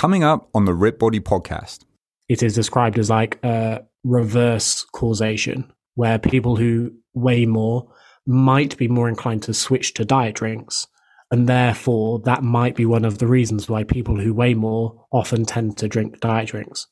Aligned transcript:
Coming 0.00 0.24
up 0.24 0.48
on 0.54 0.64
the 0.64 0.72
RippedBody 0.72 1.20
podcast. 1.20 1.84
It 2.26 2.42
is 2.42 2.54
described 2.54 2.98
as 2.98 3.10
like 3.10 3.38
a 3.44 3.82
reverse 4.02 4.82
causation, 4.94 5.70
where 5.94 6.18
people 6.18 6.56
who 6.56 6.92
weigh 7.12 7.44
more 7.44 7.86
might 8.26 8.78
be 8.78 8.88
more 8.88 9.10
inclined 9.10 9.42
to 9.42 9.52
switch 9.52 9.92
to 9.92 10.06
diet 10.06 10.36
drinks. 10.36 10.86
And 11.30 11.46
therefore, 11.46 12.18
that 12.20 12.42
might 12.42 12.76
be 12.76 12.86
one 12.86 13.04
of 13.04 13.18
the 13.18 13.26
reasons 13.26 13.68
why 13.68 13.84
people 13.84 14.18
who 14.18 14.32
weigh 14.32 14.54
more 14.54 15.04
often 15.12 15.44
tend 15.44 15.76
to 15.76 15.86
drink 15.86 16.18
diet 16.20 16.48
drinks 16.48 16.86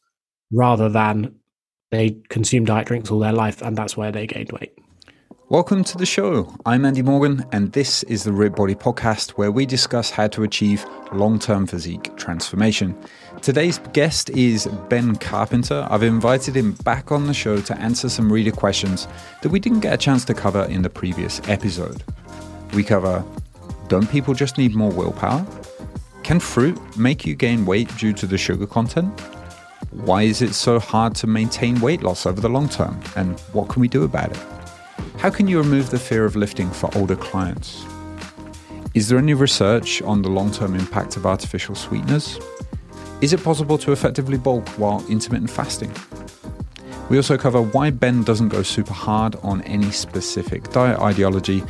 rather 0.52 0.90
than 0.90 1.36
they 1.90 2.20
consume 2.29 2.66
diet 2.66 2.88
drinks 2.88 3.11
all 3.11 3.20
their 3.20 3.32
life 3.32 3.62
and 3.62 3.75
that's 3.75 3.96
where 3.96 4.12
they 4.12 4.27
gained 4.27 4.52
weight. 4.52 4.75
Welcome 5.50 5.82
to 5.84 5.96
the 5.96 6.04
show. 6.04 6.54
I'm 6.66 6.84
Andy 6.84 7.00
Morgan, 7.00 7.42
and 7.52 7.72
this 7.72 8.02
is 8.02 8.24
the 8.24 8.32
RippedBody 8.32 8.78
Podcast, 8.78 9.30
where 9.30 9.50
we 9.50 9.64
discuss 9.64 10.10
how 10.10 10.26
to 10.28 10.42
achieve 10.42 10.84
long 11.10 11.38
term 11.38 11.66
physique 11.66 12.14
transformation. 12.18 12.94
Today's 13.40 13.78
guest 13.95 14.28
is 14.28 14.66
Ben 14.90 15.16
Carpenter. 15.16 15.88
I've 15.90 16.02
invited 16.02 16.54
him 16.54 16.73
back 16.84 17.10
on 17.10 17.26
the 17.26 17.32
show 17.32 17.62
to 17.62 17.80
answer 17.80 18.10
some 18.10 18.30
reader 18.30 18.50
questions 18.50 19.09
that 19.40 19.48
we 19.48 19.59
didn't 19.59 19.80
get 19.80 19.95
a 19.95 19.96
chance 19.96 20.23
to 20.26 20.34
cover 20.34 20.64
in 20.64 20.82
the 20.82 20.90
previous 20.90 21.40
episode. 21.48 22.04
We 22.74 22.84
cover 22.84 23.24
Don't 23.88 24.10
people 24.10 24.34
just 24.34 24.59
need 24.59 24.74
more 24.74 24.90
willpower? 24.90 25.46
Can 26.24 26.40
fruit 26.40 26.78
make 26.98 27.24
you 27.24 27.34
gain 27.34 27.65
weight 27.65 27.88
due 27.96 28.12
to 28.12 28.26
the 28.26 28.37
sugar 28.37 28.66
content? 28.66 29.18
Why 29.92 30.24
is 30.24 30.42
it 30.42 30.52
so 30.52 30.78
hard 30.78 31.15
to 31.15 31.26
maintain 31.26 31.80
weight 31.80 32.02
loss 32.02 32.26
over 32.26 32.38
the 32.38 32.51
long 32.51 32.68
term? 32.68 33.01
And 33.16 33.40
what 33.54 33.70
can 33.70 33.80
we 33.80 33.88
do 33.88 34.04
about 34.04 34.30
it? 34.32 34.57
How 35.19 35.30
can 35.30 35.48
you 35.48 35.59
remove 35.59 35.91
the 35.91 35.98
fear 35.98 36.25
of 36.25 36.37
lifting 36.37 36.70
for 36.70 36.91
older 36.97 37.16
clients? 37.16 37.84
Is 38.95 39.09
there 39.09 39.19
any 39.19 39.34
research 39.34 40.01
on 40.02 40.23
the 40.23 40.29
long 40.29 40.51
term 40.51 40.74
impact 40.74 41.16
of 41.16 41.27
artificial 41.27 41.74
sweeteners? 41.74 42.38
Is 43.21 43.33
it 43.33 43.43
possible 43.43 43.79
to 43.79 43.93
effectively 43.93 44.38
bulk 44.38 44.69
while 44.79 45.05
intermittent 45.09 45.51
fasting? 45.51 45.93
We 47.10 47.16
also 47.16 47.38
cover 47.38 47.63
why 47.63 47.90
Ben 47.90 48.23
doesn't 48.23 48.49
go 48.49 48.63
super 48.63 48.93
hard 48.93 49.37
on 49.43 49.63
any 49.63 49.90
specific 49.90 50.71
diet 50.71 51.01
ideology 51.01 51.65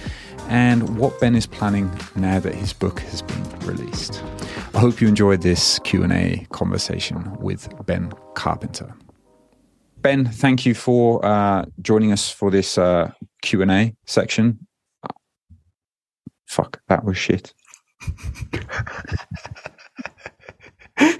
and 0.48 0.98
what 0.98 1.18
Ben 1.20 1.34
is 1.34 1.46
planning 1.46 1.90
now 2.16 2.40
that 2.40 2.54
his 2.54 2.72
book 2.72 3.00
has 3.00 3.22
been 3.22 3.58
released. 3.60 4.22
I 4.74 4.80
hope 4.80 5.00
you 5.00 5.08
enjoyed 5.08 5.42
this 5.42 5.78
Q&A 5.80 6.46
conversation 6.50 7.36
with 7.40 7.68
Ben 7.86 8.12
Carpenter. 8.34 8.94
Ben, 10.02 10.24
thank 10.26 10.64
you 10.64 10.74
for 10.74 11.24
uh, 11.24 11.64
joining 11.82 12.12
us 12.12 12.30
for 12.30 12.52
this 12.52 12.78
uh, 12.78 13.10
Q 13.42 13.62
and 13.62 13.70
A 13.70 13.94
section. 14.06 14.66
Fuck, 16.46 16.80
that 16.88 17.04
was 17.04 17.18
shit. 17.18 17.52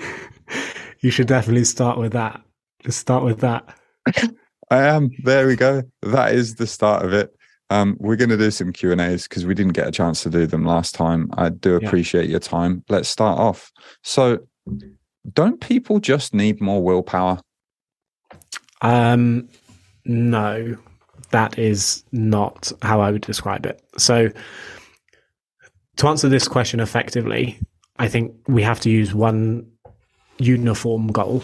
you 1.01 1.11
should 1.11 1.27
definitely 1.27 1.65
start 1.65 1.99
with 1.99 2.13
that. 2.13 2.41
Just 2.85 3.01
start 3.01 3.25
with 3.25 3.41
that. 3.41 3.69
I 4.71 4.85
am. 4.85 5.11
There 5.25 5.49
we 5.49 5.57
go. 5.57 5.83
That 6.03 6.35
is 6.35 6.55
the 6.55 6.67
start 6.67 7.05
of 7.05 7.13
it. 7.13 7.35
Um, 7.71 7.97
we're 7.99 8.17
going 8.17 8.31
to 8.31 8.37
do 8.37 8.51
some 8.51 8.73
Q 8.73 8.93
and 8.93 9.01
A's 9.01 9.27
because 9.27 9.45
we 9.45 9.55
didn't 9.55 9.73
get 9.73 9.89
a 9.89 9.93
chance 9.93 10.23
to 10.23 10.31
do 10.31 10.47
them 10.47 10.65
last 10.65 10.95
time. 10.95 11.31
I 11.37 11.49
do 11.49 11.75
appreciate 11.77 12.27
yeah. 12.27 12.31
your 12.31 12.41
time. 12.41 12.85
Let's 12.89 13.09
start 13.09 13.39
off. 13.39 13.73
So, 14.03 14.39
don't 15.33 15.61
people 15.61 15.99
just 15.99 16.33
need 16.33 16.61
more 16.61 16.83
willpower? 16.83 17.41
Um, 18.81 19.49
no, 20.05 20.77
that 21.31 21.59
is 21.59 22.05
not 22.13 22.73
how 22.83 23.01
I 23.01 23.11
would 23.11 23.23
describe 23.23 23.67
it. 23.67 23.83
So, 23.97 24.31
to 25.97 26.07
answer 26.07 26.29
this 26.29 26.47
question 26.49 26.81
effectively, 26.81 27.59
I 27.99 28.09
think 28.09 28.35
we 28.47 28.63
have 28.63 28.81
to 28.81 28.91
use 28.91 29.15
one 29.15 29.71
uniform 30.39 31.09
goal. 31.09 31.43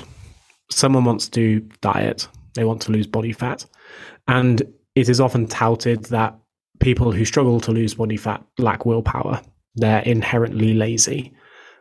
Someone 0.71 1.05
wants 1.05 1.29
to 1.31 1.61
diet, 1.81 2.29
they 2.55 2.65
want 2.65 2.83
to 2.83 2.93
lose 2.93 3.07
body 3.07 3.33
fat. 3.33 3.67
And 4.29 4.62
it 4.95 5.09
is 5.09 5.21
often 5.21 5.47
touted 5.47 6.05
that 6.07 6.39
people 6.81 7.12
who 7.12 7.25
struggle 7.25 7.61
to 7.61 7.73
lose 7.73 7.94
body 7.94 8.17
fat 8.17 8.44
lack 8.59 8.87
willpower. 8.87 9.41
They're 9.75 10.03
inherently 10.03 10.75
lazy. 10.75 11.34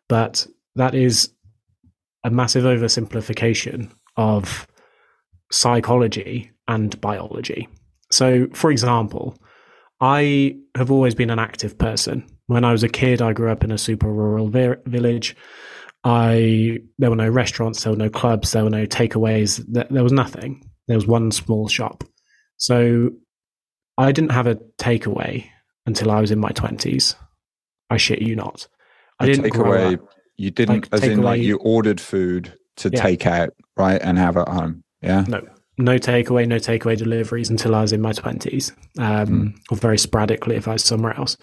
But 0.09 0.47
that 0.75 0.95
is 0.95 1.31
a 2.23 2.29
massive 2.29 2.63
oversimplification 2.63 3.91
of 4.17 4.67
psychology 5.51 6.51
and 6.67 6.99
biology. 7.01 7.67
So, 8.11 8.47
for 8.53 8.71
example, 8.71 9.37
I 9.99 10.57
have 10.75 10.91
always 10.91 11.15
been 11.15 11.29
an 11.29 11.39
active 11.39 11.77
person. 11.77 12.25
When 12.47 12.63
I 12.63 12.71
was 12.71 12.83
a 12.83 12.89
kid, 12.89 13.21
I 13.21 13.33
grew 13.33 13.51
up 13.51 13.63
in 13.63 13.71
a 13.71 13.77
super 13.77 14.11
rural 14.11 14.49
vi- 14.49 14.75
village. 14.85 15.35
I 16.03 16.79
there 16.97 17.09
were 17.09 17.15
no 17.15 17.29
restaurants, 17.29 17.83
there 17.83 17.93
were 17.93 17.97
no 17.97 18.09
clubs, 18.09 18.51
there 18.51 18.63
were 18.63 18.69
no 18.69 18.85
takeaways. 18.85 19.63
There, 19.67 19.87
there 19.89 20.03
was 20.03 20.11
nothing. 20.11 20.69
There 20.87 20.97
was 20.97 21.07
one 21.07 21.31
small 21.31 21.69
shop. 21.69 22.03
So 22.57 23.11
I 23.97 24.11
didn't 24.11 24.31
have 24.31 24.47
a 24.47 24.55
takeaway 24.77 25.47
until 25.85 26.11
I 26.11 26.19
was 26.19 26.31
in 26.31 26.39
my 26.39 26.49
twenties. 26.49 27.15
I 27.89 27.97
shit 27.97 28.21
you 28.21 28.35
not. 28.35 28.67
I 29.19 29.27
didn't 29.27 29.43
take 29.43 29.55
away. 29.55 29.97
You 30.35 30.51
didn't, 30.51 30.75
like, 30.75 30.87
as 30.91 31.03
in, 31.03 31.19
away, 31.19 31.23
like 31.23 31.41
you 31.41 31.57
ordered 31.57 32.01
food 32.01 32.53
to 32.77 32.89
yeah. 32.89 33.01
take 33.01 33.25
out, 33.25 33.51
right, 33.77 34.01
and 34.01 34.17
have 34.17 34.35
at 34.35 34.49
home. 34.49 34.83
Yeah. 35.03 35.25
No, 35.27 35.41
no 35.77 35.97
takeaway, 35.97 36.47
no 36.47 36.57
takeaway 36.57 36.97
deliveries 36.97 37.49
until 37.49 37.75
I 37.75 37.81
was 37.81 37.93
in 37.93 38.01
my 38.01 38.13
20s, 38.13 38.71
um, 38.99 39.27
mm. 39.27 39.53
or 39.69 39.77
very 39.77 39.97
sporadically 39.97 40.55
if 40.55 40.67
I 40.67 40.73
was 40.73 40.83
somewhere 40.83 41.15
else. 41.17 41.37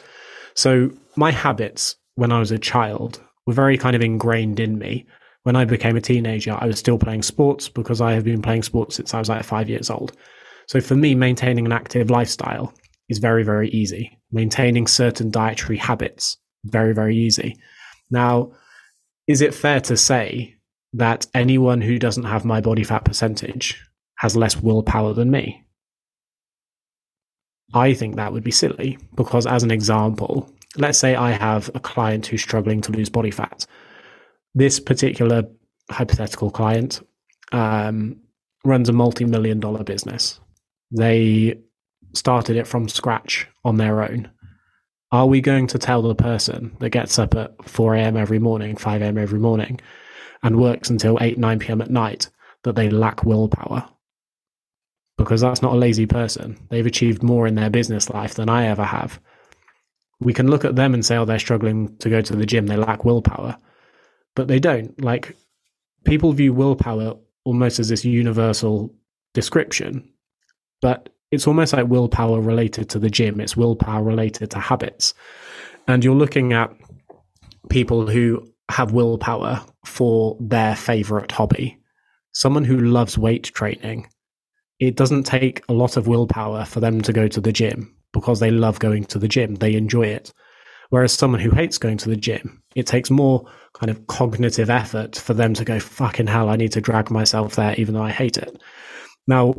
So 0.55 0.91
my 1.17 1.31
habits 1.31 1.97
when 2.15 2.33
I 2.33 2.39
was 2.39 2.51
a 2.51 2.59
child 2.59 3.21
were 3.47 3.53
very 3.53 3.79
kind 3.79 3.97
of 3.97 4.03
ingrained 4.03 4.61
in 4.61 4.79
me. 4.79 5.07
When 5.43 5.57
I 5.57 5.65
became 5.65 5.97
a 5.97 6.01
teenager, 6.03 6.57
I 6.59 6.67
was 6.67 6.79
still 6.79 6.99
playing 6.99 7.23
sports 7.23 7.69
because 7.69 8.01
I 8.01 8.13
have 8.13 8.25
been 8.25 8.43
playing 8.43 8.63
sports 8.63 8.97
since 8.97 9.15
I 9.15 9.19
was 9.19 9.29
like 9.29 9.45
five 9.45 9.71
years 9.71 9.89
old. 9.89 10.13
So 10.67 10.81
for 10.81 10.95
me, 10.95 11.15
maintaining 11.15 11.67
an 11.67 11.73
active 11.73 12.11
lifestyle 12.11 12.75
is 13.09 13.19
very, 13.19 13.43
very 13.43 13.71
easy. 13.71 14.19
Maintaining 14.31 14.87
certain 14.87 15.31
dietary 15.31 15.79
habits, 15.79 16.37
very, 16.65 16.93
very 16.93 17.17
easy. 17.17 17.57
Now, 18.11 18.53
is 19.27 19.41
it 19.41 19.55
fair 19.55 19.81
to 19.81 19.97
say 19.97 20.57
that 20.93 21.27
anyone 21.35 21.81
who 21.81 21.99
doesn't 21.99 22.25
have 22.25 22.45
my 22.45 22.61
body 22.61 22.85
fat 22.85 23.05
percentage 23.05 23.83
has 24.17 24.37
less 24.37 24.57
willpower 24.57 25.15
than 25.15 25.31
me. 25.31 25.65
I 27.73 27.95
think 27.95 28.17
that 28.17 28.33
would 28.33 28.43
be 28.43 28.51
silly 28.51 28.99
because, 29.15 29.47
as 29.47 29.63
an 29.63 29.71
example, 29.71 30.51
let's 30.77 30.99
say 30.99 31.15
I 31.15 31.31
have 31.31 31.71
a 31.75 31.81
client 31.81 32.27
who's 32.27 32.43
struggling 32.43 32.81
to 32.83 32.93
lose 32.93 33.09
body 33.09 33.31
fat. 33.31 33.67
This 34.55 34.81
particular 34.81 35.45
hypothetical 35.91 36.51
client 36.51 37.01
um, 37.53 38.17
runs 38.65 38.89
a 38.89 38.93
multi 38.93 39.25
million 39.25 39.61
dollar 39.61 39.85
business. 39.85 40.41
They 40.91 41.61
started 42.15 42.57
it 42.57 42.67
from 42.67 42.89
scratch 42.89 43.47
on 43.65 43.77
their 43.77 44.03
own. 44.03 44.31
Are 45.13 45.27
we 45.27 45.41
going 45.41 45.67
to 45.69 45.79
tell 45.79 46.03
the 46.03 46.15
person 46.15 46.77
that 46.81 46.91
gets 46.91 47.19
up 47.19 47.35
at 47.35 47.69
4 47.69 47.97
a.m. 47.97 48.17
every 48.17 48.39
morning, 48.39 48.77
5 48.77 49.03
a.m. 49.03 49.19
every 49.19 49.41
morning, 49.41 49.81
and 50.43 50.59
works 50.59 50.91
until 50.91 51.19
8, 51.21 51.39
9 51.39 51.59
p.m. 51.59 51.81
at 51.81 51.91
night 51.91 52.29
that 52.63 52.75
they 52.77 52.91
lack 52.91 53.25
willpower? 53.25 53.89
because 55.21 55.43
that's 55.43 55.61
not 55.61 55.75
a 55.75 55.79
lazy 55.79 56.07
person. 56.07 56.57
They've 56.71 56.87
achieved 56.87 57.23
more 57.23 57.47
in 57.47 57.55
their 57.55 57.69
business 57.69 58.09
life 58.09 58.35
than 58.35 58.49
I 58.49 58.69
ever 58.69 58.85
have. 58.85 59.21
We 60.19 60.33
can 60.33 60.49
look 60.49 60.65
at 60.65 60.77
them 60.77 60.95
and 60.95 61.05
say, 61.05 61.17
oh, 61.17 61.27
they're 61.27 61.39
struggling 61.39 61.95
to 61.99 62.09
go 62.09 62.23
to 62.23 62.35
the 62.35 62.47
gym, 62.47 62.67
they 62.67 62.77
lack 62.77 63.05
willpower. 63.05 63.59
But 64.35 64.49
they 64.49 64.59
don't. 64.59 64.99
Like, 65.03 65.37
people 66.07 66.33
view 66.33 66.55
willpower 66.55 67.17
almost 67.45 67.79
as 67.79 67.91
this 67.91 68.03
universal 68.03 68.95
description, 69.35 70.11
but 70.81 71.11
it's 71.31 71.47
almost 71.47 71.75
like 71.75 71.87
willpower 71.87 72.41
related 72.41 72.89
to 72.91 72.99
the 72.99 73.11
gym, 73.11 73.41
it's 73.41 73.57
willpower 73.57 74.03
related 74.03 74.51
to 74.53 74.59
habits. 74.59 75.13
And 75.87 76.03
you're 76.03 76.15
looking 76.15 76.55
at 76.55 76.75
people 77.69 78.07
who 78.07 78.50
have 78.71 78.93
willpower 78.93 79.65
for 79.85 80.37
their 80.41 80.77
favorite 80.77 81.33
hobby. 81.33 81.79
Someone 82.33 82.65
who 82.65 82.79
loves 82.79 83.19
weight 83.19 83.45
training 83.45 84.07
it 84.81 84.97
doesn't 84.97 85.25
take 85.25 85.63
a 85.69 85.75
lot 85.75 85.97
of 85.97 86.09
willpower 86.09 86.65
for 86.65 86.81
them 86.81 87.03
to 87.03 87.13
go 87.13 87.29
to 87.29 87.41
the 87.41 87.53
gym 87.53 87.95
because 88.13 88.41
they 88.41 88.51
love 88.51 88.79
going 88.79 89.05
to 89.05 89.19
the 89.19 89.29
gym. 89.29 89.57
They 89.57 89.75
enjoy 89.75 90.07
it. 90.07 90.33
Whereas 90.89 91.13
someone 91.13 91.41
who 91.41 91.51
hates 91.51 91.79
going 91.79 91.99
to 91.99 92.09
the 92.09 92.17
gym, 92.17 92.63
it 92.75 92.87
takes 92.87 93.11
more 93.11 93.45
kind 93.75 93.91
of 93.91 94.07
cognitive 94.09 94.71
effort 94.71 95.17
for 95.17 95.35
them 95.35 95.55
to 95.55 95.65
go, 95.65 95.79
fucking 95.79 96.27
hell, 96.27 96.49
I 96.49 96.57
need 96.57 96.73
to 96.73 96.81
drag 96.81 97.11
myself 97.11 97.55
there, 97.55 97.75
even 97.77 97.95
though 97.95 98.03
I 98.03 98.11
hate 98.11 98.39
it. 98.39 98.61
Now, 99.29 99.55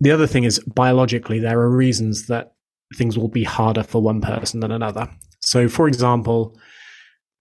the 0.00 0.10
other 0.10 0.26
thing 0.26 0.44
is 0.44 0.58
biologically, 0.60 1.38
there 1.38 1.60
are 1.60 1.70
reasons 1.70 2.26
that 2.26 2.54
things 2.96 3.16
will 3.16 3.28
be 3.28 3.44
harder 3.44 3.84
for 3.84 4.02
one 4.02 4.20
person 4.20 4.60
than 4.60 4.72
another. 4.72 5.08
So, 5.40 5.68
for 5.68 5.86
example, 5.86 6.58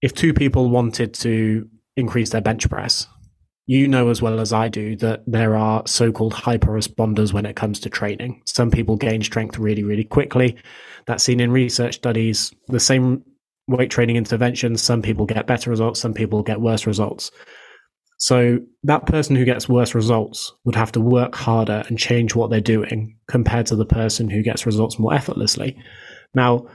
if 0.01 0.13
two 0.13 0.34
people 0.34 0.69
wanted 0.69 1.13
to 1.16 1.68
increase 1.98 2.30
their 2.30 2.42
bench 2.42 2.69
press, 2.69 3.07
you 3.66 3.88
know 3.88 4.10
as 4.10 4.22
well 4.22 4.40
as 4.40 4.51
I 4.51 4.68
do 4.68 4.96
that 4.96 5.22
there 5.28 5.56
are 5.56 5.84
so 5.86 6.12
called 6.12 6.34
hyper 6.34 6.72
responders 6.72 7.34
when 7.34 7.46
it 7.46 7.56
comes 7.56 7.80
to 7.81 7.90
training. 7.90 8.42
Some 8.46 8.72
people 8.72 8.96
gain 8.96 9.22
strength 9.22 9.60
really, 9.60 9.84
really 9.84 10.06
quickly. 10.06 10.56
That's 11.06 11.24
seen 11.24 11.40
in 11.40 11.51
research 11.51 11.96
studies. 11.96 12.51
The 12.68 12.80
same 12.80 13.24
weight 13.68 13.92
training 13.92 14.16
interventions. 14.16 14.81
Some 14.81 15.04
people 15.04 15.28
get 15.28 15.46
better 15.46 15.69
results, 15.69 16.00
some 16.00 16.13
people 16.13 16.42
get 16.42 16.62
worse 16.62 16.88
results. 16.88 17.31
So 18.18 18.60
that 18.84 19.06
person 19.06 19.36
who 19.36 19.46
gets 19.46 19.69
worse 19.69 19.96
results 19.96 20.51
would 20.66 20.75
have 20.75 20.92
to 20.94 21.00
work 21.00 21.36
harder 21.36 21.84
and 21.88 21.98
change 21.98 22.36
what 22.36 22.50
they're 22.50 22.60
doing 22.60 23.16
compared 23.30 23.68
to 23.68 23.78
the 23.78 23.86
person 23.86 24.30
who 24.30 24.42
gets 24.42 24.66
results 24.66 25.00
more 25.00 25.13
effortlessly. 25.13 25.78
Now, 26.34 26.68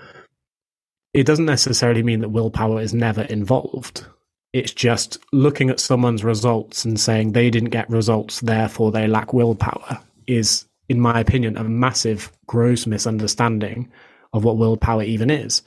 it 1.14 1.25
doesn't 1.25 1.46
necessarily 1.46 2.02
mean 2.02 2.20
that 2.20 2.31
willpower 2.31 2.81
is 2.81 2.93
never 2.93 3.22
involved. 3.22 4.05
It's 4.52 4.72
just 4.72 5.19
looking 5.32 5.70
at 5.70 5.81
someone's 5.81 6.22
results 6.22 6.84
and 6.84 6.99
saying 7.00 7.32
they 7.32 7.50
didn't 7.50 7.70
get 7.70 7.88
results, 7.90 8.40
therefore 8.40 8.93
they 8.93 9.06
lack 9.06 9.32
willpower 9.32 10.00
is, 10.26 10.66
in 10.88 11.00
my 11.00 11.20
opinion, 11.20 11.56
a 11.56 11.64
massive, 11.64 12.31
gross 12.46 12.87
misunderstanding 12.87 13.90
of 14.32 14.44
what 14.44 14.58
willpower 14.58 15.02
even 15.02 15.31
is. 15.31 15.62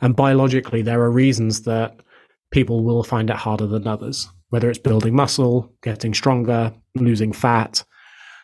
And 0.00 0.16
biologically, 0.16 0.82
there 0.82 1.00
are 1.02 1.10
reasons 1.10 1.62
that 1.62 2.00
people 2.50 2.84
will 2.84 3.02
find 3.02 3.30
it 3.30 3.36
harder 3.36 3.66
than 3.66 3.86
others 3.86 4.28
whether 4.54 4.70
it's 4.70 4.78
building 4.78 5.16
muscle, 5.16 5.68
getting 5.82 6.14
stronger, 6.14 6.72
losing 6.94 7.32
fat. 7.32 7.82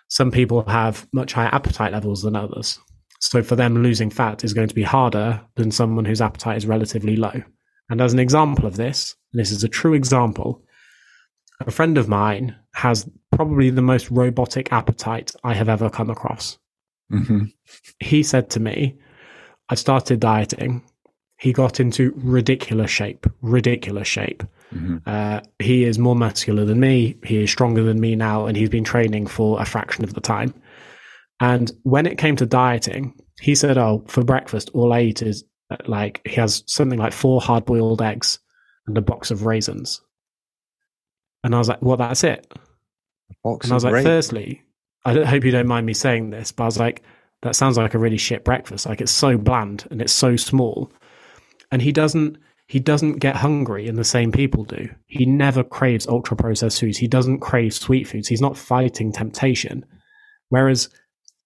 Some 0.08 0.32
people 0.32 0.64
have 0.64 1.06
much 1.12 1.35
higher 1.35 1.55
appetite 1.55 1.93
levels 1.93 2.23
than 2.23 2.35
others. 2.35 2.81
So 3.20 3.43
for 3.43 3.55
them, 3.55 3.82
losing 3.82 4.11
fat 4.11 4.44
is 4.44 4.55
going 4.55 4.69
to 4.69 4.75
be 4.75 4.82
harder 4.82 5.40
than 5.55 5.70
someone 5.70 6.05
whose 6.05 6.22
appetite 6.22 6.56
is 6.56 6.67
relatively 6.67 7.17
low. 7.17 7.43
And 7.90 8.00
as 8.00 8.12
an 8.12 8.19
example 8.19 8.67
of 8.67 8.76
this, 8.76 9.14
this 9.32 9.50
is 9.50 9.62
a 9.62 9.69
true 9.69 9.94
example, 9.94 10.62
a 11.67 11.70
friend 11.70 11.99
of 11.99 12.08
mine 12.08 12.56
has 12.75 13.08
probably 13.32 13.70
the 13.70 13.82
most 13.82 14.11
robotic 14.11 14.72
appetite 14.72 15.32
I 15.44 15.55
have 15.55 15.69
ever 15.69 15.90
come 15.90 16.11
across. 16.11 16.58
Mm-hmm. 17.12 17.46
He 17.99 18.22
said 18.22 18.50
to 18.50 18.61
me, 18.61 18.99
I 19.69 19.75
started 19.75 20.20
dieting. 20.20 20.82
He 21.38 21.52
got 21.52 21.81
into 21.81 22.12
ridiculous 22.16 22.90
shape, 22.90 23.26
ridiculous 23.43 24.08
shape. 24.08 24.43
Mm-hmm. 24.75 24.99
Uh, 25.06 25.40
he 25.58 25.84
is 25.84 25.99
more 25.99 26.14
muscular 26.14 26.64
than 26.64 26.81
me. 26.81 27.16
He 27.25 27.43
is 27.43 27.50
stronger 27.50 27.82
than 27.82 28.00
me 28.00 28.14
now, 28.14 28.46
and 28.46 28.56
he's 28.56 28.69
been 28.69 28.84
training 28.84 29.26
for 29.26 29.61
a 29.61 29.64
fraction 29.64 30.05
of 30.05 30.14
the 30.14 30.20
time. 30.20 30.55
And 31.40 31.72
when 31.82 32.06
it 32.06 32.19
came 32.19 32.37
to 32.37 32.46
dieting, 32.46 33.14
he 33.40 33.54
said, 33.54 33.78
"Oh, 33.78 34.04
for 34.06 34.22
breakfast, 34.22 34.70
all 34.75 34.92
I 34.92 35.02
eat 35.02 35.22
is 35.22 35.44
like 35.87 36.20
he 36.26 36.34
has 36.37 36.62
something 36.66 36.98
like 36.98 37.12
four 37.12 37.40
hard-boiled 37.40 38.02
eggs 38.02 38.38
and 38.87 38.96
a 38.98 39.02
box 39.02 39.31
of 39.31 39.46
raisins." 39.46 40.02
And 41.42 41.54
I 41.54 41.58
was 41.58 41.69
like, 41.69 41.81
"Well, 41.81 41.96
that's 41.96 42.25
it." 42.25 42.46
and 43.44 43.72
I 43.72 43.75
was 43.75 43.84
like, 43.84 43.94
raisins. 43.94 44.10
"Firstly, 44.10 44.62
I 45.04 45.25
hope 45.25 45.44
you 45.44 45.50
don't 45.50 45.66
mind 45.66 45.87
me 45.87 45.94
saying 45.94 46.31
this, 46.31 46.52
but 46.52 46.64
I 46.64 46.66
was 46.66 46.78
like, 46.78 47.02
that 47.42 47.56
sounds 47.56 47.78
like 47.78 47.94
a 47.94 47.98
really 47.98 48.19
shit 48.19 48.44
breakfast. 48.44 48.84
Like 48.84 49.00
it's 49.00 49.12
so 49.12 49.38
bland 49.38 49.87
and 49.90 50.02
it's 50.02 50.12
so 50.12 50.37
small." 50.37 50.92
And 51.72 51.81
he 51.81 51.92
doesn't 51.92 52.37
he 52.66 52.78
doesn't 52.78 53.19
get 53.19 53.34
hungry 53.34 53.88
in 53.88 53.96
the 53.96 54.04
same 54.04 54.31
people 54.31 54.64
do. 54.64 54.88
He 55.06 55.26
never 55.26 55.64
craves 55.64 56.06
ultra 56.06 56.37
processed 56.37 56.78
foods. 56.78 56.98
He 56.98 57.08
doesn't 57.08 57.40
crave 57.40 57.75
sweet 57.75 58.06
foods. 58.06 58.28
He's 58.28 58.40
not 58.40 58.56
fighting 58.56 59.10
temptation. 59.10 59.84
Whereas 60.50 60.88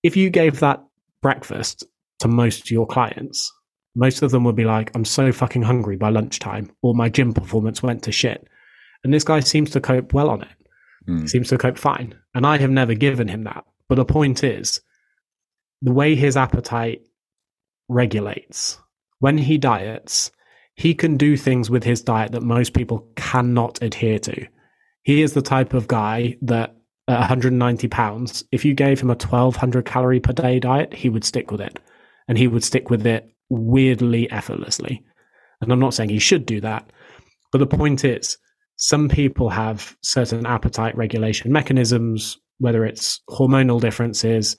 if 0.04 0.16
you 0.16 0.30
gave 0.30 0.60
that 0.60 0.84
breakfast 1.22 1.82
to 2.20 2.28
most 2.28 2.60
of 2.60 2.70
your 2.70 2.86
clients, 2.86 3.50
most 3.96 4.22
of 4.22 4.30
them 4.30 4.44
would 4.44 4.54
be 4.54 4.66
like, 4.66 4.92
I'm 4.94 5.04
so 5.04 5.32
fucking 5.32 5.62
hungry 5.62 5.96
by 5.96 6.10
lunchtime, 6.10 6.70
or 6.82 6.94
my 6.94 7.08
gym 7.08 7.32
performance 7.32 7.82
went 7.82 8.02
to 8.04 8.12
shit. 8.12 8.46
And 9.02 9.12
this 9.12 9.24
guy 9.24 9.40
seems 9.40 9.70
to 9.70 9.80
cope 9.80 10.12
well 10.12 10.28
on 10.28 10.42
it. 10.42 10.48
Mm. 11.08 11.28
Seems 11.28 11.48
to 11.48 11.58
cope 11.58 11.78
fine. 11.78 12.14
And 12.34 12.46
I 12.46 12.58
have 12.58 12.70
never 12.70 12.94
given 12.94 13.28
him 13.28 13.44
that. 13.44 13.64
But 13.88 13.96
the 13.96 14.04
point 14.04 14.44
is, 14.44 14.80
the 15.80 15.92
way 15.92 16.14
his 16.14 16.36
appetite 16.36 17.02
regulates, 17.88 18.78
when 19.20 19.38
he 19.38 19.56
diets, 19.56 20.32
he 20.74 20.94
can 20.94 21.16
do 21.16 21.36
things 21.36 21.70
with 21.70 21.84
his 21.84 22.02
diet 22.02 22.32
that 22.32 22.42
most 22.42 22.74
people 22.74 23.08
cannot 23.16 23.82
adhere 23.82 24.18
to. 24.18 24.46
He 25.02 25.22
is 25.22 25.32
the 25.32 25.42
type 25.42 25.72
of 25.72 25.88
guy 25.88 26.36
that 26.42 26.76
at 27.08 27.18
190 27.18 27.88
pounds, 27.88 28.44
if 28.50 28.64
you 28.64 28.74
gave 28.74 29.00
him 29.00 29.10
a 29.10 29.14
1200 29.14 29.84
calorie 29.84 30.20
per 30.20 30.32
day 30.32 30.58
diet, 30.58 30.94
he 30.94 31.08
would 31.08 31.24
stick 31.24 31.50
with 31.50 31.60
it. 31.60 31.78
And 32.28 32.38
he 32.38 32.46
would 32.46 32.64
stick 32.64 32.88
with 32.88 33.06
it 33.06 33.30
weirdly 33.50 34.30
effortlessly. 34.30 35.02
And 35.60 35.70
I'm 35.70 35.80
not 35.80 35.94
saying 35.94 36.08
he 36.08 36.18
should 36.18 36.46
do 36.46 36.60
that. 36.62 36.90
But 37.52 37.58
the 37.58 37.66
point 37.66 38.04
is, 38.04 38.38
some 38.76 39.08
people 39.08 39.50
have 39.50 39.96
certain 40.02 40.46
appetite 40.46 40.96
regulation 40.96 41.52
mechanisms, 41.52 42.38
whether 42.58 42.84
it's 42.84 43.20
hormonal 43.28 43.80
differences. 43.80 44.56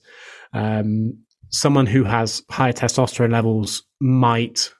Um, 0.53 1.17
someone 1.49 1.85
who 1.85 2.03
has 2.03 2.43
high 2.49 2.71
testosterone 2.71 3.31
levels 3.31 3.83
might 3.99 4.71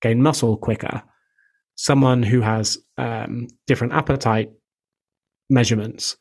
gain 0.00 0.22
muscle 0.22 0.56
quicker. 0.56 1.02
Someone 1.74 2.22
who 2.22 2.40
has 2.40 2.78
um, 2.96 3.48
different 3.66 3.92
appetite 3.92 4.50
measurements 5.50 6.16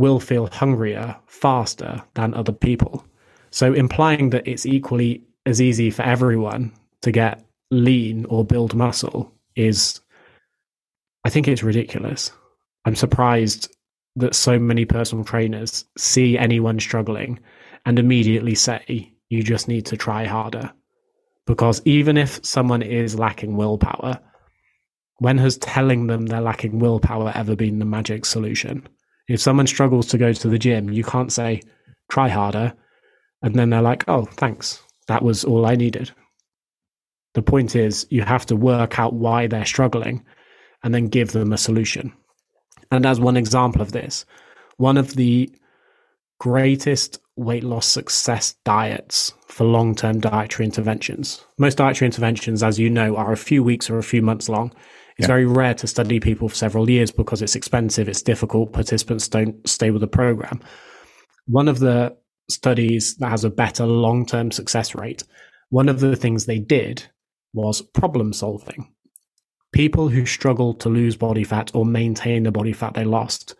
will 0.00 0.20
feel 0.20 0.46
hungrier 0.46 1.16
faster 1.26 2.02
than 2.14 2.34
other 2.34 2.52
people. 2.52 3.04
So, 3.50 3.72
implying 3.72 4.30
that 4.30 4.46
it's 4.46 4.66
equally 4.66 5.24
as 5.44 5.60
easy 5.60 5.90
for 5.90 6.02
everyone 6.02 6.72
to 7.02 7.12
get 7.12 7.44
lean 7.70 8.24
or 8.26 8.44
build 8.44 8.74
muscle 8.74 9.32
is, 9.54 10.00
I 11.24 11.30
think 11.30 11.48
it's 11.48 11.62
ridiculous. 11.62 12.32
I'm 12.84 12.96
surprised 12.96 13.74
that 14.16 14.34
so 14.34 14.58
many 14.58 14.84
personal 14.84 15.24
trainers 15.24 15.84
see 15.96 16.38
anyone 16.38 16.80
struggling 16.80 17.38
and 17.84 17.98
immediately 17.98 18.54
say, 18.54 19.12
you 19.28 19.42
just 19.42 19.68
need 19.68 19.86
to 19.86 19.96
try 19.96 20.24
harder. 20.24 20.72
Because 21.46 21.82
even 21.84 22.16
if 22.16 22.44
someone 22.44 22.82
is 22.82 23.18
lacking 23.18 23.56
willpower, 23.56 24.20
when 25.18 25.38
has 25.38 25.56
telling 25.58 26.06
them 26.06 26.26
they're 26.26 26.40
lacking 26.40 26.78
willpower 26.78 27.32
ever 27.34 27.56
been 27.56 27.78
the 27.78 27.84
magic 27.84 28.24
solution? 28.24 28.86
If 29.28 29.40
someone 29.40 29.66
struggles 29.66 30.06
to 30.08 30.18
go 30.18 30.32
to 30.32 30.48
the 30.48 30.58
gym, 30.58 30.90
you 30.90 31.04
can't 31.04 31.32
say, 31.32 31.62
try 32.08 32.28
harder. 32.28 32.72
And 33.42 33.54
then 33.54 33.70
they're 33.70 33.82
like, 33.82 34.04
oh, 34.08 34.24
thanks. 34.24 34.82
That 35.08 35.22
was 35.22 35.44
all 35.44 35.66
I 35.66 35.74
needed. 35.74 36.10
The 37.34 37.42
point 37.42 37.76
is, 37.76 38.06
you 38.10 38.22
have 38.22 38.46
to 38.46 38.56
work 38.56 38.98
out 38.98 39.14
why 39.14 39.46
they're 39.46 39.64
struggling 39.64 40.24
and 40.82 40.94
then 40.94 41.08
give 41.08 41.32
them 41.32 41.52
a 41.52 41.58
solution. 41.58 42.12
And 42.90 43.04
as 43.04 43.20
one 43.20 43.36
example 43.36 43.82
of 43.82 43.92
this, 43.92 44.24
one 44.76 44.96
of 44.96 45.14
the 45.14 45.50
greatest 46.38 47.18
weight 47.36 47.64
loss 47.64 47.86
success 47.86 48.54
diets 48.64 49.34
for 49.48 49.64
long 49.64 49.94
term 49.94 50.20
dietary 50.20 50.64
interventions. 50.64 51.44
Most 51.58 51.78
dietary 51.78 52.06
interventions, 52.06 52.62
as 52.62 52.78
you 52.78 52.88
know, 52.88 53.16
are 53.16 53.32
a 53.32 53.36
few 53.36 53.62
weeks 53.62 53.90
or 53.90 53.98
a 53.98 54.02
few 54.02 54.22
months 54.22 54.48
long. 54.48 54.72
It's 55.18 55.24
yeah. 55.24 55.28
very 55.28 55.46
rare 55.46 55.74
to 55.74 55.86
study 55.86 56.20
people 56.20 56.48
for 56.48 56.54
several 56.54 56.90
years 56.90 57.10
because 57.10 57.40
it's 57.40 57.56
expensive, 57.56 58.08
it's 58.08 58.22
difficult, 58.22 58.72
participants 58.72 59.28
don't 59.28 59.66
stay 59.66 59.90
with 59.90 60.02
the 60.02 60.06
program. 60.06 60.60
One 61.46 61.68
of 61.68 61.78
the 61.78 62.16
studies 62.50 63.16
that 63.16 63.30
has 63.30 63.44
a 63.44 63.50
better 63.50 63.86
long 63.86 64.26
term 64.26 64.50
success 64.50 64.94
rate, 64.94 65.24
one 65.70 65.88
of 65.88 66.00
the 66.00 66.16
things 66.16 66.44
they 66.44 66.58
did 66.58 67.04
was 67.54 67.80
problem 67.80 68.32
solving. 68.32 68.92
People 69.72 70.08
who 70.08 70.26
struggled 70.26 70.80
to 70.80 70.88
lose 70.88 71.16
body 71.16 71.44
fat 71.44 71.70
or 71.74 71.84
maintain 71.84 72.42
the 72.42 72.52
body 72.52 72.72
fat 72.72 72.94
they 72.94 73.04
lost, 73.04 73.54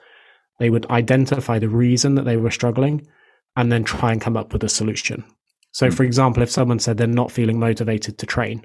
they 0.59 0.71
would 0.71 0.87
identify 0.91 1.59
the 1.59 1.69
reason 1.69 2.15
that 2.15 2.25
they 2.25 2.37
were 2.37 2.51
struggling 2.51 3.07
and 3.57 3.73
then 3.73 3.85
try 3.85 4.13
and 4.13 4.21
come 4.21 4.37
up 4.37 4.53
with 4.53 4.63
a 4.63 4.69
solution. 4.69 5.25
So, 5.73 5.89
hmm. 5.89 5.95
for 5.95 6.05
example, 6.05 6.43
if 6.43 6.51
someone 6.51 6.79
said 6.79 6.99
they're 6.99 7.07
not 7.07 7.33
feeling 7.33 7.59
motivated 7.59 8.19
to 8.19 8.27
train, 8.27 8.65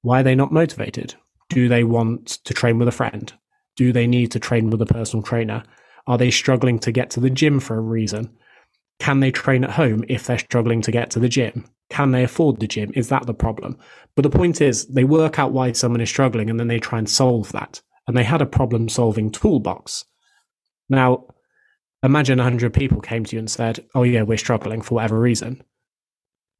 why 0.00 0.20
are 0.20 0.24
they 0.24 0.34
not 0.34 0.52
motivated? 0.52 1.14
Do 1.52 1.68
they 1.68 1.84
want 1.84 2.26
to 2.44 2.54
train 2.54 2.78
with 2.78 2.88
a 2.88 2.92
friend? 2.92 3.30
Do 3.76 3.92
they 3.92 4.06
need 4.06 4.30
to 4.32 4.40
train 4.40 4.70
with 4.70 4.80
a 4.80 4.86
personal 4.86 5.22
trainer? 5.22 5.62
Are 6.06 6.16
they 6.16 6.30
struggling 6.30 6.78
to 6.80 6.92
get 6.92 7.10
to 7.10 7.20
the 7.20 7.28
gym 7.28 7.60
for 7.60 7.76
a 7.76 7.80
reason? 7.80 8.30
Can 8.98 9.20
they 9.20 9.30
train 9.30 9.62
at 9.62 9.72
home 9.72 10.02
if 10.08 10.24
they're 10.24 10.38
struggling 10.38 10.80
to 10.80 10.90
get 10.90 11.10
to 11.10 11.18
the 11.18 11.28
gym? 11.28 11.66
Can 11.90 12.12
they 12.12 12.24
afford 12.24 12.58
the 12.58 12.66
gym? 12.66 12.90
Is 12.94 13.08
that 13.08 13.26
the 13.26 13.34
problem? 13.34 13.76
But 14.16 14.22
the 14.22 14.30
point 14.30 14.62
is, 14.62 14.86
they 14.86 15.04
work 15.04 15.38
out 15.38 15.52
why 15.52 15.72
someone 15.72 16.00
is 16.00 16.08
struggling 16.08 16.48
and 16.48 16.58
then 16.58 16.68
they 16.68 16.78
try 16.78 16.98
and 16.98 17.08
solve 17.08 17.52
that. 17.52 17.82
And 18.06 18.16
they 18.16 18.24
had 18.24 18.40
a 18.40 18.46
problem 18.46 18.88
solving 18.88 19.30
toolbox. 19.30 20.06
Now, 20.88 21.26
imagine 22.02 22.38
100 22.38 22.72
people 22.72 23.02
came 23.02 23.24
to 23.26 23.36
you 23.36 23.40
and 23.40 23.50
said, 23.50 23.84
Oh, 23.94 24.04
yeah, 24.04 24.22
we're 24.22 24.38
struggling 24.38 24.80
for 24.80 24.94
whatever 24.94 25.20
reason. 25.20 25.62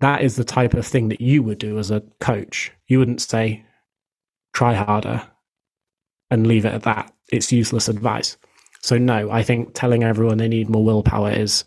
That 0.01 0.21
is 0.21 0.37
the 0.37 0.45
type 0.45 0.75
of 0.75 0.87
thing 0.87 1.09
that 1.09 1.23
you 1.23 1.43
would 1.43 1.59
do 1.59 1.79
as 1.79 1.91
a 1.91 2.03
coach. 2.21 2.73
You 2.89 2.99
wouldn't 2.99 3.23
say, 3.23 3.65
try 4.53 4.75
harder 4.75 5.23
and 6.31 6.47
leave 6.47 6.65
it 6.65 6.75
at 6.75 6.83
that. 6.83 7.13
It's 7.31 7.53
useless 7.53 7.89
advice. 7.89 8.37
So, 8.83 8.99
no, 8.99 9.31
I 9.31 9.43
think 9.43 9.75
telling 9.75 10.03
everyone 10.03 10.39
they 10.39 10.49
need 10.49 10.69
more 10.69 10.85
willpower 10.85 11.31
is 11.31 11.65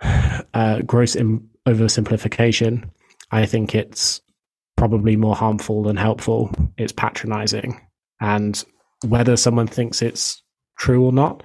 uh, 0.02 0.80
gross 0.80 1.14
in- 1.14 1.48
oversimplification. 1.66 2.88
I 3.30 3.46
think 3.46 3.74
it's 3.74 4.20
probably 4.76 5.16
more 5.16 5.36
harmful 5.36 5.82
than 5.82 5.96
helpful. 5.96 6.50
It's 6.76 6.92
patronizing. 6.92 7.80
And 8.20 8.62
whether 9.06 9.36
someone 9.36 9.66
thinks 9.66 10.02
it's 10.02 10.42
true 10.78 11.04
or 11.04 11.12
not, 11.12 11.42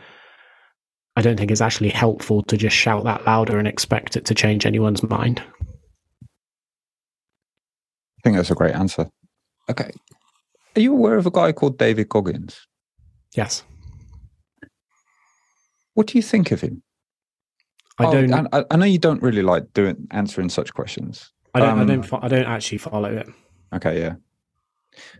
I 1.16 1.22
don't 1.22 1.38
think 1.38 1.52
it's 1.52 1.62
actually 1.62 1.90
helpful 1.90 2.44
to 2.44 2.58
just 2.58 2.76
shout 2.76 3.04
that 3.04 3.26
louder 3.26 3.58
and 3.58 3.68
expect 3.68 4.16
it 4.16 4.26
to 4.26 4.36
change 4.36 4.66
anyone's 4.66 5.04
mind. 5.04 5.42
I 6.24 8.22
think 8.24 8.38
that's 8.38 8.52
a 8.52 8.56
great 8.56 8.76
answer. 8.76 9.10
Okay. 9.72 9.92
Are 10.76 10.82
you 10.82 10.94
aware 10.94 11.16
of 11.18 11.26
a 11.26 11.32
guy 11.32 11.52
called 11.52 11.78
David 11.78 12.10
Goggins? 12.10 12.68
Yes. 13.36 13.64
What 15.94 16.08
do 16.08 16.18
you 16.18 16.22
think 16.22 16.52
of 16.52 16.62
him? 16.62 16.84
I 18.00 18.06
Oh, 18.06 18.12
don't. 18.26 18.48
I, 18.54 18.66
I 18.72 18.76
know 18.78 18.86
you 18.86 18.98
don't 19.00 19.22
really 19.22 19.42
like 19.42 19.74
doing 19.74 20.08
answering 20.12 20.50
such 20.50 20.74
questions. 20.74 21.32
I 21.54 21.60
don't. 21.60 21.78
I 21.80 21.82
um, 21.82 21.88
don't. 21.88 22.04
fo- 22.04 22.20
I 22.22 22.28
don't 22.28 22.46
actually 22.46 22.78
follow 22.78 23.14
it. 23.14 23.28
Okay, 23.74 24.00
yeah. 24.00 24.14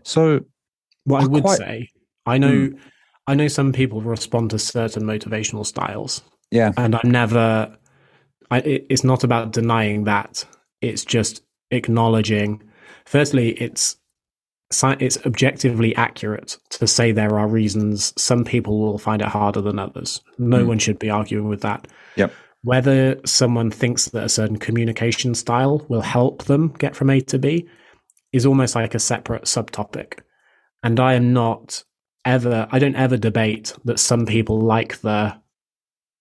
So 0.02 0.40
What 1.04 1.20
I 1.22 1.24
I 1.24 1.26
would 1.28 1.42
quite- 1.44 1.58
say, 1.58 1.88
I 2.26 2.38
know, 2.38 2.70
I 3.26 3.34
know 3.34 3.48
some 3.48 3.72
people 3.72 4.00
respond 4.00 4.50
to 4.50 4.58
certain 4.58 5.02
motivational 5.04 5.64
styles, 5.66 6.22
yeah, 6.50 6.72
and 6.76 6.94
I'm 6.96 7.10
never. 7.10 7.76
I, 8.50 8.58
it, 8.60 8.86
it's 8.90 9.04
not 9.04 9.24
about 9.24 9.52
denying 9.52 10.04
that. 10.04 10.44
It's 10.80 11.04
just 11.04 11.42
acknowledging. 11.70 12.62
Firstly, 13.04 13.50
it's 13.52 13.96
it's 15.00 15.18
objectively 15.26 15.94
accurate 15.96 16.58
to 16.70 16.86
say 16.86 17.12
there 17.12 17.38
are 17.38 17.48
reasons 17.48 18.12
some 18.20 18.44
people 18.44 18.78
will 18.80 18.98
find 18.98 19.22
it 19.22 19.28
harder 19.28 19.60
than 19.60 19.78
others. 19.78 20.20
No 20.38 20.64
Mm. 20.64 20.66
one 20.66 20.78
should 20.78 20.98
be 20.98 21.10
arguing 21.10 21.48
with 21.48 21.60
that. 21.62 21.86
Yep. 22.16 22.32
Whether 22.62 23.20
someone 23.26 23.70
thinks 23.70 24.06
that 24.10 24.24
a 24.24 24.28
certain 24.28 24.56
communication 24.58 25.34
style 25.34 25.84
will 25.88 26.00
help 26.02 26.44
them 26.44 26.68
get 26.78 26.94
from 26.94 27.10
A 27.10 27.20
to 27.22 27.38
B 27.38 27.66
is 28.32 28.46
almost 28.46 28.74
like 28.74 28.94
a 28.94 28.98
separate 29.00 29.44
subtopic. 29.44 30.20
And 30.82 30.98
I 31.00 31.14
am 31.14 31.32
not 31.32 31.84
ever, 32.24 32.68
I 32.70 32.78
don't 32.78 32.96
ever 32.96 33.16
debate 33.16 33.74
that 33.84 33.98
some 33.98 34.26
people 34.26 34.60
like 34.60 35.00
the 35.00 35.36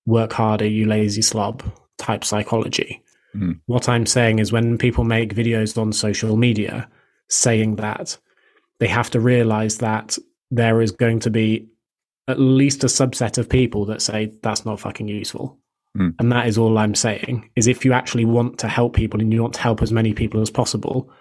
work 0.06 0.34
harder, 0.34 0.66
you 0.68 0.88
lazy 0.88 1.22
slob 1.22 1.64
type 1.98 2.24
psychology. 2.24 3.02
Mhm. 3.36 3.60
What 3.68 3.88
I'm 3.88 4.06
saying 4.06 4.40
is 4.40 4.52
when 4.52 4.78
people 4.78 5.04
make 5.04 5.36
videos 5.36 5.78
on 5.80 5.94
social 5.94 6.36
media 6.38 6.90
saying 7.30 7.76
that, 7.78 8.18
they 8.82 8.88
have 8.88 9.12
to 9.12 9.20
realize 9.20 9.78
that 9.78 10.18
there 10.50 10.82
is 10.82 10.92
going 10.92 11.20
to 11.20 11.30
be 11.30 11.70
at 12.28 12.40
least 12.40 12.84
a 12.84 12.88
subset 12.88 13.38
of 13.38 13.48
people 13.48 13.86
that 13.86 14.02
say 14.02 14.34
that's 14.42 14.66
not 14.66 14.80
fucking 14.80 15.08
useful. 15.08 15.60
Mm. 15.96 16.16
And 16.18 16.32
that 16.32 16.48
is 16.48 16.58
all 16.58 16.80
I'm 16.80 16.96
saying 16.96 17.48
is 17.56 17.68
if 17.68 17.86
you 17.86 17.94
actually 17.94 18.26
want 18.26 18.58
to 18.58 18.68
help 18.68 18.96
people 18.96 19.22
and 19.22 19.32
you 19.32 19.42
want 19.42 19.54
to 19.54 19.62
help 19.62 19.84
as 19.84 19.92
many 19.92 20.14
people 20.14 20.42
as 20.42 20.50
possible, 20.50 21.12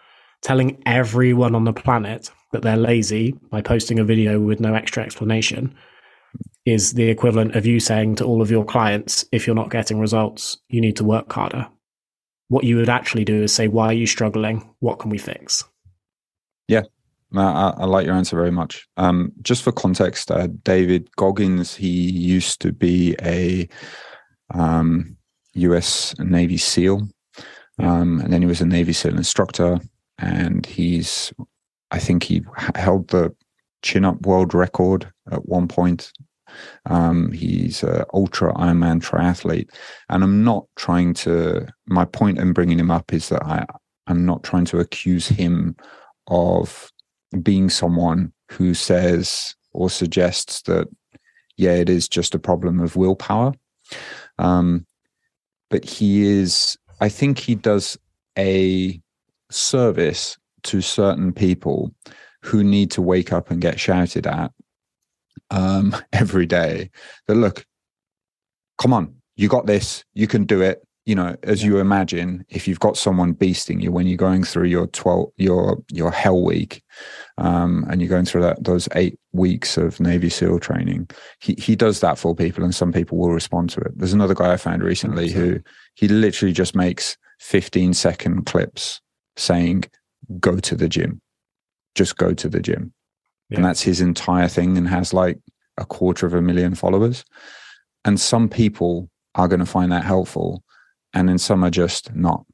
telling 0.40 0.82
everyone 0.86 1.54
on 1.54 1.64
the 1.64 1.72
planet 1.74 2.30
that 2.52 2.62
they're 2.62 2.78
lazy 2.78 3.32
by 3.50 3.60
posting 3.60 3.98
a 3.98 4.04
video 4.04 4.40
with 4.40 4.58
no 4.58 4.74
extra 4.74 5.02
explanation 5.02 5.74
is 6.64 6.94
the 6.94 7.10
equivalent 7.10 7.56
of 7.56 7.66
you 7.66 7.78
saying 7.78 8.14
to 8.16 8.24
all 8.24 8.40
of 8.40 8.50
your 8.50 8.64
clients, 8.64 9.26
if 9.32 9.46
you're 9.46 9.54
not 9.54 9.70
getting 9.70 10.00
results, 10.00 10.56
you 10.68 10.80
need 10.80 10.96
to 10.96 11.04
work 11.04 11.30
harder. 11.30 11.68
What 12.48 12.64
you 12.64 12.76
would 12.76 12.88
actually 12.88 13.26
do 13.26 13.42
is 13.42 13.52
say, 13.52 13.68
why 13.68 13.88
are 13.88 13.92
you 13.92 14.06
struggling? 14.06 14.66
What 14.78 14.98
can 14.98 15.10
we 15.10 15.18
fix? 15.18 15.64
No, 17.32 17.42
I, 17.42 17.74
I 17.78 17.84
like 17.84 18.06
your 18.06 18.14
answer 18.16 18.36
very 18.36 18.50
much. 18.50 18.88
Um, 18.96 19.32
just 19.42 19.62
for 19.62 19.72
context, 19.72 20.30
uh, 20.30 20.48
David 20.64 21.08
Goggins, 21.16 21.74
he 21.74 22.10
used 22.10 22.60
to 22.62 22.72
be 22.72 23.14
a 23.22 23.68
um, 24.52 25.16
U.S. 25.54 26.14
Navy 26.18 26.56
SEAL, 26.56 27.08
um, 27.78 28.20
and 28.20 28.32
then 28.32 28.42
he 28.42 28.46
was 28.46 28.60
a 28.60 28.66
Navy 28.66 28.92
SEAL 28.92 29.16
instructor, 29.16 29.78
and 30.18 30.66
he's, 30.66 31.32
I 31.92 32.00
think 32.00 32.24
he 32.24 32.42
held 32.74 33.08
the 33.08 33.34
chin-up 33.82 34.26
world 34.26 34.52
record 34.52 35.10
at 35.30 35.46
one 35.46 35.68
point. 35.68 36.12
Um, 36.86 37.30
he's 37.30 37.84
an 37.84 38.04
ultra 38.12 38.52
Ironman 38.54 39.00
triathlete, 39.00 39.70
and 40.08 40.24
I'm 40.24 40.42
not 40.42 40.66
trying 40.74 41.14
to. 41.14 41.68
My 41.86 42.04
point 42.04 42.38
in 42.38 42.52
bringing 42.52 42.80
him 42.80 42.90
up 42.90 43.12
is 43.12 43.28
that 43.28 43.44
I, 43.44 43.64
I'm 44.08 44.26
not 44.26 44.42
trying 44.42 44.64
to 44.66 44.80
accuse 44.80 45.28
him 45.28 45.76
of 46.26 46.90
being 47.42 47.70
someone 47.70 48.32
who 48.50 48.74
says 48.74 49.54
or 49.72 49.88
suggests 49.88 50.62
that 50.62 50.88
yeah 51.56 51.72
it 51.72 51.88
is 51.88 52.08
just 52.08 52.34
a 52.34 52.38
problem 52.38 52.80
of 52.80 52.96
willpower. 52.96 53.52
Um 54.38 54.86
but 55.70 55.84
he 55.84 56.22
is 56.22 56.76
i 57.00 57.08
think 57.08 57.38
he 57.38 57.54
does 57.54 57.96
a 58.38 59.00
service 59.50 60.36
to 60.62 60.82
certain 60.82 61.32
people 61.32 61.94
who 62.42 62.62
need 62.62 62.90
to 62.90 63.00
wake 63.00 63.32
up 63.32 63.50
and 63.50 63.62
get 63.62 63.80
shouted 63.80 64.26
at 64.26 64.52
um 65.50 65.96
every 66.12 66.44
day 66.44 66.90
that 67.26 67.36
look 67.36 67.64
come 68.76 68.92
on 68.92 69.14
you 69.36 69.48
got 69.48 69.66
this 69.66 70.04
you 70.12 70.26
can 70.26 70.44
do 70.44 70.60
it 70.60 70.82
you 71.10 71.16
know 71.20 71.30
as 71.42 71.62
Yeah. 71.62 71.68
you 71.70 71.78
imagine 71.78 72.30
if 72.50 72.62
you've 72.68 72.84
got 72.86 72.96
someone 72.96 73.34
beasting 73.42 73.82
you 73.82 73.90
when 73.96 74.06
you're 74.06 74.16
going 74.28 74.44
through 74.50 74.68
your 74.76 74.86
12 74.88 75.32
your 75.36 75.82
your 76.00 76.12
hell 76.22 76.40
week 76.52 76.82
um, 77.38 77.84
and 77.88 78.00
you're 78.00 78.14
going 78.16 78.26
through 78.28 78.42
that 78.42 78.62
those 78.70 78.88
eight 78.94 79.18
weeks 79.32 79.76
of 79.76 79.98
Navy 80.00 80.28
SEAL 80.28 80.58
training. 80.60 81.08
He 81.40 81.52
he 81.66 81.74
does 81.84 81.98
that 82.00 82.18
for 82.18 82.34
people, 82.34 82.62
and 82.64 82.74
some 82.74 82.92
people 82.92 83.16
will 83.18 83.32
respond 83.40 83.70
to 83.70 83.80
it. 83.80 83.92
There's 83.96 84.12
another 84.12 84.34
guy 84.34 84.52
I 84.52 84.56
found 84.56 84.82
recently 84.82 85.30
who 85.30 85.60
he 86.00 86.06
literally 86.08 86.52
just 86.62 86.74
makes 86.84 87.16
15 87.40 87.94
second 87.94 88.46
clips 88.46 89.00
saying, 89.36 89.84
"Go 90.38 90.54
to 90.68 90.74
the 90.76 90.88
gym, 90.88 91.20
just 91.94 92.16
go 92.24 92.34
to 92.34 92.48
the 92.48 92.60
gym," 92.68 92.92
Yeah. 93.48 93.56
and 93.56 93.64
that's 93.64 93.82
his 93.90 94.00
entire 94.00 94.48
thing, 94.48 94.76
and 94.78 94.86
has 94.88 95.12
like 95.14 95.38
a 95.78 95.84
quarter 95.86 96.26
of 96.26 96.34
a 96.34 96.42
million 96.42 96.74
followers. 96.74 97.24
And 98.04 98.20
some 98.20 98.48
people 98.48 99.08
are 99.34 99.48
going 99.48 99.64
to 99.66 99.72
find 99.78 99.90
that 99.92 100.04
helpful, 100.04 100.62
and 101.14 101.28
then 101.28 101.38
some 101.38 101.64
are 101.64 101.70
just 101.70 102.14
not 102.14 102.44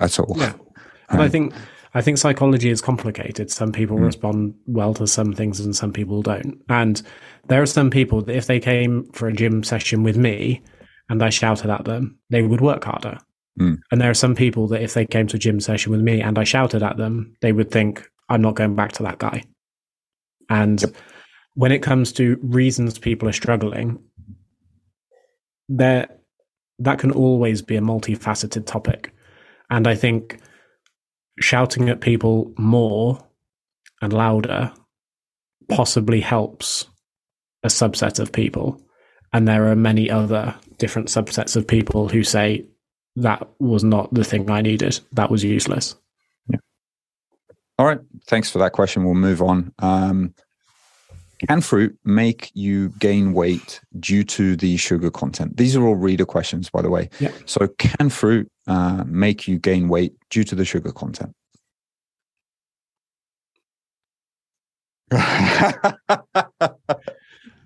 at 0.00 0.18
all. 0.20 0.34
Yeah. 0.36 0.52
And 1.08 1.20
I 1.22 1.26
Um, 1.26 1.30
think 1.30 1.54
I 1.94 2.02
think 2.02 2.18
psychology 2.18 2.68
is 2.68 2.80
complicated. 2.82 3.50
Some 3.50 3.70
people 3.72 3.96
Mm. 3.96 4.04
respond 4.06 4.54
well 4.66 4.92
to 4.94 5.06
some 5.06 5.32
things 5.32 5.60
and 5.60 5.74
some 5.74 5.92
people 5.92 6.20
don't. 6.20 6.60
And 6.68 7.00
there 7.48 7.62
are 7.62 7.66
some 7.66 7.90
people 7.90 8.20
that 8.22 8.36
if 8.36 8.46
they 8.46 8.58
came 8.60 9.04
for 9.12 9.28
a 9.28 9.32
gym 9.32 9.62
session 9.62 10.02
with 10.02 10.16
me 10.16 10.62
and 11.08 11.22
I 11.22 11.30
shouted 11.30 11.70
at 11.70 11.84
them, 11.84 12.18
they 12.28 12.42
would 12.42 12.60
work 12.60 12.84
harder. 12.84 13.18
Mm. 13.60 13.78
And 13.90 14.00
there 14.00 14.10
are 14.10 14.14
some 14.14 14.34
people 14.34 14.66
that 14.68 14.82
if 14.82 14.92
they 14.94 15.06
came 15.06 15.26
to 15.28 15.36
a 15.36 15.38
gym 15.38 15.60
session 15.60 15.92
with 15.92 16.02
me 16.02 16.20
and 16.20 16.38
I 16.38 16.44
shouted 16.44 16.82
at 16.82 16.96
them, 16.96 17.34
they 17.40 17.52
would 17.52 17.70
think, 17.70 18.06
I'm 18.28 18.42
not 18.42 18.56
going 18.56 18.74
back 18.74 18.92
to 18.94 19.02
that 19.04 19.18
guy. 19.18 19.44
And 20.50 20.84
when 21.54 21.72
it 21.72 21.82
comes 21.82 22.12
to 22.14 22.36
reasons 22.42 22.98
people 22.98 23.28
are 23.28 23.32
struggling, 23.32 23.98
there 25.68 26.08
that 26.78 26.98
can 26.98 27.10
always 27.10 27.62
be 27.62 27.76
a 27.76 27.80
multifaceted 27.80 28.66
topic. 28.66 29.12
And 29.70 29.86
I 29.86 29.94
think 29.94 30.38
shouting 31.40 31.88
at 31.88 32.00
people 32.00 32.52
more 32.58 33.24
and 34.02 34.12
louder 34.12 34.72
possibly 35.68 36.20
helps 36.20 36.86
a 37.62 37.68
subset 37.68 38.20
of 38.20 38.32
people. 38.32 38.80
And 39.32 39.48
there 39.48 39.68
are 39.68 39.76
many 39.76 40.10
other 40.10 40.54
different 40.78 41.08
subsets 41.08 41.56
of 41.56 41.66
people 41.66 42.08
who 42.08 42.22
say 42.22 42.66
that 43.16 43.48
was 43.58 43.82
not 43.82 44.12
the 44.12 44.24
thing 44.24 44.50
I 44.50 44.60
needed. 44.60 45.00
That 45.12 45.30
was 45.30 45.42
useless. 45.42 45.96
All 47.78 47.86
right. 47.86 47.98
Thanks 48.26 48.50
for 48.50 48.58
that 48.58 48.72
question. 48.72 49.04
We'll 49.04 49.14
move 49.14 49.42
on. 49.42 49.72
Um, 49.78 50.34
can 51.46 51.60
fruit 51.60 51.96
make 52.04 52.50
you 52.54 52.90
gain 52.98 53.32
weight 53.32 53.80
due 54.00 54.24
to 54.24 54.56
the 54.56 54.76
sugar 54.76 55.10
content? 55.10 55.56
These 55.56 55.76
are 55.76 55.84
all 55.84 55.96
reader 55.96 56.24
questions, 56.24 56.70
by 56.70 56.82
the 56.82 56.90
way. 56.90 57.08
Yeah. 57.20 57.32
So, 57.44 57.68
can 57.78 58.08
fruit 58.08 58.50
uh, 58.66 59.04
make 59.06 59.46
you 59.46 59.58
gain 59.58 59.88
weight 59.88 60.14
due 60.30 60.44
to 60.44 60.54
the 60.54 60.64
sugar 60.64 60.92
content? 60.92 61.34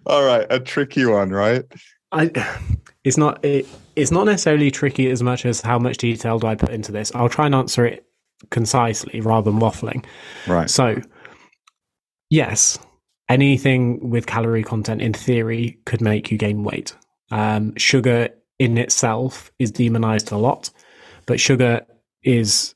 all 0.07 0.25
right. 0.25 0.47
A 0.50 0.61
tricky 0.61 1.07
one, 1.07 1.31
right? 1.31 1.65
I 2.12 2.31
it's 3.05 3.17
not 3.17 3.43
it, 3.45 3.67
it's 3.97 4.11
not 4.11 4.25
necessarily 4.25 4.71
tricky 4.71 5.11
as 5.11 5.23
much 5.23 5.47
as 5.47 5.61
how 5.61 5.79
much 5.79 5.97
detail 5.99 6.39
do 6.39 6.47
I 6.47 6.55
put 6.55 6.71
into 6.71 6.93
this. 6.93 7.12
I'll 7.15 7.29
try 7.29 7.47
and 7.47 7.55
answer 7.55 7.87
it 7.87 8.05
concisely 8.50 9.21
rather 9.21 9.50
than 9.50 9.61
waffling. 9.61 10.05
Right. 10.47 10.69
So, 10.69 11.00
yes, 12.31 12.79
anything 13.31 14.11
with 14.11 14.27
calorie 14.27 14.65
content 14.65 15.01
in 15.01 15.15
theory 15.15 15.79
could 15.87 16.01
make 16.01 16.31
you 16.31 16.37
gain 16.37 16.65
weight. 16.65 16.95
Um, 17.31 17.75
sugar 17.77 18.29
in 18.59 18.77
itself 18.77 19.51
is 19.59 19.71
demonized 19.71 20.33
a 20.33 20.37
lot, 20.37 20.69
but 21.27 21.41
sugar 21.41 21.87
is, 22.25 22.75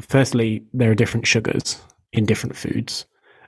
firstly, 0.00 0.62
there 0.74 0.90
are 0.90 0.94
different 0.94 1.26
sugars 1.26 1.80
in 2.12 2.26
different 2.26 2.54
foods, 2.54 3.06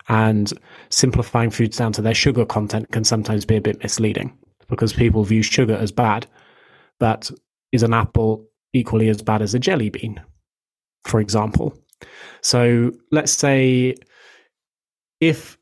and 0.09 0.53
simplifying 0.89 1.51
foods 1.51 1.77
down 1.77 1.93
to 1.93 2.03
their 2.03 2.15
sugar 2.15 2.47
content 2.47 2.91
can 2.91 3.05
sometimes 3.05 3.45
be 3.45 3.57
a 3.57 3.61
bit 3.61 3.83
misleading 3.83 4.37
because 4.69 4.95
people 4.95 5.25
view 5.25 5.43
sugar 5.43 5.77
as 5.77 5.93
bad, 5.93 6.27
but 6.99 7.31
is 7.71 7.83
an 7.83 7.93
apple 7.93 8.49
equally 8.73 9.11
as 9.11 9.21
bad 9.21 9.43
as 9.43 9.53
a 9.55 9.59
jelly 9.59 9.91
bean, 9.91 10.21
for 11.05 11.21
example? 11.21 11.77
So 12.41 12.93
let's 13.11 13.33
say 13.33 13.95
if 15.21 15.59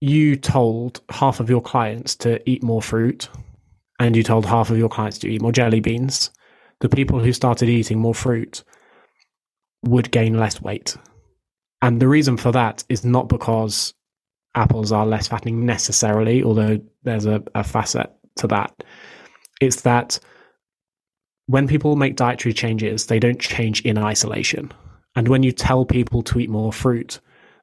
you 0.00 0.36
told 0.36 1.00
half 1.10 1.40
of 1.40 1.50
your 1.50 1.62
clients 1.62 2.16
to 2.16 2.48
eat 2.50 2.62
more 2.62 2.82
fruit 2.82 3.28
and 3.98 4.16
you 4.16 4.22
told 4.22 4.46
half 4.46 4.70
of 4.70 4.78
your 4.78 4.88
clients 4.88 5.18
to 5.18 5.28
eat 5.28 5.42
more 5.42 5.52
jelly 5.52 5.80
beans, 5.80 6.30
the 6.80 6.88
people 6.88 7.20
who 7.20 7.32
started 7.32 7.68
eating 7.68 7.98
more 7.98 8.14
fruit 8.14 8.64
would 9.84 10.10
gain 10.10 10.38
less 10.38 10.60
weight 10.60 10.96
And 11.82 12.00
the 12.00 12.08
reason 12.08 12.36
for 12.36 12.52
that 12.52 12.84
is 12.88 13.04
not 13.04 13.28
because 13.28 13.94
apples 14.54 14.92
are 14.92 15.06
less 15.06 15.28
fattening 15.28 15.64
necessarily, 15.64 16.42
although 16.42 16.80
there's 17.02 17.26
a, 17.26 17.42
a 17.54 17.64
facet 17.64 18.10
to 18.36 18.46
that. 18.48 18.84
It's 19.60 19.82
that 19.82 20.18
when 21.46 21.66
people 21.68 21.96
make 21.96 22.16
dietary 22.16 22.52
changes, 22.52 23.06
they 23.06 23.18
don't 23.18 23.40
change 23.40 23.82
in 23.82 23.98
isolation. 23.98 24.72
And 25.16 25.28
when 25.28 25.42
you 25.42 25.52
tell 25.52 25.84
people 25.84 26.22
to 26.22 26.38
eat 26.40 26.50
more 26.50 26.72
fruit, 26.72 27.20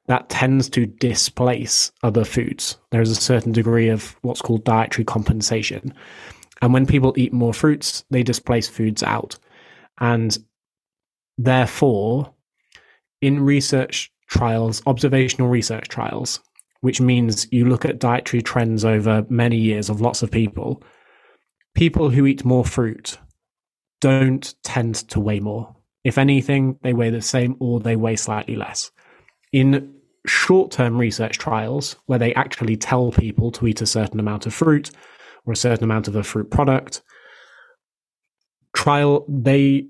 that 0.08 0.30
tends 0.30 0.70
to 0.70 0.86
displace 0.86 1.92
other 2.02 2.24
foods. 2.24 2.78
There 2.92 3.02
is 3.02 3.12
a 3.12 3.16
certain 3.16 3.52
degree 3.52 3.90
of 3.90 4.16
what's 4.22 4.42
called 4.42 4.64
dietary 4.64 5.04
compensation. 5.04 5.94
And 6.62 6.74
when 6.74 6.86
people 6.86 7.14
eat 7.18 7.34
more 7.34 7.54
fruits, 7.54 8.04
they 8.10 8.24
displace 8.24 8.68
foods 8.68 9.04
out. 9.04 9.38
And 10.00 10.38
therefore, 11.38 12.34
in 13.22 13.42
research 13.42 14.12
trials, 14.28 14.82
observational 14.86 15.50
research 15.50 15.88
trials, 15.90 16.40
which 16.82 17.02
means 17.02 17.48
you 17.52 17.66
look 17.66 17.86
at 17.86 18.00
dietary 18.00 18.42
trends 18.42 18.86
over 18.86 19.26
many 19.30 19.58
years 19.58 19.90
of 19.90 20.02
lots 20.02 20.24
of 20.24 20.32
people, 20.32 20.82
people 21.76 22.10
who 22.10 22.26
eat 22.26 22.46
more 22.46 22.66
fruit 22.66 23.18
don't 24.00 24.56
tend 24.64 24.96
to 25.10 25.20
weigh 25.20 25.40
more. 25.40 25.76
If 26.04 26.18
anything, 26.18 26.80
they 26.82 26.94
weigh 26.94 27.10
the 27.10 27.22
same 27.22 27.58
or 27.60 27.80
they 27.80 27.96
weigh 27.96 28.16
slightly 28.16 28.56
less. 28.56 28.92
In 29.52 29.97
short 30.28 30.72
term 30.72 30.98
research 30.98 31.38
trials, 31.38 31.96
where 32.06 32.20
they 32.20 32.34
actually 32.36 32.78
tell 32.78 33.12
people 33.12 33.52
to 33.52 33.68
eat 33.68 33.82
a 33.82 33.86
certain 33.86 34.20
amount 34.20 34.46
of 34.46 34.54
fruit 34.54 34.92
or 35.46 35.54
a 35.54 35.58
certain 35.58 35.84
amount 35.84 36.08
of 36.08 36.16
a 36.16 36.24
fruit 36.24 36.52
product, 36.52 37.02
trial, 38.74 39.26
they 39.28 39.88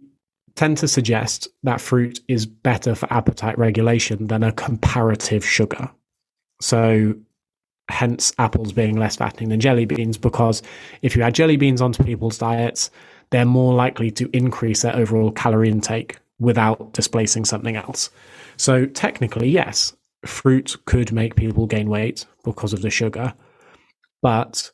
tend 0.55 0.77
to 0.79 0.87
suggest 0.87 1.47
that 1.63 1.81
fruit 1.81 2.19
is 2.27 2.45
better 2.45 2.95
for 2.95 3.11
appetite 3.13 3.57
regulation 3.57 4.27
than 4.27 4.43
a 4.43 4.51
comparative 4.51 5.45
sugar. 5.45 5.89
So, 6.61 7.13
hence 7.89 8.33
apples 8.39 8.73
being 8.73 8.97
less 8.97 9.15
fattening 9.15 9.49
than 9.49 9.59
jelly 9.59 9.85
beans, 9.85 10.17
because 10.17 10.61
if 11.01 11.15
you 11.15 11.21
add 11.21 11.35
jelly 11.35 11.57
beans 11.57 11.81
onto 11.81 12.03
people's 12.03 12.37
diets, 12.37 12.89
they're 13.29 13.45
more 13.45 13.73
likely 13.73 14.09
to 14.11 14.29
increase 14.35 14.81
their 14.81 14.95
overall 14.95 15.31
calorie 15.31 15.69
intake 15.69 16.17
without 16.39 16.93
displacing 16.93 17.45
something 17.45 17.75
else. 17.75 18.09
So, 18.57 18.85
technically, 18.85 19.49
yes, 19.49 19.93
fruit 20.25 20.75
could 20.85 21.11
make 21.11 21.35
people 21.35 21.67
gain 21.67 21.89
weight 21.89 22.25
because 22.43 22.73
of 22.73 22.81
the 22.81 22.89
sugar, 22.89 23.33
but 24.21 24.71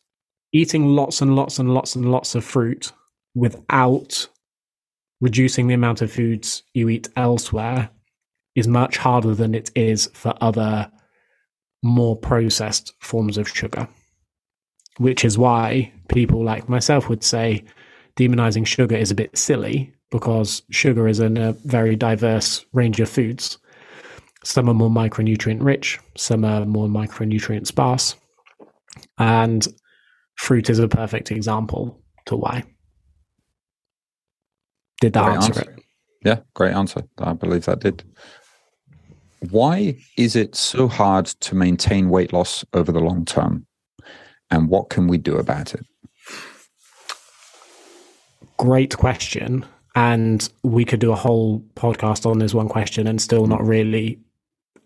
eating 0.53 0.87
lots 0.95 1.21
and 1.21 1.35
lots 1.35 1.59
and 1.59 1.73
lots 1.73 1.95
and 1.95 2.11
lots 2.11 2.35
of 2.35 2.43
fruit 2.43 2.91
without 3.35 4.27
reducing 5.21 5.67
the 5.67 5.73
amount 5.73 6.01
of 6.01 6.11
foods 6.11 6.63
you 6.73 6.89
eat 6.89 7.09
elsewhere 7.15 7.89
is 8.55 8.67
much 8.67 8.97
harder 8.97 9.33
than 9.33 9.55
it 9.55 9.71
is 9.75 10.09
for 10.13 10.33
other 10.41 10.91
more 11.81 12.15
processed 12.15 12.93
forms 12.99 13.37
of 13.37 13.49
sugar. 13.49 13.87
Which 14.97 15.25
is 15.25 15.37
why 15.37 15.91
people 16.07 16.43
like 16.43 16.69
myself 16.69 17.09
would 17.09 17.23
say 17.23 17.63
demonizing 18.15 18.67
sugar 18.67 18.95
is 18.95 19.11
a 19.11 19.15
bit 19.15 19.37
silly 19.37 19.93
because 20.11 20.61
sugar 20.69 21.07
is 21.07 21.19
in 21.19 21.37
a 21.37 21.53
very 21.65 21.95
diverse 21.95 22.63
range 22.73 22.99
of 22.99 23.09
foods. 23.09 23.57
Some 24.43 24.69
are 24.69 24.73
more 24.73 24.89
micronutrient 24.89 25.63
rich, 25.63 25.99
some 26.17 26.43
are 26.43 26.65
more 26.65 26.87
micronutrient 26.87 27.65
sparse. 27.65 28.15
And 29.17 29.67
fruit 30.35 30.69
is 30.69 30.79
a 30.79 30.87
perfect 30.87 31.31
example 31.31 32.01
to 32.25 32.35
why. 32.35 32.63
Did 35.01 35.13
that 35.13 35.29
answer, 35.29 35.59
answer 35.59 35.71
it? 35.71 35.83
Yeah, 36.25 36.39
great 36.53 36.73
answer. 36.73 37.03
I 37.17 37.33
believe 37.33 37.65
that 37.65 37.79
did. 37.79 38.03
Why 39.49 39.97
is 40.17 40.35
it 40.35 40.55
so 40.55 40.87
hard 40.87 41.25
to 41.25 41.55
maintain 41.55 42.09
weight 42.09 42.31
loss 42.31 42.63
over 42.73 42.91
the 42.91 43.01
long 43.01 43.25
term? 43.25 43.65
And 44.49 44.69
what 44.69 44.89
can 44.89 45.07
we 45.07 45.17
do 45.17 45.35
about 45.35 45.73
it? 45.73 45.85
Great 48.57 48.97
question. 48.97 49.65
And 49.95 50.47
we 50.63 50.85
could 50.85 50.99
do 50.99 51.11
a 51.11 51.17
whole 51.17 51.59
podcast 51.75 52.25
on 52.25 52.39
this 52.39 52.53
one 52.53 52.69
question 52.69 53.05
and 53.07 53.21
still 53.21 53.45
not 53.45 53.63
really 53.63 54.19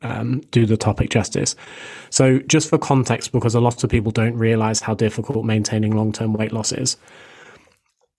um, 0.02 0.42
do 0.52 0.66
the 0.66 0.78
topic 0.78 1.10
justice. 1.10 1.56
So, 2.10 2.40
just 2.40 2.70
for 2.70 2.78
context, 2.78 3.32
because 3.32 3.56
a 3.56 3.62
lot 3.62 3.84
of 3.84 3.90
people 3.90 4.12
don't 4.12 4.36
realize 4.36 4.82
how 4.82 4.94
difficult 4.94 5.46
maintaining 5.46 5.96
long 5.96 6.12
term 6.12 6.34
weight 6.34 6.52
loss 6.52 6.72
is, 6.72 6.98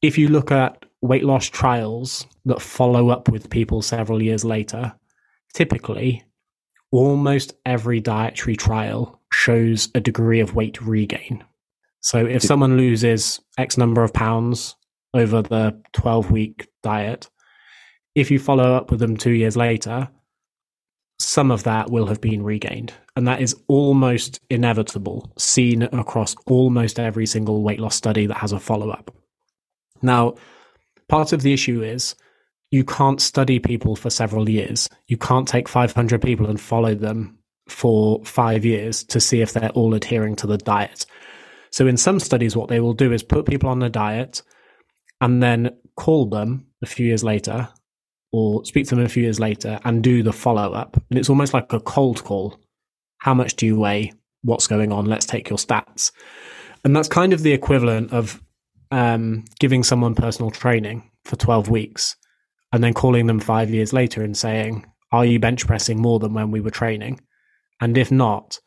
if 0.03 0.19
you 0.19 0.29
look 0.29 0.51
at 0.51 0.85
weight 1.01 1.25
loss 1.25 1.47
trials 1.47 2.27
that 2.45 2.61
follow 2.61 3.11
up 3.11 3.29
with 3.29 3.51
people 3.51 3.83
several 3.83 4.23
years 4.23 4.45
later, 4.45 4.95
typically 5.55 6.25
almost 6.91 7.55
every 7.67 8.01
dietary 8.01 8.57
trial 8.57 9.21
shows 9.33 9.89
a 9.95 10.01
degree 10.01 10.41
of 10.41 10.55
weight 10.55 10.81
regain. 10.81 11.45
So 12.01 12.25
if 12.25 12.43
someone 12.43 12.77
loses 12.77 13.41
X 13.59 13.77
number 13.77 14.03
of 14.03 14.13
pounds 14.13 14.77
over 15.15 15.43
the 15.43 15.81
12 15.93 16.31
week 16.31 16.69
diet, 16.83 17.29
if 18.15 18.31
you 18.31 18.39
follow 18.39 18.75
up 18.75 18.91
with 18.91 19.01
them 19.01 19.17
two 19.17 19.33
years 19.33 19.57
later, 19.57 20.09
some 21.29 21.51
of 21.51 21.65
that 21.65 21.91
will 21.91 22.07
have 22.07 22.23
been 22.23 22.43
regained. 22.43 22.91
And 23.15 23.29
that 23.29 23.43
is 23.43 23.55
almost 23.69 24.41
inevitable, 24.49 25.31
seen 25.37 25.83
across 25.83 26.35
almost 26.47 26.99
every 26.99 27.27
single 27.27 27.63
weight 27.63 27.79
loss 27.79 27.97
study 27.97 28.25
that 28.25 28.39
has 28.39 28.53
a 28.53 28.59
follow 28.59 28.89
up. 28.89 29.15
Now, 30.01 30.37
part 31.07 31.35
of 31.35 31.43
the 31.43 31.53
issue 31.53 31.83
is 31.83 32.15
you 32.71 32.83
can't 32.83 33.21
study 33.21 33.59
people 33.59 33.95
for 33.95 34.09
several 34.09 34.49
years. 34.49 34.89
You 35.07 35.19
can't 35.19 35.47
take 35.47 35.69
500 35.69 36.23
people 36.23 36.47
and 36.47 36.59
follow 36.59 36.95
them 36.95 37.39
for 37.69 38.25
five 38.25 38.65
years 38.65 39.05
to 39.05 39.21
see 39.21 39.43
if 39.43 39.53
they're 39.53 39.69
all 39.73 39.93
adhering 39.93 40.35
to 40.37 40.47
the 40.47 40.57
diet. 40.57 41.05
So, 41.71 41.87
in 41.87 41.99
some 41.99 42.21
studies, 42.21 42.57
what 42.57 42.71
they 42.71 42.81
will 42.81 42.95
do 42.95 43.13
is 43.13 43.23
put 43.23 43.45
people 43.45 43.69
on 43.69 43.81
the 43.81 43.91
diet 43.91 44.41
and 45.21 45.43
then 45.43 45.77
call 45.95 46.25
them 46.25 46.69
a 46.81 46.87
few 46.87 47.07
years 47.07 47.23
later 47.23 47.69
or 48.33 48.65
speak 48.65 48.87
to 48.89 48.95
them 48.95 49.05
a 49.05 49.09
few 49.09 49.23
years 49.23 49.41
later 49.41 49.81
and 49.85 50.03
do 50.03 50.23
the 50.23 50.33
follow 50.33 50.73
up. 50.73 50.97
And 51.11 51.19
it's 51.19 51.31
almost 51.31 51.55
like 51.55 51.73
a 51.73 51.81
cold 51.81 52.25
call. 52.25 52.59
How 53.19 53.35
much 53.35 53.57
do 53.57 53.67
you 53.67 53.79
weigh? 53.79 54.13
What's 54.43 54.67
going 54.67 54.93
on? 54.93 55.07
Let's 55.07 55.27
take 55.27 55.49
your 55.49 55.59
stats. 55.59 56.13
And 56.85 56.95
that's 56.95 57.09
kind 57.09 57.33
of 57.33 57.43
the 57.43 57.53
equivalent 57.53 58.13
of 58.13 58.43
um, 58.91 59.45
giving 59.59 59.83
someone 59.83 60.15
personal 60.15 60.51
training 60.51 61.11
for 61.25 61.37
12 61.37 61.69
weeks 61.69 62.17
and 62.73 62.85
then 62.85 62.95
calling 62.95 63.27
them 63.27 63.41
five 63.41 63.71
years 63.71 63.93
later 63.93 64.23
and 64.23 64.37
saying, 64.37 64.87
Are 65.13 65.25
you 65.25 65.39
bench 65.39 65.67
pressing 65.67 66.01
more 66.01 66.19
than 66.19 66.35
when 66.35 66.51
we 66.51 66.61
were 66.61 66.71
training? 66.71 67.21
And 67.81 67.97
if 67.97 68.11
not, 68.11 68.61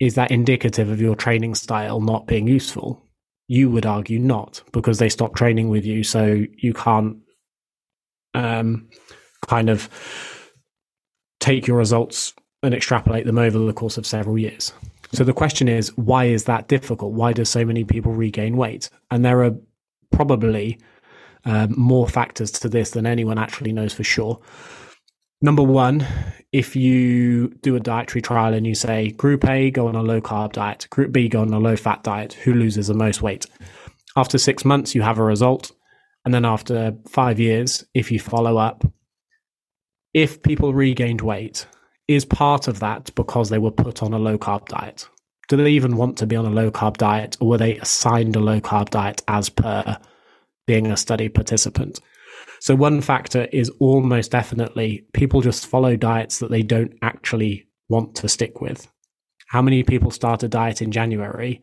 is 0.00 0.14
that 0.16 0.30
indicative 0.30 0.90
of 0.90 1.00
your 1.00 1.14
training 1.14 1.54
style 1.54 2.00
not 2.00 2.26
being 2.26 2.48
useful? 2.48 3.06
You 3.46 3.70
would 3.70 3.86
argue 3.86 4.18
not, 4.18 4.62
because 4.72 4.98
they 4.98 5.08
stopped 5.08 5.36
training 5.36 5.68
with 5.68 5.84
you, 5.84 6.02
so 6.02 6.44
you 6.56 6.72
can't 6.72 7.18
um, 8.34 8.88
kind 9.46 9.68
of 9.68 9.88
take 11.40 11.66
your 11.66 11.76
results 11.76 12.34
and 12.62 12.74
extrapolate 12.74 13.26
them 13.26 13.38
over 13.38 13.58
the 13.58 13.72
course 13.72 13.98
of 13.98 14.06
several 14.06 14.38
years. 14.38 14.72
So 15.12 15.24
the 15.24 15.32
question 15.32 15.68
is, 15.68 15.96
why 15.96 16.26
is 16.26 16.44
that 16.44 16.68
difficult? 16.68 17.12
Why 17.12 17.32
do 17.32 17.44
so 17.44 17.64
many 17.64 17.84
people 17.84 18.12
regain 18.12 18.56
weight? 18.56 18.88
And 19.10 19.24
there 19.24 19.44
are 19.44 19.52
probably 20.10 20.78
um, 21.44 21.74
more 21.76 22.08
factors 22.08 22.50
to 22.52 22.68
this 22.68 22.90
than 22.92 23.06
anyone 23.06 23.38
actually 23.38 23.72
knows 23.72 23.92
for 23.92 24.04
sure. 24.04 24.40
Number 25.42 25.62
one, 25.62 26.06
if 26.52 26.76
you 26.76 27.48
do 27.62 27.74
a 27.74 27.80
dietary 27.80 28.22
trial 28.22 28.54
and 28.54 28.64
you 28.64 28.76
say 28.76 29.10
group 29.10 29.44
A 29.44 29.70
go 29.72 29.88
on 29.88 29.96
a 29.96 30.02
low 30.02 30.20
carb 30.20 30.52
diet, 30.52 30.86
group 30.88 31.10
B 31.10 31.28
go 31.28 31.40
on 31.40 31.52
a 31.52 31.58
low 31.58 31.76
fat 31.76 32.04
diet, 32.04 32.34
who 32.34 32.54
loses 32.54 32.86
the 32.86 32.94
most 32.94 33.22
weight? 33.22 33.46
After 34.16 34.38
six 34.38 34.64
months, 34.64 34.94
you 34.94 35.02
have 35.02 35.18
a 35.18 35.24
result. 35.24 35.72
And 36.24 36.32
then 36.32 36.44
after 36.44 36.94
five 37.08 37.40
years, 37.40 37.84
if 37.94 38.12
you 38.12 38.20
follow 38.20 38.56
up, 38.56 38.84
if 40.14 40.42
people 40.42 40.72
regained 40.72 41.20
weight, 41.20 41.66
is 42.06 42.24
part 42.24 42.68
of 42.68 42.80
that 42.80 43.14
because 43.14 43.48
they 43.48 43.58
were 43.58 43.70
put 43.70 44.02
on 44.02 44.12
a 44.12 44.18
low 44.18 44.38
carb 44.38 44.68
diet? 44.68 45.08
Do 45.48 45.56
they 45.56 45.70
even 45.70 45.96
want 45.96 46.18
to 46.18 46.26
be 46.26 46.36
on 46.36 46.46
a 46.46 46.50
low 46.50 46.70
carb 46.70 46.96
diet 46.96 47.36
or 47.40 47.48
were 47.48 47.58
they 47.58 47.78
assigned 47.78 48.36
a 48.36 48.40
low 48.40 48.60
carb 48.60 48.90
diet 48.90 49.22
as 49.28 49.48
per 49.48 49.98
being 50.66 50.90
a 50.90 50.96
study 50.96 51.28
participant? 51.28 52.00
So, 52.60 52.76
one 52.76 53.00
factor 53.00 53.48
is 53.52 53.70
almost 53.80 54.30
definitely 54.30 55.06
people 55.12 55.40
just 55.40 55.66
follow 55.66 55.96
diets 55.96 56.38
that 56.38 56.50
they 56.50 56.62
don't 56.62 56.94
actually 57.02 57.66
want 57.88 58.14
to 58.16 58.28
stick 58.28 58.60
with. 58.60 58.86
How 59.48 59.62
many 59.62 59.82
people 59.82 60.10
start 60.10 60.42
a 60.42 60.48
diet 60.48 60.80
in 60.80 60.92
January 60.92 61.62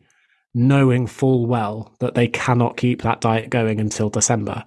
knowing 0.54 1.06
full 1.06 1.46
well 1.46 1.94
that 2.00 2.14
they 2.14 2.28
cannot 2.28 2.76
keep 2.76 3.02
that 3.02 3.20
diet 3.20 3.50
going 3.50 3.80
until 3.80 4.10
December? 4.10 4.64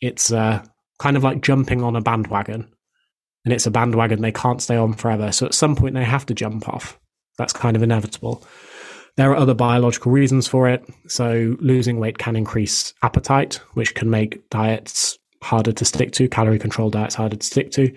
It's 0.00 0.32
uh, 0.32 0.64
kind 0.98 1.16
of 1.16 1.24
like 1.24 1.42
jumping 1.42 1.82
on 1.82 1.96
a 1.96 2.00
bandwagon 2.00 2.72
and 3.44 3.52
it's 3.52 3.66
a 3.66 3.70
bandwagon 3.70 4.20
they 4.20 4.32
can't 4.32 4.62
stay 4.62 4.76
on 4.76 4.94
forever. 4.94 5.32
So 5.32 5.46
at 5.46 5.54
some 5.54 5.76
point 5.76 5.94
they 5.94 6.04
have 6.04 6.26
to 6.26 6.34
jump 6.34 6.68
off. 6.68 6.98
That's 7.38 7.52
kind 7.52 7.76
of 7.76 7.82
inevitable. 7.82 8.44
There 9.16 9.30
are 9.30 9.36
other 9.36 9.54
biological 9.54 10.12
reasons 10.12 10.48
for 10.48 10.68
it. 10.68 10.84
So 11.08 11.56
losing 11.60 11.98
weight 11.98 12.18
can 12.18 12.36
increase 12.36 12.94
appetite, 13.02 13.54
which 13.74 13.94
can 13.94 14.10
make 14.10 14.48
diets 14.48 15.18
harder 15.42 15.72
to 15.72 15.84
stick 15.84 16.12
to. 16.12 16.28
Calorie 16.28 16.58
controlled 16.58 16.92
diets 16.92 17.14
harder 17.14 17.36
to 17.36 17.46
stick 17.46 17.72
to. 17.72 17.94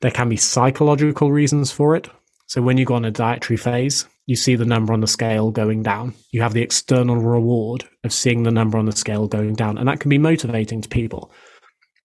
There 0.00 0.10
can 0.10 0.28
be 0.28 0.36
psychological 0.36 1.32
reasons 1.32 1.70
for 1.70 1.96
it. 1.96 2.08
So 2.46 2.62
when 2.62 2.78
you 2.78 2.84
go 2.84 2.94
on 2.94 3.04
a 3.04 3.10
dietary 3.10 3.56
phase, 3.56 4.06
you 4.26 4.34
see 4.34 4.56
the 4.56 4.64
number 4.64 4.92
on 4.92 5.00
the 5.00 5.06
scale 5.06 5.52
going 5.52 5.82
down. 5.82 6.14
You 6.32 6.42
have 6.42 6.52
the 6.52 6.62
external 6.62 7.16
reward 7.16 7.88
of 8.04 8.12
seeing 8.12 8.42
the 8.42 8.50
number 8.50 8.76
on 8.76 8.86
the 8.86 8.92
scale 8.92 9.28
going 9.28 9.54
down, 9.54 9.78
and 9.78 9.88
that 9.88 10.00
can 10.00 10.08
be 10.08 10.18
motivating 10.18 10.82
to 10.82 10.88
people. 10.88 11.30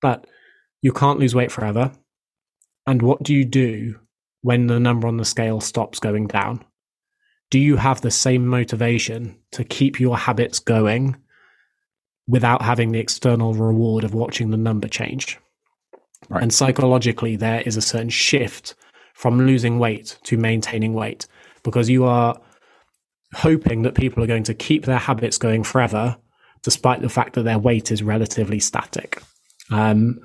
But 0.01 0.27
you 0.81 0.93
can't 0.93 1.19
lose 1.19 1.35
weight 1.35 1.51
forever. 1.51 1.91
And 2.85 3.01
what 3.01 3.23
do 3.23 3.33
you 3.33 3.43
do 3.43 3.99
when 4.41 4.67
the 4.67 4.79
number 4.79 5.07
on 5.07 5.17
the 5.17 5.25
scale 5.25 5.61
stops 5.61 5.99
going 5.99 6.27
down? 6.27 6.63
Do 7.49 7.59
you 7.59 7.75
have 7.75 8.01
the 8.01 8.11
same 8.11 8.47
motivation 8.47 9.37
to 9.51 9.63
keep 9.63 9.99
your 9.99 10.17
habits 10.17 10.59
going 10.59 11.17
without 12.27 12.61
having 12.61 12.91
the 12.91 12.99
external 12.99 13.53
reward 13.53 14.03
of 14.03 14.13
watching 14.13 14.51
the 14.51 14.57
number 14.57 14.87
change? 14.87 15.37
Right. 16.29 16.43
And 16.43 16.53
psychologically, 16.53 17.35
there 17.35 17.61
is 17.61 17.77
a 17.77 17.81
certain 17.81 18.09
shift 18.09 18.75
from 19.13 19.45
losing 19.45 19.79
weight 19.79 20.17
to 20.23 20.37
maintaining 20.37 20.93
weight 20.93 21.27
because 21.63 21.89
you 21.89 22.05
are 22.05 22.39
hoping 23.33 23.83
that 23.83 23.95
people 23.95 24.23
are 24.23 24.27
going 24.27 24.43
to 24.43 24.53
keep 24.53 24.85
their 24.85 24.97
habits 24.97 25.37
going 25.37 25.63
forever, 25.63 26.17
despite 26.63 27.01
the 27.01 27.09
fact 27.09 27.33
that 27.35 27.43
their 27.43 27.59
weight 27.59 27.91
is 27.91 28.03
relatively 28.03 28.59
static. 28.59 29.21
Um, 29.71 30.19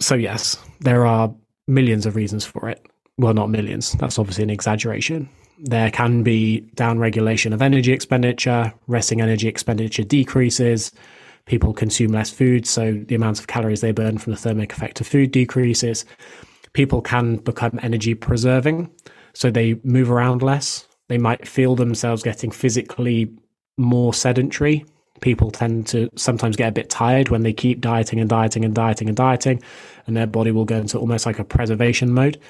so, 0.00 0.14
yes, 0.14 0.56
there 0.80 1.04
are 1.04 1.34
millions 1.66 2.06
of 2.06 2.16
reasons 2.16 2.44
for 2.44 2.68
it. 2.68 2.86
Well, 3.18 3.34
not 3.34 3.50
millions, 3.50 3.92
that's 3.92 4.18
obviously 4.18 4.44
an 4.44 4.50
exaggeration. 4.50 5.28
There 5.60 5.90
can 5.90 6.22
be 6.22 6.70
downregulation 6.76 7.52
of 7.52 7.60
energy 7.60 7.92
expenditure, 7.92 8.72
resting 8.86 9.20
energy 9.20 9.48
expenditure 9.48 10.04
decreases, 10.04 10.92
people 11.48 11.72
consume 11.72 12.12
less 12.12 12.30
food, 12.30 12.66
so 12.66 12.92
the 13.08 13.14
amount 13.14 13.40
of 13.40 13.48
calories 13.48 13.80
they 13.80 13.90
burn 13.90 14.18
from 14.18 14.32
the 14.32 14.38
thermic 14.38 14.72
effect 14.72 15.00
of 15.00 15.06
food 15.06 15.32
decreases. 15.32 16.04
People 16.74 17.00
can 17.00 17.36
become 17.36 17.80
energy 17.82 18.14
preserving, 18.14 18.90
so 19.38 19.52
they 19.52 19.76
move 19.84 20.10
around 20.10 20.42
less. 20.42 20.88
They 21.08 21.16
might 21.16 21.46
feel 21.46 21.76
themselves 21.76 22.24
getting 22.24 22.50
physically 22.50 23.30
more 23.76 24.12
sedentary. 24.12 24.84
People 25.20 25.52
tend 25.52 25.86
to 25.88 26.10
sometimes 26.16 26.56
get 26.56 26.70
a 26.70 26.72
bit 26.72 26.90
tired 26.90 27.28
when 27.28 27.44
they 27.44 27.52
keep 27.52 27.80
dieting 27.80 28.18
and 28.18 28.28
dieting 28.28 28.64
and 28.64 28.74
dieting 28.74 29.06
and 29.06 29.16
dieting, 29.16 29.62
and 30.08 30.16
their 30.16 30.26
body 30.26 30.50
will 30.50 30.64
go 30.64 30.78
into 30.78 30.98
almost 30.98 31.24
like 31.24 31.38
a 31.38 31.44
preservation 31.44 32.12
mode. 32.12 32.40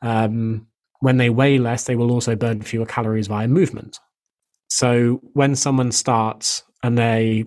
Um, 0.00 0.66
when 0.98 1.18
they 1.18 1.30
weigh 1.30 1.58
less, 1.58 1.84
they 1.84 1.94
will 1.94 2.10
also 2.10 2.34
burn 2.34 2.60
fewer 2.62 2.86
calories 2.86 3.28
via 3.28 3.46
movement. 3.46 4.00
So 4.66 5.20
when 5.34 5.54
someone 5.54 5.92
starts 5.92 6.64
and 6.82 6.98
they 6.98 7.44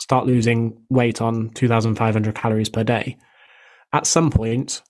start 0.00 0.26
losing 0.26 0.80
weight 0.90 1.20
on 1.20 1.50
2,500 1.50 2.36
calories 2.36 2.68
per 2.68 2.84
day, 2.84 3.16
at 3.92 4.06
some 4.06 4.30
point, 4.30 4.80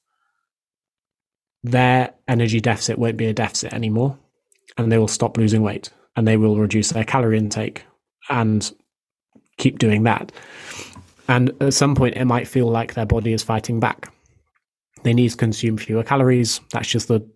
their 1.63 2.15
energy 2.27 2.61
deficit 2.61 2.99
won't 2.99 3.17
be 3.17 3.27
a 3.27 3.33
deficit 3.33 3.73
anymore 3.73 4.19
and 4.77 4.91
they 4.91 4.99
will 4.99 5.09
stop 5.09 5.37
losing 5.37 5.63
weight 5.63 5.91
and 6.17 6.27
they 6.27 6.37
will 6.37 6.57
reduce 6.57 6.91
their 6.91 7.05
calorie 7.05 7.39
intake 7.39 7.85
and 8.29 8.73
keep 9.57 9.79
doing 9.79 10.05
that. 10.05 10.33
And 11.29 11.53
at 11.61 11.75
some 11.75 11.95
point, 11.95 12.17
it 12.17 12.25
might 12.25 12.49
feel 12.49 12.69
like 12.69 12.95
their 12.95 13.07
body 13.07 13.33
is 13.33 13.43
fighting 13.43 13.81
back. 13.81 14.13
They 15.03 15.13
need 15.13 15.31
to 15.31 15.37
consume 15.37 15.77
fewer 15.77 16.03
calories. 16.03 16.61
That's 16.73 16.89
just 16.89 17.09
the 17.09 17.29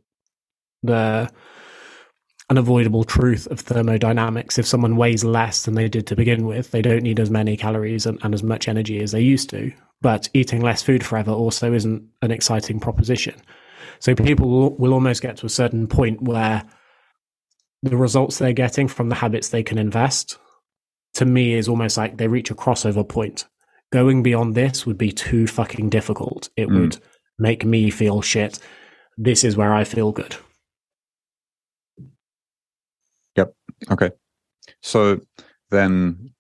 the 0.83 1.31
unavoidable 2.51 3.05
truth 3.05 3.47
of 3.47 3.61
thermodynamics. 3.61 4.59
If 4.59 4.67
someone 4.67 4.97
weighs 4.97 5.23
less 5.23 5.65
than 5.65 5.75
they 5.75 5.89
did 5.89 6.07
to 6.09 6.17
begin 6.17 6.47
with, 6.47 6.71
they 6.71 6.83
don't 6.83 7.03
need 7.03 7.21
as 7.21 7.31
many 7.31 7.57
calories 7.57 8.05
and, 8.05 8.19
and 8.23 8.35
as 8.35 8.43
much 8.43 8.67
energy 8.67 9.01
as 9.01 9.13
they 9.13 9.21
used 9.21 9.49
to. 9.51 9.73
But 10.01 10.29
eating 10.35 10.61
less 10.61 10.83
food 10.83 11.05
forever 11.05 11.31
also 11.31 11.73
isn't 11.73 12.03
an 12.21 12.33
exciting 12.33 12.81
proposition. 12.81 13.41
So 14.03 14.17
people 14.17 14.49
will, 14.49 14.75
will 14.79 14.95
almost 14.95 15.23
get 15.23 15.37
to 15.37 15.47
a 15.47 15.49
certain 15.49 15.87
point 15.87 16.21
where 16.21 16.65
the 17.85 17.97
results 17.97 18.37
they're 18.37 18.53
getting 18.53 18.89
from 18.89 19.09
the 19.09 19.15
habits 19.15 19.51
they 19.51 19.63
can 19.63 19.79
invest, 19.79 20.39
to 21.15 21.25
me, 21.25 21.55
is 21.55 21.69
almost 21.69 21.97
like 21.97 22.17
they 22.17 22.27
reach 22.27 22.51
a 22.51 22.57
crossover 22.57 23.09
point. 23.09 23.47
Going 23.93 24.25
beyond 24.25 24.57
this 24.57 24.85
would 24.85 24.99
be 24.99 25.13
too 25.13 25.47
fucking 25.47 25.89
difficult. 25.89 26.49
It 26.57 26.69
mm. 26.69 26.81
would 26.81 26.99
make 27.39 27.65
me 27.65 27.91
feel 27.91 28.23
shit. 28.23 28.59
This 29.17 29.45
is 29.45 29.57
where 29.57 29.73
I 29.73 29.85
feel 29.85 30.11
good. 30.11 30.35
Yep. 33.37 33.55
Okay. 33.89 34.11
So 34.83 35.21
then, 35.71 36.33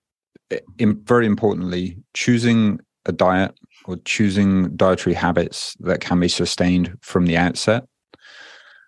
very 0.80 1.26
importantly, 1.26 1.98
choosing 2.12 2.80
a 3.06 3.12
diet 3.12 3.54
or 3.86 3.96
choosing 4.04 4.74
dietary 4.76 5.14
habits 5.14 5.76
that 5.80 6.00
can 6.00 6.20
be 6.20 6.28
sustained 6.28 6.96
from 7.00 7.26
the 7.26 7.36
outset. 7.36 7.84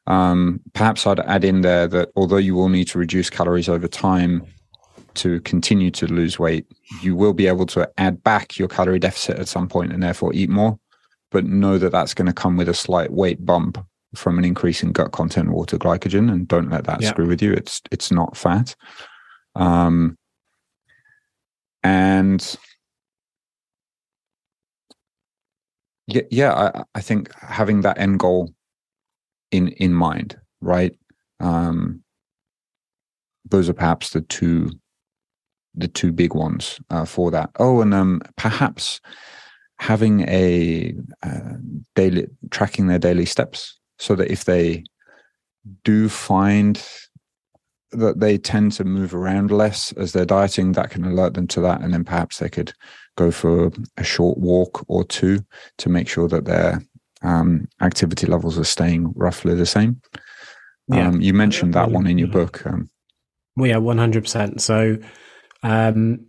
Um, 0.07 0.61
perhaps 0.74 1.07
I'd 1.07 1.20
add 1.20 1.44
in 1.44 1.62
there 1.62 1.88
that 1.88 2.11
although 2.14 2.37
you 2.37 2.54
will 2.54 2.68
need 2.68 2.88
to 2.88 2.98
reduce 2.98 3.30
calories 3.30 3.68
over 3.68 3.88
time 3.88 4.46
to 5.14 5.40
continue 5.40 5.90
to 5.92 6.07
lose 6.07 6.38
weight, 6.38 6.66
you 7.00 7.16
will 7.16 7.33
be 7.33 7.46
able 7.46 7.66
to 7.66 7.90
add 7.98 8.22
back 8.22 8.59
your 8.59 8.68
calorie 8.68 8.98
deficit 8.98 9.38
at 9.38 9.48
some 9.48 9.68
point 9.68 9.92
and 9.92 10.02
therefore 10.02 10.33
eat 10.35 10.50
more. 10.50 10.78
But 11.30 11.46
know 11.46 11.78
that 11.78 11.90
that's 11.90 12.14
going 12.14 12.26
to 12.26 12.33
come 12.33 12.57
with 12.57 12.68
a 12.68 12.74
slight 12.74 13.12
weight 13.12 13.44
bump 13.44 13.85
from 14.14 14.38
an 14.38 14.44
increase 14.44 14.83
in 14.83 14.92
gut 14.92 15.12
content 15.12 15.50
water 15.50 15.76
glycogen, 15.78 16.30
and 16.30 16.46
don't 16.46 16.70
let 16.70 16.85
that 16.85 17.02
yeah. 17.02 17.11
screw 17.11 17.26
with 17.26 17.42
you. 17.42 17.52
It's 17.52 17.83
it's 17.90 18.12
not 18.12 18.37
fat. 18.37 18.76
Um, 19.57 20.16
and 21.83 22.57
yeah, 26.07 26.23
yeah, 26.31 26.53
I, 26.53 26.83
I 26.95 27.01
think 27.01 27.33
having 27.40 27.81
that 27.83 27.99
end 27.99 28.19
goal 28.19 28.53
in 29.51 29.69
in 29.69 29.95
mind, 29.95 30.38
right? 30.61 30.95
Um, 31.40 32.03
those 33.45 33.69
are 33.69 33.75
perhaps 33.75 34.11
the 34.11 34.21
two 34.23 34.71
the 35.75 35.88
two 35.88 36.12
big 36.12 36.35
ones 36.35 36.81
uh, 36.90 37.05
for 37.05 37.31
that. 37.31 37.51
Oh, 37.59 37.81
and 37.81 37.95
um, 37.95 38.23
perhaps 38.37 39.01
having 39.79 40.21
a 40.29 40.95
uh, 41.23 41.55
daily 41.95 42.27
tracking 42.51 42.87
their 42.87 42.99
daily 42.99 43.27
steps, 43.27 43.79
so 43.99 44.14
that 44.14 44.31
if 44.31 44.45
they 44.45 44.85
do 45.85 46.09
find 46.09 46.87
that 47.93 48.21
they 48.21 48.37
tend 48.37 48.73
to 48.73 48.85
move 48.85 49.14
around 49.14 49.51
less 49.51 49.93
as 49.93 50.12
they're 50.12 50.25
dieting, 50.27 50.73
that 50.73 50.90
can 50.90 51.05
alert 51.05 51.35
them 51.35 51.47
to 51.49 51.61
that, 51.62 51.81
and 51.81 51.95
then 51.95 52.05
perhaps 52.05 52.38
they 52.38 52.49
could 52.49 52.73
go 53.16 53.31
for 53.31 53.70
a 53.96 54.05
short 54.05 54.38
walk 54.38 54.85
or 54.88 55.05
two 55.05 55.44
to 55.79 55.88
make 55.88 56.09
sure 56.09 56.29
that 56.29 56.44
their 56.44 56.83
um, 57.22 57.68
activity 57.81 58.27
levels 58.27 58.59
are 58.59 58.64
staying 58.64 59.12
roughly 59.16 59.55
the 59.55 59.66
same. 59.66 60.00
Yeah. 60.88 61.09
Um, 61.09 61.20
you 61.20 61.33
mentioned 61.33 61.74
that 61.74 61.90
one 61.90 62.07
in 62.07 62.18
your 62.18 62.29
book. 62.29 62.66
Um, 62.66 62.90
well, 63.57 63.68
yeah, 63.68 63.79
one 63.79 63.98
hundred 63.98 64.24
percent. 64.24 64.61
So, 64.61 64.98
um, 65.62 66.27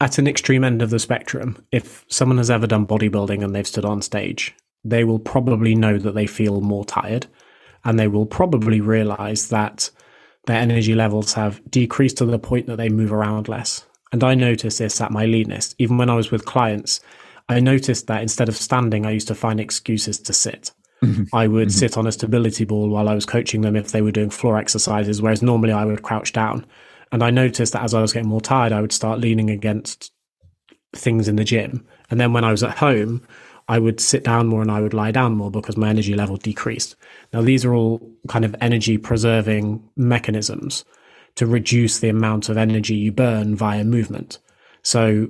at 0.00 0.18
an 0.18 0.28
extreme 0.28 0.62
end 0.62 0.80
of 0.80 0.90
the 0.90 1.00
spectrum, 1.00 1.64
if 1.72 2.04
someone 2.08 2.38
has 2.38 2.50
ever 2.50 2.68
done 2.68 2.86
bodybuilding 2.86 3.42
and 3.42 3.54
they've 3.54 3.66
stood 3.66 3.84
on 3.84 4.00
stage, 4.00 4.54
they 4.84 5.02
will 5.02 5.18
probably 5.18 5.74
know 5.74 5.98
that 5.98 6.14
they 6.14 6.26
feel 6.26 6.60
more 6.60 6.84
tired, 6.84 7.26
and 7.84 7.98
they 7.98 8.06
will 8.06 8.26
probably 8.26 8.80
realize 8.80 9.48
that 9.48 9.90
their 10.46 10.60
energy 10.60 10.94
levels 10.94 11.32
have 11.32 11.60
decreased 11.68 12.18
to 12.18 12.26
the 12.26 12.38
point 12.38 12.66
that 12.66 12.76
they 12.76 12.88
move 12.88 13.12
around 13.12 13.48
less. 13.48 13.84
And 14.12 14.24
I 14.24 14.34
noticed 14.34 14.78
this 14.78 15.00
at 15.00 15.10
my 15.10 15.26
leanest. 15.26 15.74
Even 15.78 15.98
when 15.98 16.10
I 16.10 16.14
was 16.14 16.30
with 16.30 16.44
clients, 16.44 17.00
I 17.48 17.60
noticed 17.60 18.06
that 18.06 18.22
instead 18.22 18.48
of 18.48 18.56
standing, 18.56 19.06
I 19.06 19.10
used 19.10 19.28
to 19.28 19.34
find 19.34 19.60
excuses 19.60 20.18
to 20.20 20.32
sit. 20.32 20.70
Mm-hmm. 21.02 21.24
I 21.34 21.46
would 21.46 21.68
mm-hmm. 21.68 21.78
sit 21.78 21.96
on 21.96 22.06
a 22.06 22.12
stability 22.12 22.64
ball 22.64 22.88
while 22.88 23.08
I 23.08 23.14
was 23.14 23.26
coaching 23.26 23.60
them 23.60 23.76
if 23.76 23.92
they 23.92 24.02
were 24.02 24.10
doing 24.10 24.30
floor 24.30 24.58
exercises, 24.58 25.22
whereas 25.22 25.42
normally 25.42 25.72
I 25.72 25.84
would 25.84 26.02
crouch 26.02 26.32
down. 26.32 26.66
And 27.12 27.22
I 27.22 27.30
noticed 27.30 27.72
that 27.72 27.82
as 27.82 27.94
I 27.94 28.00
was 28.00 28.12
getting 28.12 28.28
more 28.28 28.40
tired, 28.40 28.72
I 28.72 28.80
would 28.80 28.92
start 28.92 29.20
leaning 29.20 29.50
against 29.50 30.12
things 30.94 31.28
in 31.28 31.36
the 31.36 31.44
gym. 31.44 31.86
And 32.10 32.20
then 32.20 32.32
when 32.32 32.44
I 32.44 32.50
was 32.50 32.62
at 32.62 32.78
home, 32.78 33.26
I 33.68 33.78
would 33.78 34.00
sit 34.00 34.24
down 34.24 34.46
more 34.46 34.62
and 34.62 34.70
I 34.70 34.80
would 34.80 34.94
lie 34.94 35.10
down 35.10 35.36
more 35.36 35.50
because 35.50 35.76
my 35.76 35.88
energy 35.90 36.14
level 36.14 36.36
decreased. 36.36 36.96
Now, 37.32 37.42
these 37.42 37.64
are 37.64 37.74
all 37.74 38.00
kind 38.26 38.44
of 38.44 38.56
energy 38.60 38.96
preserving 38.96 39.82
mechanisms 39.96 40.84
to 41.38 41.46
reduce 41.46 42.00
the 42.00 42.08
amount 42.08 42.48
of 42.48 42.56
energy 42.56 42.96
you 42.96 43.12
burn 43.12 43.54
via 43.54 43.84
movement. 43.84 44.40
So 44.82 45.28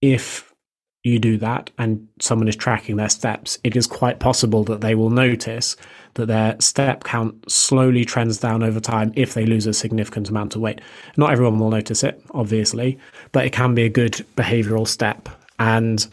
if 0.00 0.54
you 1.02 1.18
do 1.18 1.36
that 1.38 1.70
and 1.76 2.06
someone 2.20 2.46
is 2.46 2.54
tracking 2.54 2.94
their 2.94 3.08
steps, 3.08 3.58
it 3.64 3.74
is 3.74 3.88
quite 3.88 4.20
possible 4.20 4.62
that 4.62 4.80
they 4.80 4.94
will 4.94 5.10
notice 5.10 5.74
that 6.14 6.26
their 6.26 6.54
step 6.60 7.02
count 7.02 7.50
slowly 7.50 8.04
trends 8.04 8.38
down 8.38 8.62
over 8.62 8.78
time 8.78 9.12
if 9.16 9.34
they 9.34 9.44
lose 9.44 9.66
a 9.66 9.74
significant 9.74 10.28
amount 10.28 10.54
of 10.54 10.60
weight. 10.60 10.80
Not 11.16 11.32
everyone 11.32 11.58
will 11.58 11.70
notice 11.70 12.04
it, 12.04 12.22
obviously, 12.30 12.96
but 13.32 13.44
it 13.44 13.52
can 13.52 13.74
be 13.74 13.82
a 13.82 13.88
good 13.88 14.24
behavioral 14.36 14.86
step. 14.86 15.28
And 15.58 16.06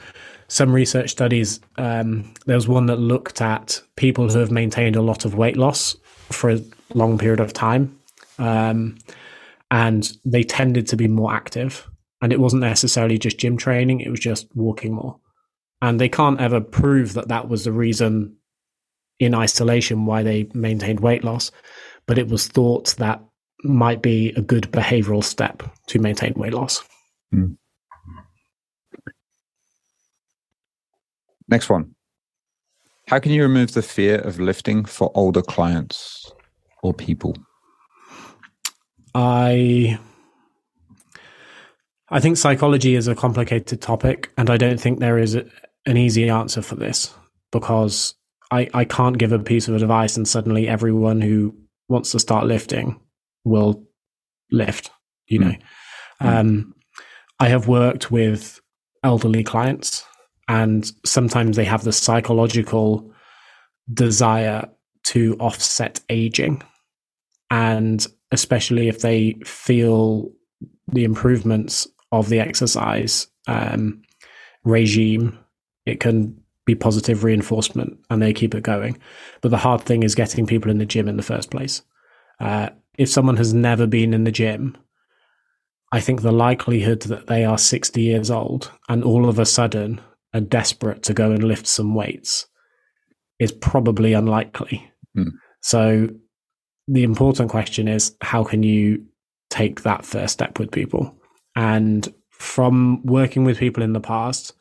some 0.47 0.73
research 0.73 1.11
studies, 1.11 1.59
um, 1.77 2.33
there 2.47 2.55
was 2.55 2.67
one 2.67 2.87
that 2.87 2.97
looked 2.97 3.39
at 3.39 3.79
people 3.97 4.27
who 4.27 4.39
have 4.39 4.49
maintained 4.49 4.95
a 4.95 5.03
lot 5.03 5.25
of 5.25 5.35
weight 5.35 5.57
loss 5.57 5.95
for 6.31 6.49
a 6.49 6.63
long 6.95 7.19
period 7.19 7.39
of 7.39 7.53
time 7.53 7.95
um, 8.41 8.97
and 9.69 10.17
they 10.25 10.43
tended 10.43 10.87
to 10.87 10.97
be 10.97 11.07
more 11.07 11.33
active. 11.33 11.87
And 12.21 12.33
it 12.33 12.39
wasn't 12.39 12.61
necessarily 12.61 13.17
just 13.17 13.37
gym 13.37 13.57
training, 13.57 14.01
it 14.01 14.09
was 14.09 14.19
just 14.19 14.47
walking 14.55 14.93
more. 14.93 15.17
And 15.81 15.99
they 15.99 16.09
can't 16.09 16.39
ever 16.39 16.61
prove 16.61 17.13
that 17.13 17.29
that 17.29 17.47
was 17.49 17.63
the 17.63 17.71
reason 17.71 18.35
in 19.19 19.33
isolation 19.33 20.05
why 20.05 20.23
they 20.23 20.49
maintained 20.53 20.99
weight 20.99 21.23
loss, 21.23 21.51
but 22.07 22.17
it 22.17 22.27
was 22.27 22.47
thought 22.47 22.95
that 22.97 23.23
might 23.63 24.01
be 24.01 24.29
a 24.35 24.41
good 24.41 24.63
behavioral 24.71 25.23
step 25.23 25.63
to 25.87 25.99
maintain 25.99 26.33
weight 26.35 26.53
loss. 26.53 26.83
Mm. 27.33 27.57
Next 31.47 31.69
one. 31.69 31.95
How 33.07 33.19
can 33.19 33.31
you 33.31 33.43
remove 33.43 33.73
the 33.73 33.81
fear 33.81 34.19
of 34.19 34.39
lifting 34.39 34.85
for 34.85 35.11
older 35.15 35.41
clients 35.41 36.31
or 36.81 36.93
people? 36.93 37.35
I 39.13 39.99
I 42.09 42.19
think 42.19 42.37
psychology 42.37 42.95
is 42.95 43.07
a 43.07 43.15
complicated 43.15 43.81
topic, 43.81 44.31
and 44.37 44.49
I 44.49 44.57
don't 44.57 44.79
think 44.79 44.99
there 44.99 45.17
is 45.17 45.35
a, 45.35 45.45
an 45.85 45.97
easy 45.97 46.29
answer 46.29 46.61
for 46.61 46.75
this 46.75 47.13
because 47.51 48.15
I, 48.51 48.69
I 48.73 48.85
can't 48.85 49.17
give 49.17 49.31
a 49.31 49.39
piece 49.39 49.67
of 49.67 49.75
advice 49.75 50.17
and 50.17 50.27
suddenly 50.27 50.67
everyone 50.67 51.21
who 51.21 51.55
wants 51.87 52.11
to 52.11 52.19
start 52.19 52.45
lifting 52.45 52.99
will 53.45 53.83
lift, 54.51 54.91
you 55.27 55.39
know. 55.39 55.55
Mm. 56.21 56.27
Um, 56.27 56.75
I 57.39 57.47
have 57.47 57.67
worked 57.67 58.11
with 58.11 58.59
elderly 59.03 59.43
clients, 59.43 60.05
and 60.47 60.89
sometimes 61.05 61.55
they 61.55 61.65
have 61.65 61.83
the 61.83 61.93
psychological 61.93 63.11
desire 63.91 64.69
to 65.03 65.35
offset 65.39 66.01
aging. 66.09 66.61
And 67.49 68.05
especially 68.31 68.87
if 68.87 69.01
they 69.01 69.33
feel 69.45 70.31
the 70.87 71.03
improvements 71.03 71.87
of 72.11 72.29
the 72.29 72.39
exercise 72.39 73.27
um, 73.47 74.01
regime, 74.63 75.37
it 75.85 75.99
can 75.99 76.37
be 76.65 76.75
positive 76.75 77.23
reinforcement 77.23 77.97
and 78.09 78.21
they 78.21 78.33
keep 78.33 78.53
it 78.53 78.63
going. 78.63 78.97
But 79.41 79.49
the 79.49 79.57
hard 79.57 79.81
thing 79.81 80.03
is 80.03 80.15
getting 80.15 80.45
people 80.45 80.69
in 80.69 80.77
the 80.77 80.85
gym 80.85 81.07
in 81.07 81.17
the 81.17 81.23
first 81.23 81.49
place. 81.49 81.81
Uh, 82.39 82.69
if 82.97 83.09
someone 83.09 83.37
has 83.37 83.53
never 83.53 83.87
been 83.87 84.13
in 84.13 84.23
the 84.23 84.31
gym, 84.31 84.77
I 85.91 85.99
think 85.99 86.21
the 86.21 86.31
likelihood 86.31 87.01
that 87.03 87.27
they 87.27 87.43
are 87.43 87.57
60 87.57 88.01
years 88.01 88.31
old 88.31 88.71
and 88.87 89.03
all 89.03 89.27
of 89.27 89.39
a 89.39 89.45
sudden 89.45 89.99
are 90.33 90.41
desperate 90.41 91.03
to 91.03 91.13
go 91.13 91.31
and 91.31 91.43
lift 91.43 91.67
some 91.67 91.95
weights 91.95 92.47
is 93.39 93.51
probably 93.51 94.13
unlikely. 94.13 94.89
Mm. 95.17 95.31
So 95.61 96.09
the 96.91 97.03
important 97.03 97.49
question 97.49 97.87
is 97.87 98.15
how 98.19 98.43
can 98.43 98.63
you 98.63 99.05
take 99.49 99.83
that 99.83 100.05
first 100.05 100.33
step 100.33 100.59
with 100.59 100.71
people? 100.71 101.15
And 101.55 102.13
from 102.29 103.01
working 103.05 103.45
with 103.45 103.57
people 103.57 103.81
in 103.81 103.93
the 103.93 104.01
past, 104.01 104.53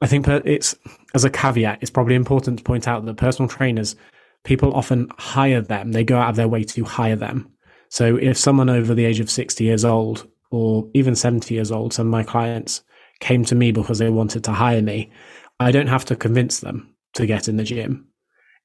I 0.00 0.06
think 0.06 0.28
it's 0.28 0.76
as 1.14 1.24
a 1.24 1.30
caveat, 1.30 1.78
it's 1.80 1.90
probably 1.90 2.14
important 2.14 2.58
to 2.58 2.64
point 2.64 2.86
out 2.86 3.04
that 3.04 3.16
personal 3.16 3.48
trainers, 3.48 3.96
people 4.44 4.72
often 4.72 5.10
hire 5.18 5.60
them. 5.60 5.90
They 5.90 6.04
go 6.04 6.16
out 6.16 6.30
of 6.30 6.36
their 6.36 6.46
way 6.46 6.62
to 6.62 6.84
hire 6.84 7.16
them. 7.16 7.50
So 7.88 8.16
if 8.16 8.38
someone 8.38 8.70
over 8.70 8.94
the 8.94 9.04
age 9.04 9.18
of 9.18 9.30
60 9.30 9.64
years 9.64 9.84
old 9.84 10.28
or 10.52 10.88
even 10.94 11.16
70 11.16 11.52
years 11.52 11.72
old, 11.72 11.92
some 11.92 12.06
of 12.06 12.12
my 12.12 12.22
clients 12.22 12.82
came 13.18 13.44
to 13.46 13.56
me 13.56 13.72
because 13.72 13.98
they 13.98 14.10
wanted 14.10 14.44
to 14.44 14.52
hire 14.52 14.82
me, 14.82 15.10
I 15.58 15.72
don't 15.72 15.88
have 15.88 16.04
to 16.04 16.14
convince 16.14 16.60
them 16.60 16.94
to 17.14 17.26
get 17.26 17.48
in 17.48 17.56
the 17.56 17.64
gym. 17.64 18.07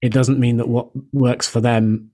It 0.04 0.12
doesn't 0.12 0.38
mean 0.38 0.58
that 0.58 0.68
what 0.68 0.90
works 1.14 1.48
for 1.48 1.62
them 1.62 2.12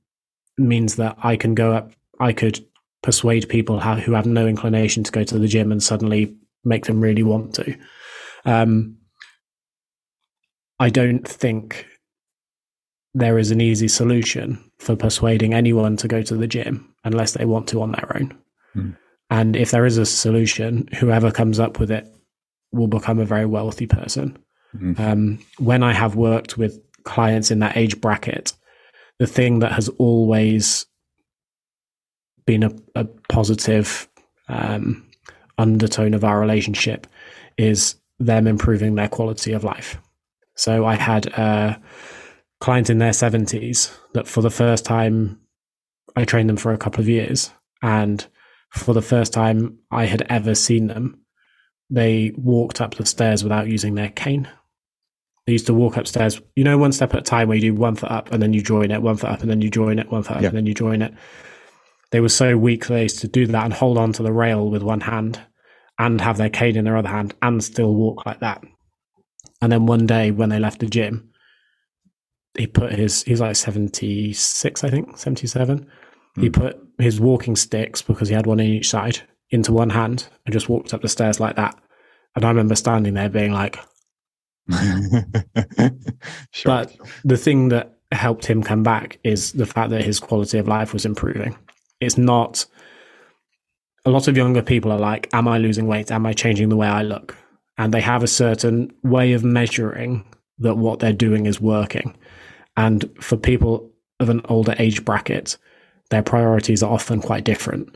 means 0.59 0.97
that 0.97 1.17
I 1.23 1.35
can 1.35 1.55
go 1.55 1.73
up, 1.73 1.91
I 2.19 2.33
could 2.33 2.63
persuade 3.01 3.49
people 3.49 3.79
how, 3.79 3.95
who 3.95 4.11
have 4.11 4.27
no 4.27 4.45
inclination 4.45 5.03
to 5.03 5.11
go 5.11 5.23
to 5.23 5.39
the 5.39 5.47
gym 5.47 5.71
and 5.71 5.81
suddenly 5.81 6.37
make 6.63 6.85
them 6.85 7.01
really 7.01 7.23
want 7.23 7.55
to. 7.55 7.75
Um, 8.45 8.97
I 10.79 10.89
don't 10.89 11.27
think 11.27 11.87
there 13.15 13.39
is 13.39 13.49
an 13.49 13.59
easy 13.59 13.87
solution 13.87 14.63
for 14.77 14.95
persuading 14.95 15.55
anyone 15.55 15.97
to 15.97 16.07
go 16.07 16.21
to 16.21 16.35
the 16.35 16.47
gym 16.47 16.93
unless 17.03 17.31
they 17.31 17.45
want 17.45 17.67
to 17.69 17.81
on 17.81 17.93
their 17.93 18.15
own. 18.15 18.37
Mm. 18.75 18.97
And 19.31 19.55
if 19.55 19.71
there 19.71 19.87
is 19.87 19.97
a 19.97 20.05
solution, 20.05 20.87
whoever 20.93 21.31
comes 21.31 21.59
up 21.59 21.79
with 21.79 21.89
it 21.89 22.05
will 22.71 22.87
become 22.87 23.17
a 23.17 23.25
very 23.25 23.47
wealthy 23.47 23.87
person. 23.87 24.37
Mm. 24.75 24.99
Um, 24.99 25.39
when 25.57 25.81
I 25.81 25.93
have 25.93 26.15
worked 26.15 26.55
with 26.55 26.79
clients 27.03 27.51
in 27.51 27.59
that 27.59 27.77
age 27.77 27.99
bracket, 27.99 28.53
the 29.19 29.27
thing 29.27 29.59
that 29.59 29.71
has 29.73 29.89
always 29.97 30.85
been 32.45 32.63
a, 32.63 32.71
a 32.95 33.05
positive 33.27 34.07
um, 34.47 35.05
undertone 35.57 36.13
of 36.13 36.23
our 36.23 36.39
relationship 36.39 37.05
is 37.57 37.95
them 38.19 38.47
improving 38.47 38.95
their 38.95 39.07
quality 39.07 39.53
of 39.53 39.63
life. 39.63 39.97
So 40.55 40.85
I 40.85 40.95
had 40.95 41.27
a 41.27 41.81
client 42.59 42.89
in 42.89 42.97
their 42.97 43.11
70s 43.11 43.95
that 44.13 44.27
for 44.27 44.41
the 44.41 44.49
first 44.49 44.85
time, 44.85 45.39
I 46.15 46.25
trained 46.25 46.49
them 46.49 46.57
for 46.57 46.73
a 46.73 46.77
couple 46.77 47.01
of 47.01 47.07
years. 47.07 47.51
And 47.81 48.25
for 48.71 48.93
the 48.93 49.01
first 49.01 49.31
time 49.31 49.77
I 49.91 50.05
had 50.05 50.23
ever 50.29 50.55
seen 50.55 50.87
them, 50.87 51.21
they 51.89 52.33
walked 52.35 52.81
up 52.81 52.95
the 52.95 53.05
stairs 53.05 53.43
without 53.43 53.67
using 53.67 53.95
their 53.95 54.09
cane. 54.09 54.49
They 55.49 55.53
used 55.53 55.65
to 55.65 55.73
walk 55.73 55.97
upstairs, 55.97 56.39
you 56.55 56.63
know, 56.63 56.77
one 56.77 56.91
step 56.91 57.11
at 57.15 57.21
a 57.21 57.23
time 57.23 57.47
where 57.47 57.55
you 57.55 57.71
do 57.71 57.73
one 57.73 57.95
foot 57.95 58.11
up 58.11 58.31
and 58.31 58.39
then 58.39 58.53
you 58.53 58.61
join 58.61 58.91
it, 58.91 59.01
one 59.01 59.17
foot 59.17 59.31
up 59.31 59.41
and 59.41 59.49
then 59.49 59.63
you 59.63 59.71
join 59.71 59.97
it, 59.97 60.11
one 60.11 60.21
foot 60.21 60.35
up 60.35 60.41
yeah. 60.43 60.49
and 60.49 60.57
then 60.57 60.67
you 60.67 60.75
join 60.75 61.01
it. 61.01 61.11
They 62.11 62.19
were 62.19 62.29
so 62.29 62.55
weak 62.55 62.85
they 62.85 63.01
used 63.01 63.17
to 63.21 63.27
do 63.27 63.47
that 63.47 63.65
and 63.65 63.73
hold 63.73 63.97
on 63.97 64.13
to 64.13 64.21
the 64.21 64.31
rail 64.31 64.69
with 64.69 64.83
one 64.83 65.01
hand 65.01 65.41
and 65.97 66.21
have 66.21 66.37
their 66.37 66.51
cane 66.51 66.75
in 66.75 66.85
their 66.85 66.97
other 66.97 67.09
hand 67.09 67.33
and 67.41 67.63
still 67.63 67.95
walk 67.95 68.27
like 68.27 68.41
that. 68.41 68.63
And 69.59 69.71
then 69.71 69.87
one 69.87 70.05
day 70.05 70.29
when 70.29 70.49
they 70.49 70.59
left 70.59 70.81
the 70.81 70.85
gym, 70.85 71.31
he 72.55 72.67
put 72.67 72.91
his, 72.91 73.23
he's 73.23 73.41
like 73.41 73.55
76, 73.55 74.83
I 74.83 74.89
think, 74.91 75.17
77. 75.17 75.79
Mm. 75.79 75.87
He 76.43 76.49
hmm. 76.49 76.61
put 76.61 76.79
his 76.99 77.19
walking 77.19 77.55
sticks, 77.55 78.03
because 78.03 78.29
he 78.29 78.35
had 78.35 78.45
one 78.45 78.59
in 78.59 78.67
each 78.67 78.89
side, 78.89 79.21
into 79.49 79.73
one 79.73 79.89
hand 79.89 80.27
and 80.45 80.53
just 80.53 80.69
walked 80.69 80.93
up 80.93 81.01
the 81.01 81.09
stairs 81.09 81.39
like 81.39 81.55
that. 81.55 81.75
And 82.35 82.45
I 82.45 82.49
remember 82.49 82.75
standing 82.75 83.15
there 83.15 83.29
being 83.29 83.51
like, 83.51 83.79
sure. 86.51 86.65
But 86.65 86.95
the 87.23 87.37
thing 87.37 87.69
that 87.69 87.97
helped 88.11 88.45
him 88.45 88.63
come 88.63 88.83
back 88.83 89.19
is 89.23 89.53
the 89.53 89.65
fact 89.65 89.89
that 89.91 90.03
his 90.03 90.19
quality 90.19 90.57
of 90.57 90.67
life 90.67 90.93
was 90.93 91.05
improving. 91.05 91.57
It's 91.99 92.17
not, 92.17 92.65
a 94.05 94.09
lot 94.09 94.27
of 94.27 94.37
younger 94.37 94.61
people 94.61 94.91
are 94.91 94.99
like, 94.99 95.29
Am 95.33 95.47
I 95.47 95.57
losing 95.57 95.87
weight? 95.87 96.11
Am 96.11 96.25
I 96.25 96.33
changing 96.33 96.69
the 96.69 96.75
way 96.75 96.87
I 96.87 97.03
look? 97.03 97.35
and 97.79 97.93
they 97.93 98.01
have 98.01 98.23
a 98.23 98.27
certain 98.27 98.91
way 99.03 99.31
of 99.31 99.43
measuring 99.45 100.25
that 100.59 100.75
what 100.75 100.99
they're 100.99 101.13
doing 101.13 101.45
is 101.45 101.61
working. 101.61 102.13
And 102.75 103.09
for 103.21 103.37
people 103.37 103.89
of 104.19 104.27
an 104.27 104.41
older 104.49 104.75
age 104.77 105.05
bracket, 105.05 105.57
their 106.09 106.21
priorities 106.21 106.83
are 106.83 106.91
often 106.91 107.21
quite 107.21 107.45
different. 107.45 107.95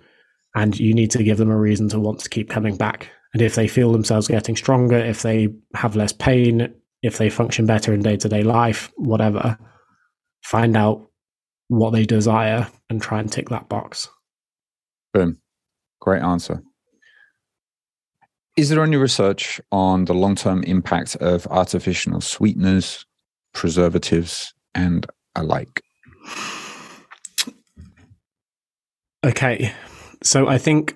And 0.55 0.79
you 0.79 0.93
need 0.93 1.11
to 1.11 1.23
give 1.23 1.37
them 1.37 1.51
a 1.51 1.57
reason 1.57 1.89
to 1.89 1.99
want 1.99 2.21
to 2.21 2.29
keep 2.29 2.49
coming 2.49 2.77
back. 2.77 3.09
And 3.33 3.41
if 3.41 3.55
they 3.55 3.67
feel 3.67 3.91
themselves 3.91 4.27
getting 4.27 4.55
stronger, 4.55 4.97
if 4.97 5.23
they 5.23 5.49
have 5.73 5.95
less 5.95 6.13
pain, 6.13 6.73
if 7.01 7.17
they 7.17 7.29
function 7.29 7.65
better 7.65 7.93
in 7.93 8.01
day 8.01 8.15
to 8.17 8.29
day 8.29 8.43
life, 8.43 8.91
whatever, 8.95 9.57
find 10.43 10.77
out 10.77 11.09
what 11.67 11.91
they 11.91 12.05
desire 12.05 12.67
and 12.89 13.01
try 13.01 13.19
and 13.19 13.31
tick 13.31 13.49
that 13.49 13.69
box. 13.69 14.09
Boom. 15.13 15.39
Great 15.99 16.21
answer. 16.21 16.61
Is 18.55 18.69
there 18.69 18.83
any 18.83 18.97
research 18.97 19.59
on 19.71 20.05
the 20.05 20.13
long 20.13 20.35
term 20.35 20.63
impact 20.63 21.15
of 21.15 21.47
artificial 21.47 22.21
sweeteners, 22.21 23.05
preservatives, 23.53 24.53
and 24.75 25.07
alike? 25.35 25.81
Okay, 29.25 29.73
so 30.21 30.47
I 30.47 30.57
think 30.57 30.95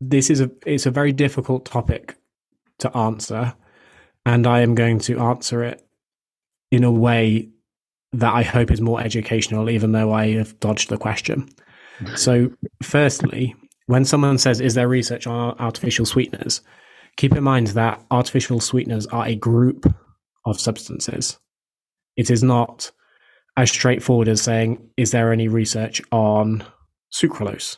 this 0.00 0.30
is 0.30 0.40
a 0.40 0.50
it's 0.66 0.86
a 0.86 0.90
very 0.90 1.12
difficult 1.12 1.64
topic 1.64 2.16
to 2.78 2.94
answer, 2.96 3.54
and 4.26 4.46
I 4.46 4.60
am 4.60 4.74
going 4.74 4.98
to 5.00 5.20
answer 5.20 5.62
it 5.62 5.86
in 6.70 6.84
a 6.84 6.92
way 6.92 7.50
that 8.12 8.32
I 8.32 8.42
hope 8.42 8.70
is 8.70 8.80
more 8.80 9.00
educational, 9.00 9.68
even 9.68 9.92
though 9.92 10.12
I 10.12 10.32
have 10.32 10.58
dodged 10.60 10.88
the 10.88 10.98
question. 10.98 11.48
So, 12.16 12.50
firstly, 12.82 13.54
when 13.86 14.04
someone 14.04 14.38
says, 14.38 14.60
Is 14.60 14.74
there 14.74 14.88
research 14.88 15.26
on 15.26 15.56
artificial 15.58 16.06
sweeteners? 16.06 16.60
Keep 17.16 17.36
in 17.36 17.44
mind 17.44 17.68
that 17.68 18.02
artificial 18.10 18.60
sweeteners 18.60 19.06
are 19.06 19.26
a 19.26 19.36
group 19.36 19.92
of 20.44 20.60
substances. 20.60 21.38
It 22.16 22.30
is 22.30 22.42
not 22.42 22.90
as 23.56 23.70
straightforward 23.70 24.28
as 24.28 24.42
saying, 24.42 24.90
Is 24.96 25.10
there 25.10 25.32
any 25.32 25.48
research 25.48 26.02
on 26.10 26.64
sucralose? 27.12 27.76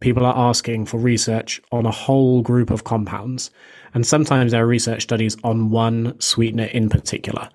People 0.00 0.24
are 0.24 0.36
asking 0.36 0.86
for 0.86 0.98
research 0.98 1.60
on 1.72 1.86
a 1.86 1.90
whole 1.90 2.42
group 2.42 2.70
of 2.70 2.84
compounds. 2.84 3.50
And 3.94 4.06
sometimes 4.06 4.52
there 4.52 4.62
are 4.62 4.66
research 4.66 5.02
studies 5.02 5.36
on 5.44 5.70
one 5.70 6.18
sweetener 6.20 6.64
in 6.64 6.88
particular. 6.88 7.48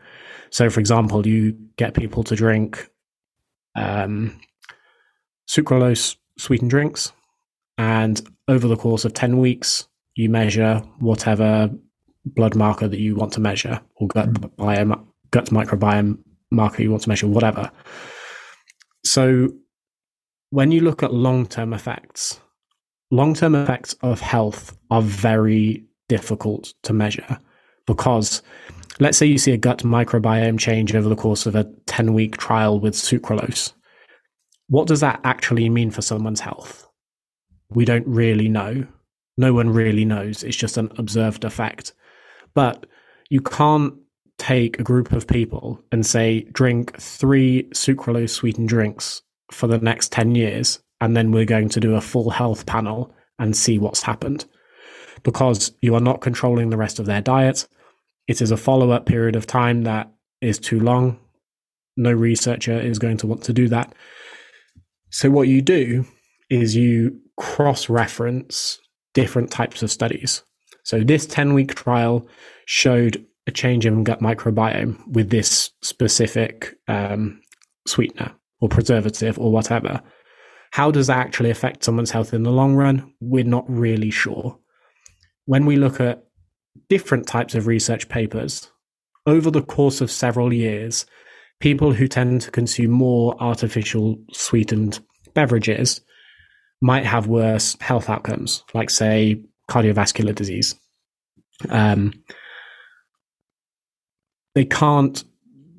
So, 0.50 0.70
for 0.70 0.80
example, 0.80 1.26
you 1.26 1.58
get 1.78 1.94
people 1.94 2.24
to 2.26 2.36
drink 2.36 2.90
um, 3.76 4.40
sucralose 5.50 6.16
sweetened 6.38 6.70
drinks 6.70 7.12
And 7.78 8.22
over 8.48 8.68
the 8.68 8.76
course 8.76 9.06
of 9.06 9.14
10 9.14 9.38
weeks, 9.40 9.88
you 10.16 10.30
measure 10.30 10.84
whatever 11.00 11.70
blood 12.26 12.56
marker 12.56 12.88
that 12.88 13.00
you 13.00 13.16
want 13.16 13.34
to 13.34 13.40
measure 13.40 13.82
or 13.96 14.08
gut 14.08 14.32
biome, 14.58 15.06
gut 15.32 15.46
microbiome 15.46 16.20
marker 16.52 16.84
you 16.84 16.92
want 16.92 17.04
to 17.04 17.10
measure, 17.10 17.28
whatever. 17.28 17.72
So 19.06 19.50
when 20.54 20.72
you 20.72 20.82
look 20.82 21.02
at 21.02 21.12
long 21.12 21.48
term 21.48 21.74
effects, 21.74 22.40
long 23.10 23.34
term 23.34 23.56
effects 23.56 23.96
of 24.04 24.22
health 24.22 24.78
are 24.92 25.02
very 25.02 25.84
difficult 26.10 26.76
to 26.84 26.94
measure 26.94 27.40
because 27.88 28.44
let's 29.00 29.18
say 29.18 29.26
you 29.26 29.40
see 29.40 29.52
a 29.52 29.58
gut 29.58 29.80
microbiome 29.80 30.60
change 30.60 30.94
over 30.94 31.10
the 31.10 31.16
course 31.16 31.48
of 31.48 31.56
a 31.56 31.64
10 31.88 32.14
week 32.14 32.38
trial 32.38 32.80
with 32.80 32.94
sucralose. 32.94 33.74
What 34.68 34.86
does 34.86 35.00
that 35.00 35.22
actually 35.24 35.70
mean 35.70 35.90
for 35.90 36.04
someone's 36.04 36.40
health? 36.40 36.88
We 37.72 37.84
don't 37.84 38.06
really 38.06 38.48
know. 38.48 38.86
No 39.38 39.56
one 39.56 39.72
really 39.72 40.06
knows. 40.06 40.44
It's 40.44 40.56
just 40.56 40.78
an 40.78 40.92
observed 41.00 41.46
effect. 41.46 41.94
But 42.54 42.86
you 43.32 43.42
can't 43.42 43.96
take 44.38 44.80
a 44.80 44.84
group 44.84 45.14
of 45.14 45.26
people 45.26 45.82
and 45.92 46.06
say, 46.06 46.42
drink 46.52 46.96
three 47.02 47.64
sucralose 47.74 48.30
sweetened 48.30 48.70
drinks 48.70 49.24
for 49.54 49.68
the 49.68 49.78
next 49.78 50.12
10 50.12 50.36
years, 50.36 50.80
and 51.00 51.16
then 51.16 51.32
we're 51.32 51.46
going 51.46 51.70
to 51.70 51.80
do 51.80 51.96
a 51.96 52.02
full 52.02 52.30
health 52.30 52.66
panel 52.66 53.14
and 53.40 53.56
see 53.56 53.78
what's 53.78 54.04
happened. 54.04 54.46
Because 55.24 55.72
you 55.82 55.96
are 55.96 56.02
not 56.02 56.22
controlling 56.22 56.70
the 56.70 56.78
rest 56.78 57.00
of 57.00 57.06
their 57.06 57.22
diet. 57.22 57.68
It 58.28 58.42
is 58.42 58.52
a 58.52 58.58
follow 58.58 58.92
up 58.92 59.06
period 59.06 59.36
of 59.36 59.48
time 59.48 59.84
that 59.84 60.12
is 60.42 60.60
too 60.60 60.80
long. 60.80 61.20
No 61.96 62.12
researcher 62.12 62.80
is 62.80 63.00
going 63.00 63.18
to 63.18 63.28
want 63.28 63.44
to 63.44 63.54
do 63.54 63.68
that. 63.70 63.94
So, 65.10 65.30
what 65.30 65.48
you 65.48 65.62
do 65.62 66.06
is 66.50 66.76
you 66.76 67.20
cross 67.38 67.88
reference 67.88 68.80
different 69.14 69.52
types 69.52 69.84
of 69.84 69.92
studies. 69.92 70.44
So, 70.84 71.02
this 71.02 71.26
10 71.26 71.54
week 71.54 71.76
trial 71.76 72.28
showed 72.66 73.26
a 73.46 73.52
change 73.52 73.86
in 73.86 74.04
gut 74.04 74.22
microbiome 74.22 74.98
with 75.08 75.30
this 75.30 75.72
specific 75.82 76.76
um, 76.88 77.42
sweetener 77.88 78.34
or 78.60 78.70
preservative 78.70 79.38
or 79.40 79.52
whatever. 79.52 80.02
How 80.72 80.90
does 80.90 81.08
that 81.08 81.18
actually 81.18 81.52
affect 81.52 81.84
someone's 81.84 82.12
health 82.12 82.34
in 82.34 82.44
the 82.44 82.52
long 82.52 82.76
run? 82.76 83.14
We're 83.20 83.44
not 83.44 83.66
really 83.68 84.10
sure. 84.10 84.58
When 85.46 85.66
we 85.66 85.76
look 85.76 86.00
at 86.00 86.24
different 86.90 87.28
types 87.28 87.54
of 87.54 87.68
research 87.68 88.10
papers, 88.10 88.72
over 89.26 89.52
the 89.52 89.62
course 89.62 90.02
of 90.02 90.10
several 90.10 90.52
years, 90.52 91.06
people 91.60 91.94
who 91.94 92.08
tend 92.08 92.42
to 92.42 92.52
consume 92.52 92.92
more 92.92 93.36
artificial 93.40 94.18
sweetened 94.32 95.00
beverages 95.34 96.02
might 96.82 97.06
have 97.06 97.28
worse 97.28 97.78
health 97.80 98.10
outcomes, 98.10 98.64
like, 98.74 98.90
say, 98.90 99.42
cardiovascular 99.70 100.36
disease. 100.36 100.76
Um, 101.70 102.14
they 104.56 104.66
can't, 104.66 105.24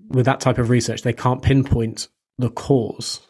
with 0.08 0.26
that 0.26 0.40
type 0.40 0.58
of 0.58 0.70
research, 0.70 1.02
they 1.02 1.12
can't 1.12 1.42
pinpoint 1.42 2.08
the 2.38 2.50
cause. 2.50 3.20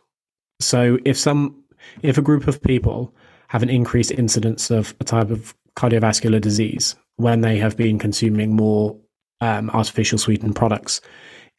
So 0.61 0.99
if 1.05 1.19
some, 1.19 1.65
if 2.03 2.19
a 2.19 2.23
group 2.23 2.47
of 2.47 2.63
people 2.63 3.15
have 3.49 3.63
an 3.63 3.71
increased 3.71 4.13
incidence 4.13 4.71
of 4.71 4.95
a 5.01 5.05
type 5.05 5.31
of 5.31 5.55
cardiovascular 5.77 6.41
disease 6.41 6.97
when 7.17 7.41
they 7.41 7.59
have 7.59 7.77
been 7.77 7.99
consuming 7.99 8.55
more 8.55 8.99
um, 9.41 9.71
artificial 9.71 10.19
sweetened 10.19 10.57
products, 10.57 11.01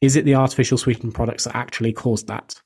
is 0.02 0.16
it 0.16 0.26
the 0.26 0.36
artificial 0.36 0.78
sweetened 0.78 1.14
products 1.14 1.46
that 1.46 1.56
actually 1.56 1.94
caused 1.94 2.28
that? 2.28 2.62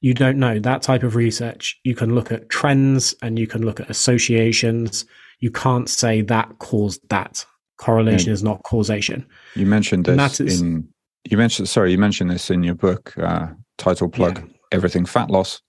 You 0.00 0.14
don't 0.14 0.38
know. 0.38 0.58
That 0.58 0.82
type 0.82 1.02
of 1.02 1.16
research, 1.16 1.78
you 1.84 1.94
can 1.94 2.14
look 2.14 2.30
at 2.30 2.48
trends 2.48 3.14
and 3.22 3.38
you 3.38 3.46
can 3.46 3.64
look 3.64 3.80
at 3.80 3.90
associations. 3.90 5.06
You 5.40 5.50
can't 5.50 5.88
say 5.88 6.22
that 6.22 6.58
caused 6.58 7.06
that. 7.08 7.44
Correlation 7.78 8.32
is 8.32 8.42
not 8.42 8.62
causation. 8.62 9.26
You 9.54 9.66
mentioned 9.66 10.06
this 10.06 10.40
is, 10.40 10.62
in 10.62 10.88
you 11.28 11.36
mentioned 11.36 11.68
sorry, 11.68 11.92
you 11.92 11.98
mentioned 11.98 12.30
this 12.30 12.50
in 12.50 12.62
your 12.62 12.74
book, 12.74 13.16
uh, 13.18 13.48
title 13.78 14.08
plug, 14.08 14.38
yeah. 14.38 14.44
Everything 14.72 15.06
Fat 15.06 15.30
Loss. 15.30 15.62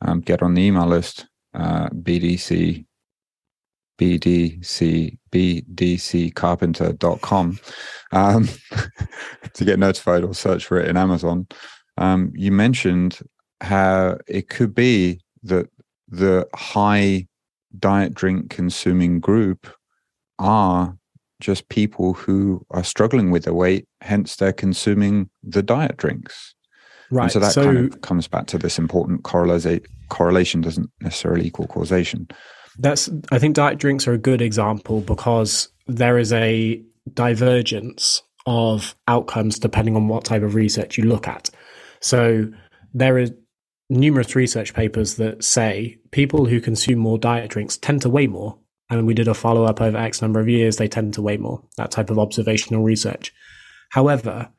Um, 0.00 0.20
get 0.20 0.42
on 0.42 0.54
the 0.54 0.62
email 0.62 0.86
list, 0.86 1.26
uh, 1.54 1.88
BDC 1.88 2.84
BDC 3.98 5.18
BDCcarpenter.com 5.30 7.58
um, 8.12 8.48
to 9.54 9.64
get 9.64 9.78
notified 9.78 10.24
or 10.24 10.34
search 10.34 10.66
for 10.66 10.80
it 10.80 10.88
in 10.88 10.96
Amazon. 10.96 11.46
Um, 11.96 12.32
you 12.34 12.50
mentioned 12.50 13.20
how 13.60 14.18
it 14.26 14.48
could 14.48 14.74
be 14.74 15.20
that 15.44 15.68
the 16.08 16.48
high 16.54 17.28
diet 17.78 18.14
drink 18.14 18.50
consuming 18.50 19.20
group 19.20 19.72
are 20.38 20.96
just 21.40 21.68
people 21.68 22.14
who 22.14 22.64
are 22.70 22.84
struggling 22.84 23.30
with 23.30 23.44
their 23.44 23.54
weight, 23.54 23.86
hence 24.00 24.36
they're 24.36 24.52
consuming 24.52 25.30
the 25.42 25.62
diet 25.62 25.96
drinks. 25.96 26.54
Right. 27.14 27.24
And 27.24 27.32
so 27.32 27.38
that 27.38 27.52
so, 27.52 27.64
kind 27.64 27.78
of 27.78 28.00
comes 28.00 28.26
back 28.26 28.46
to 28.48 28.58
this 28.58 28.78
important 28.78 29.22
correlation. 29.22 29.80
Correlation 30.08 30.60
doesn't 30.60 30.90
necessarily 31.00 31.46
equal 31.46 31.68
causation. 31.68 32.26
That's 32.78 33.08
I 33.30 33.38
think 33.38 33.54
diet 33.54 33.78
drinks 33.78 34.08
are 34.08 34.12
a 34.12 34.18
good 34.18 34.42
example 34.42 35.00
because 35.00 35.68
there 35.86 36.18
is 36.18 36.32
a 36.32 36.82
divergence 37.12 38.22
of 38.46 38.96
outcomes 39.06 39.58
depending 39.58 39.94
on 39.94 40.08
what 40.08 40.24
type 40.24 40.42
of 40.42 40.54
research 40.54 40.98
you 40.98 41.04
look 41.04 41.28
at. 41.28 41.50
So 42.00 42.50
there 42.92 43.16
are 43.18 43.28
numerous 43.88 44.34
research 44.34 44.74
papers 44.74 45.14
that 45.16 45.44
say 45.44 45.98
people 46.10 46.46
who 46.46 46.60
consume 46.60 46.98
more 46.98 47.18
diet 47.18 47.50
drinks 47.50 47.76
tend 47.76 48.02
to 48.02 48.10
weigh 48.10 48.26
more. 48.26 48.58
And 48.90 49.06
we 49.06 49.14
did 49.14 49.28
a 49.28 49.34
follow 49.34 49.64
up 49.64 49.80
over 49.80 49.96
X 49.96 50.20
number 50.20 50.40
of 50.40 50.48
years, 50.48 50.76
they 50.76 50.88
tend 50.88 51.14
to 51.14 51.22
weigh 51.22 51.38
more, 51.38 51.62
that 51.76 51.90
type 51.90 52.10
of 52.10 52.18
observational 52.18 52.82
research. 52.82 53.32
However, 53.90 54.50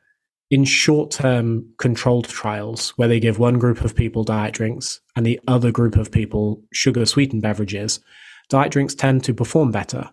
in 0.50 0.64
short 0.64 1.10
term 1.10 1.72
controlled 1.78 2.28
trials 2.28 2.90
where 2.90 3.08
they 3.08 3.20
give 3.20 3.38
one 3.38 3.58
group 3.58 3.80
of 3.80 3.96
people 3.96 4.24
diet 4.24 4.54
drinks 4.54 5.00
and 5.16 5.26
the 5.26 5.40
other 5.48 5.72
group 5.72 5.96
of 5.96 6.12
people 6.12 6.62
sugar 6.72 7.04
sweetened 7.04 7.42
beverages, 7.42 8.00
diet 8.48 8.70
drinks 8.70 8.94
tend 8.94 9.24
to 9.24 9.34
perform 9.34 9.72
better. 9.72 10.10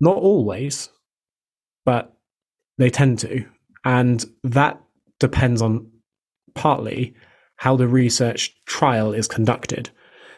Not 0.00 0.16
always, 0.16 0.90
but 1.84 2.14
they 2.78 2.90
tend 2.90 3.18
to. 3.20 3.44
And 3.84 4.24
that 4.44 4.80
depends 5.18 5.60
on 5.60 5.90
partly 6.54 7.14
how 7.56 7.76
the 7.76 7.88
research 7.88 8.54
trial 8.66 9.12
is 9.12 9.28
conducted. 9.28 9.90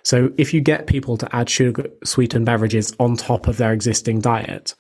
So 0.02 0.32
if 0.36 0.52
you 0.52 0.60
get 0.60 0.86
people 0.86 1.16
to 1.16 1.34
add 1.34 1.48
sugar 1.48 1.88
sweetened 2.04 2.44
beverages 2.44 2.94
on 3.00 3.16
top 3.16 3.48
of 3.48 3.56
their 3.56 3.72
existing 3.72 4.20
diet, 4.20 4.74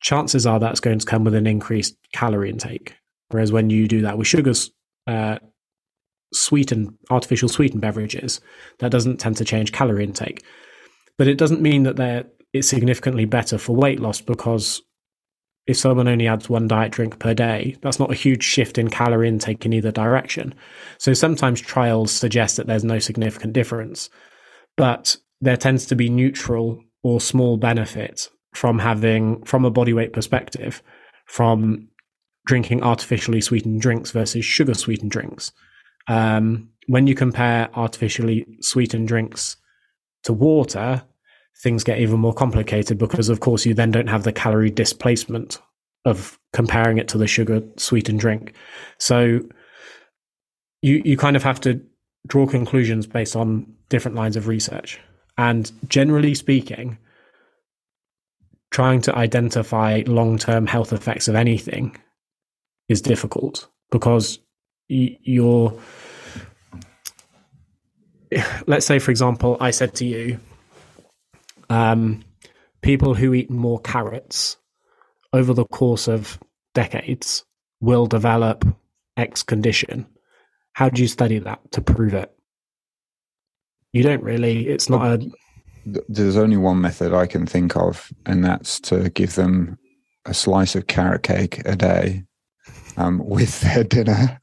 chances 0.00 0.46
are 0.46 0.58
that's 0.58 0.80
going 0.80 0.98
to 0.98 1.06
come 1.06 1.24
with 1.24 1.34
an 1.34 1.46
increased 1.46 1.94
calorie 2.14 2.50
intake. 2.50 2.96
Whereas 3.32 3.52
when 3.52 3.70
you 3.70 3.88
do 3.88 4.02
that 4.02 4.18
with 4.18 4.26
sugars, 4.26 4.70
uh, 5.06 5.38
sweetened, 6.32 6.94
artificial 7.10 7.48
sweetened 7.48 7.80
beverages, 7.80 8.40
that 8.78 8.90
doesn't 8.90 9.18
tend 9.18 9.36
to 9.38 9.44
change 9.44 9.72
calorie 9.72 10.04
intake. 10.04 10.42
But 11.18 11.28
it 11.28 11.38
doesn't 11.38 11.60
mean 11.60 11.82
that 11.84 11.96
they're, 11.96 12.24
it's 12.52 12.68
significantly 12.68 13.24
better 13.24 13.58
for 13.58 13.76
weight 13.76 14.00
loss 14.00 14.20
because 14.20 14.82
if 15.66 15.76
someone 15.76 16.08
only 16.08 16.26
adds 16.26 16.48
one 16.48 16.66
diet 16.66 16.92
drink 16.92 17.18
per 17.18 17.34
day, 17.34 17.76
that's 17.82 18.00
not 18.00 18.10
a 18.10 18.16
huge 18.16 18.42
shift 18.42 18.78
in 18.78 18.90
calorie 18.90 19.28
intake 19.28 19.64
in 19.64 19.72
either 19.72 19.92
direction. 19.92 20.54
So 20.98 21.12
sometimes 21.12 21.60
trials 21.60 22.10
suggest 22.10 22.56
that 22.56 22.66
there's 22.66 22.84
no 22.84 22.98
significant 22.98 23.52
difference, 23.52 24.10
but 24.76 25.16
there 25.40 25.56
tends 25.56 25.86
to 25.86 25.96
be 25.96 26.08
neutral 26.08 26.82
or 27.02 27.20
small 27.20 27.56
benefit 27.56 28.28
from 28.54 28.78
having, 28.78 29.42
from 29.44 29.64
a 29.64 29.70
body 29.70 29.92
weight 29.92 30.12
perspective, 30.12 30.82
from 31.26 31.88
drinking 32.46 32.82
artificially 32.82 33.40
sweetened 33.40 33.80
drinks 33.80 34.10
versus 34.10 34.44
sugar 34.44 34.74
sweetened 34.74 35.10
drinks. 35.10 35.52
Um, 36.08 36.70
when 36.88 37.06
you 37.06 37.14
compare 37.14 37.70
artificially 37.74 38.46
sweetened 38.60 39.08
drinks 39.08 39.56
to 40.24 40.32
water, 40.32 41.02
things 41.62 41.84
get 41.84 42.00
even 42.00 42.18
more 42.18 42.34
complicated 42.34 42.98
because, 42.98 43.28
of 43.28 43.40
course, 43.40 43.64
you 43.64 43.74
then 43.74 43.90
don't 43.90 44.08
have 44.08 44.24
the 44.24 44.32
calorie 44.32 44.70
displacement 44.70 45.60
of 46.04 46.38
comparing 46.52 46.98
it 46.98 47.08
to 47.08 47.18
the 47.18 47.28
sugar 47.28 47.62
sweetened 47.76 48.18
drink. 48.20 48.54
So 48.98 49.40
you 50.80 51.00
you 51.04 51.16
kind 51.16 51.36
of 51.36 51.44
have 51.44 51.60
to 51.60 51.80
draw 52.26 52.46
conclusions 52.46 53.06
based 53.06 53.36
on 53.36 53.72
different 53.88 54.16
lines 54.16 54.36
of 54.36 54.48
research. 54.48 55.00
And 55.38 55.70
generally 55.88 56.34
speaking, 56.34 56.98
trying 58.70 59.00
to 59.02 59.14
identify 59.14 60.02
long 60.06 60.38
term 60.38 60.66
health 60.66 60.92
effects 60.92 61.28
of 61.28 61.36
anything 61.36 61.96
is 62.88 63.00
difficult 63.00 63.68
because 63.90 64.38
you're 64.88 65.78
let's 68.66 68.86
say 68.86 68.98
for 68.98 69.10
example 69.10 69.56
i 69.60 69.70
said 69.70 69.94
to 69.94 70.04
you 70.04 70.38
um, 71.70 72.22
people 72.82 73.14
who 73.14 73.32
eat 73.32 73.50
more 73.50 73.80
carrots 73.80 74.58
over 75.32 75.54
the 75.54 75.64
course 75.64 76.06
of 76.06 76.38
decades 76.74 77.44
will 77.80 78.06
develop 78.06 78.64
x 79.16 79.42
condition. 79.42 80.06
How 80.74 80.88
do 80.88 81.00
you 81.00 81.08
study 81.08 81.38
that 81.38 81.60
to 81.72 81.80
prove 81.80 82.14
it? 82.14 82.30
You 83.92 84.02
don't 84.02 84.22
really 84.22 84.68
it's 84.68 84.90
not 84.90 85.06
a 85.06 85.30
there's 86.08 86.36
only 86.36 86.56
one 86.56 86.80
method 86.80 87.12
I 87.12 87.26
can 87.26 87.44
think 87.44 87.76
of, 87.76 88.12
and 88.24 88.44
that's 88.44 88.78
to 88.80 89.10
give 89.10 89.34
them 89.34 89.78
a 90.26 90.32
slice 90.32 90.76
of 90.76 90.86
carrot 90.86 91.24
cake 91.24 91.60
a 91.64 91.74
day 91.74 92.22
um, 92.96 93.18
with 93.24 93.60
their 93.60 93.84
dinner, 93.84 94.40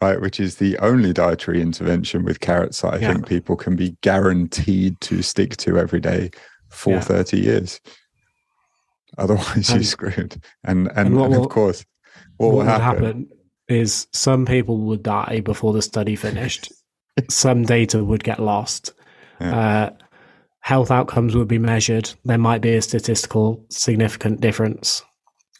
right? 0.00 0.20
Which 0.20 0.40
is 0.40 0.56
the 0.56 0.76
only 0.78 1.12
dietary 1.12 1.60
intervention 1.62 2.24
with 2.24 2.40
carrots 2.40 2.80
that 2.82 2.94
I 2.94 2.98
Yeah. 2.98 3.12
think 3.12 3.26
people 3.26 3.56
can 3.56 3.76
be 3.76 3.96
guaranteed 4.02 5.00
to 5.02 5.22
stick 5.22 5.56
to 5.58 5.78
every 5.78 6.00
day 6.00 6.30
for 6.68 6.94
Yeah. 6.94 7.00
30 7.00 7.38
years. 7.40 7.80
Otherwise, 9.18 9.70
you're 9.72 9.82
screwed. 9.82 10.36
And 10.64 10.88
and, 10.88 10.90
and 11.08 11.16
what 11.16 11.26
and 11.32 11.34
of 11.44 11.48
course, 11.50 11.84
what, 12.36 12.46
what 12.46 12.50
will 12.52 12.58
would 12.58 12.66
happen? 12.66 13.04
happen 13.04 13.28
is 13.68 14.06
some 14.12 14.44
people 14.46 14.78
would 14.78 15.02
die 15.02 15.40
before 15.44 15.72
the 15.72 15.82
study 15.82 16.16
finished. 16.16 16.72
some 17.30 17.62
data 17.64 18.02
would 18.02 18.24
get 18.24 18.40
lost. 18.40 18.92
Yeah. 19.40 19.58
Uh, 19.58 19.90
health 20.60 20.90
outcomes 20.90 21.34
would 21.34 21.48
be 21.48 21.58
measured. 21.58 22.12
There 22.24 22.38
might 22.38 22.60
be 22.62 22.74
a 22.74 22.82
statistical 22.82 23.64
significant 23.70 24.40
difference, 24.40 25.02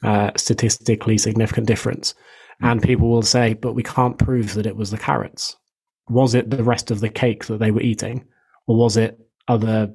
uh, 0.02 0.30
statistically 0.36 1.18
significant 1.18 1.66
difference, 1.66 2.14
and 2.60 2.82
people 2.82 3.08
will 3.08 3.22
say, 3.22 3.54
"But 3.54 3.74
we 3.74 3.82
can't 3.82 4.18
prove 4.18 4.54
that 4.54 4.66
it 4.66 4.76
was 4.76 4.90
the 4.90 4.98
carrots. 4.98 5.56
Was 6.08 6.34
it 6.34 6.50
the 6.50 6.64
rest 6.64 6.90
of 6.90 7.00
the 7.00 7.08
cake 7.08 7.46
that 7.46 7.58
they 7.58 7.70
were 7.70 7.80
eating, 7.80 8.24
or 8.66 8.76
was 8.76 8.96
it 8.96 9.18
other 9.48 9.92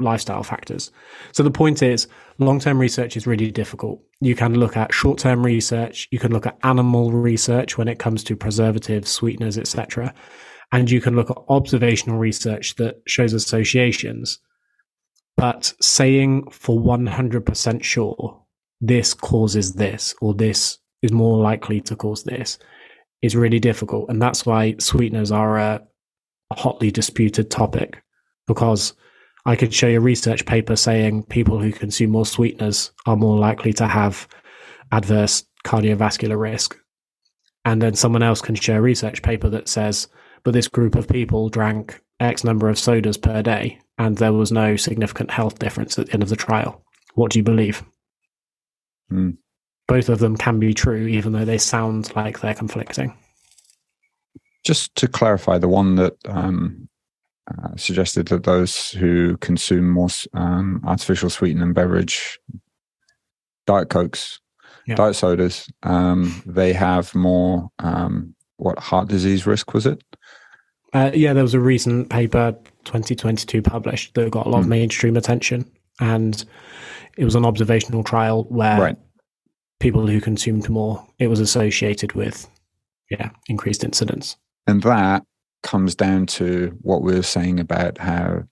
lifestyle 0.00 0.42
factors?" 0.42 0.90
So 1.32 1.42
the 1.42 1.50
point 1.50 1.82
is, 1.82 2.06
long-term 2.38 2.78
research 2.78 3.16
is 3.16 3.26
really 3.26 3.50
difficult. 3.50 4.02
You 4.20 4.34
can 4.34 4.54
look 4.54 4.76
at 4.76 4.94
short-term 4.94 5.44
research, 5.44 6.08
you 6.10 6.18
can 6.18 6.32
look 6.32 6.46
at 6.46 6.58
animal 6.62 7.12
research 7.12 7.78
when 7.78 7.88
it 7.88 7.98
comes 7.98 8.24
to 8.24 8.36
preservatives, 8.36 9.10
sweeteners, 9.10 9.58
etc 9.58 10.14
and 10.72 10.90
you 10.90 11.00
can 11.00 11.16
look 11.16 11.30
at 11.30 11.38
observational 11.48 12.18
research 12.18 12.74
that 12.76 13.00
shows 13.06 13.32
associations. 13.32 14.38
But 15.36 15.72
saying 15.80 16.50
for 16.50 16.78
100% 16.78 17.84
sure 17.84 18.42
this 18.80 19.14
causes 19.14 19.74
this 19.74 20.14
or 20.20 20.34
this 20.34 20.78
is 21.02 21.12
more 21.12 21.38
likely 21.38 21.80
to 21.82 21.96
cause 21.96 22.24
this 22.24 22.58
is 23.22 23.36
really 23.36 23.58
difficult. 23.58 24.08
And 24.08 24.20
that's 24.22 24.46
why 24.46 24.76
sweeteners 24.78 25.32
are 25.32 25.58
a 25.58 25.82
hotly 26.52 26.90
disputed 26.90 27.50
topic 27.50 28.02
because 28.46 28.94
I 29.44 29.56
could 29.56 29.72
show 29.72 29.86
you 29.86 29.98
a 29.98 30.00
research 30.00 30.46
paper 30.46 30.76
saying 30.76 31.24
people 31.24 31.60
who 31.60 31.72
consume 31.72 32.10
more 32.10 32.26
sweeteners 32.26 32.92
are 33.06 33.16
more 33.16 33.38
likely 33.38 33.72
to 33.74 33.86
have 33.86 34.28
adverse 34.92 35.44
cardiovascular 35.64 36.38
risk. 36.38 36.78
And 37.64 37.82
then 37.82 37.94
someone 37.94 38.22
else 38.22 38.40
can 38.40 38.54
show 38.54 38.76
a 38.76 38.80
research 38.80 39.22
paper 39.22 39.48
that 39.50 39.68
says, 39.68 40.08
but 40.44 40.52
this 40.52 40.68
group 40.68 40.94
of 40.94 41.08
people 41.08 41.48
drank 41.48 42.00
X 42.20 42.44
number 42.44 42.68
of 42.68 42.78
sodas 42.78 43.16
per 43.16 43.42
day 43.42 43.80
and 43.98 44.16
there 44.16 44.32
was 44.32 44.52
no 44.52 44.76
significant 44.76 45.30
health 45.30 45.58
difference 45.58 45.98
at 45.98 46.06
the 46.06 46.14
end 46.14 46.22
of 46.22 46.28
the 46.28 46.36
trial. 46.36 46.82
What 47.14 47.32
do 47.32 47.38
you 47.38 47.42
believe? 47.42 47.82
Hmm. 49.10 49.30
Both 49.86 50.08
of 50.08 50.18
them 50.18 50.36
can 50.36 50.58
be 50.58 50.74
true, 50.74 51.06
even 51.06 51.32
though 51.32 51.44
they 51.46 51.58
sound 51.58 52.14
like 52.14 52.40
they're 52.40 52.54
conflicting. 52.54 53.16
Just 54.64 54.94
to 54.96 55.08
clarify, 55.08 55.56
the 55.58 55.68
one 55.68 55.94
that 55.96 56.14
um, 56.26 56.88
uh, 57.50 57.74
suggested 57.76 58.28
that 58.28 58.44
those 58.44 58.90
who 58.90 59.36
consume 59.38 59.88
more 59.88 60.08
um, 60.34 60.82
artificial 60.86 61.30
sweetening 61.30 61.72
beverage, 61.72 62.38
diet 63.66 63.88
cokes, 63.88 64.40
Yeah. 64.86 64.96
diet 64.96 65.16
sodas, 65.16 65.70
um, 65.84 66.42
they 66.44 66.74
have 66.74 67.14
more 67.14 67.70
um, 67.78 68.34
what 68.58 68.78
heart 68.78 69.08
disease 69.08 69.46
risk 69.46 69.72
was 69.72 69.86
it? 69.86 70.02
Uh, 70.92 71.10
yeah, 71.14 71.32
there 71.32 71.42
was 71.42 71.54
a 71.54 71.60
recent 71.60 72.10
paper, 72.10 72.52
2022, 72.84 73.62
published 73.62 74.14
that 74.14 74.30
got 74.30 74.46
a 74.46 74.50
lot 74.50 74.58
of 74.58 74.64
Hmm. 74.64 74.70
mainstream 74.70 75.16
attention. 75.16 75.70
And 76.00 76.44
it 77.16 77.24
was 77.24 77.34
an 77.34 77.44
observational 77.44 78.04
trial 78.04 78.44
where 78.44 78.80
Right. 78.80 78.96
people 79.80 80.06
who 80.06 80.20
consumed 80.20 80.68
more, 80.68 81.04
it 81.18 81.28
was 81.28 81.40
associated 81.40 82.12
with, 82.12 82.48
yeah, 83.10 83.30
increased 83.48 83.84
incidence. 83.84 84.36
And 84.66 84.82
that 84.82 85.24
comes 85.62 85.94
down 85.94 86.26
to 86.26 86.76
what 86.82 87.02
we 87.02 87.14
were 87.14 87.22
saying 87.22 87.58
about 87.58 87.98
how 87.98 88.44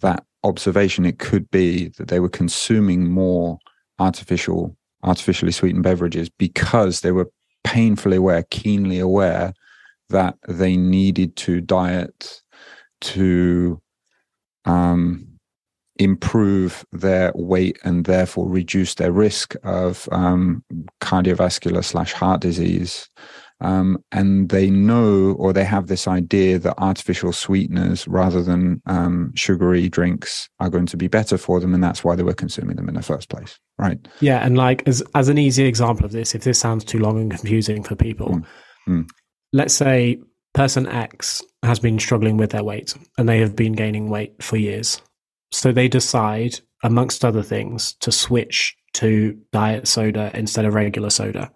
that 0.00 0.24
observation 0.44 1.04
it 1.04 1.18
could 1.18 1.50
be 1.50 1.88
that 1.96 2.08
they 2.08 2.20
were 2.20 2.28
consuming 2.28 3.10
more 3.10 3.58
artificial 3.98 4.76
artificially 5.02 5.52
sweetened 5.52 5.82
beverages 5.82 6.30
because 6.30 7.00
they 7.00 7.12
were 7.12 7.30
painfully 7.62 8.16
aware 8.16 8.42
keenly 8.50 8.98
aware 8.98 9.52
that 10.08 10.36
they 10.48 10.76
needed 10.76 11.36
to 11.36 11.60
diet 11.60 12.42
to 13.00 13.80
um, 14.64 15.26
improve 15.96 16.84
their 16.92 17.32
weight 17.34 17.78
and 17.84 18.04
therefore 18.04 18.48
reduce 18.48 18.94
their 18.94 19.12
risk 19.12 19.54
of 19.62 20.08
um, 20.12 20.62
cardiovascular 21.00 21.84
slash 21.84 22.12
heart 22.12 22.40
disease 22.40 23.08
um, 23.60 23.98
and 24.10 24.48
they 24.48 24.68
know 24.68 25.36
or 25.38 25.52
they 25.52 25.64
have 25.64 25.86
this 25.86 26.08
idea 26.08 26.58
that 26.58 26.74
artificial 26.78 27.32
sweeteners 27.32 28.06
rather 28.08 28.42
than 28.42 28.82
um, 28.86 29.32
sugary 29.36 29.88
drinks 29.88 30.48
are 30.58 30.68
going 30.68 30.86
to 30.86 30.96
be 30.96 31.06
better 31.06 31.38
for 31.38 31.60
them 31.60 31.72
and 31.72 31.82
that's 31.82 32.02
why 32.02 32.16
they 32.16 32.24
were 32.24 32.34
consuming 32.34 32.76
them 32.76 32.88
in 32.88 32.94
the 32.96 33.02
first 33.02 33.28
place 33.28 33.58
right 33.78 34.08
Yeah, 34.20 34.44
and 34.44 34.56
like 34.56 34.86
as 34.88 35.02
as 35.14 35.28
an 35.28 35.38
easy 35.38 35.64
example 35.64 36.04
of 36.04 36.12
this, 36.12 36.34
if 36.34 36.42
this 36.42 36.58
sounds 36.58 36.84
too 36.84 36.98
long 36.98 37.20
and 37.20 37.30
confusing 37.30 37.82
for 37.82 37.94
people, 37.94 38.28
Mm. 38.28 38.44
Mm. 38.88 39.08
let's 39.52 39.74
say 39.74 40.18
person 40.52 40.86
X 40.86 41.42
has 41.62 41.78
been 41.78 41.98
struggling 41.98 42.36
with 42.36 42.50
their 42.50 42.64
weight 42.64 42.94
and 43.18 43.28
they 43.28 43.38
have 43.40 43.54
been 43.56 43.72
gaining 43.72 44.08
weight 44.10 44.42
for 44.42 44.56
years. 44.56 45.00
So 45.54 45.70
they 45.70 45.86
decide, 45.86 46.58
amongst 46.82 47.24
other 47.24 47.42
things, 47.44 47.92
to 48.00 48.10
switch 48.10 48.76
to 48.94 49.38
diet 49.52 49.86
soda 49.86 50.32
instead 50.34 50.64
of 50.64 50.74
regular 50.74 51.10
soda. 51.10 51.52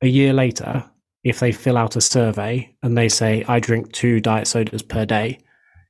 A 0.00 0.06
year 0.06 0.32
later, 0.32 0.84
if 1.24 1.40
they 1.40 1.50
fill 1.50 1.76
out 1.76 1.96
a 1.96 2.00
survey 2.00 2.72
and 2.84 2.96
they 2.96 3.08
say, 3.08 3.44
I 3.48 3.58
drink 3.58 3.90
two 3.90 4.20
diet 4.20 4.46
sodas 4.46 4.82
per 4.82 5.04
day, 5.04 5.40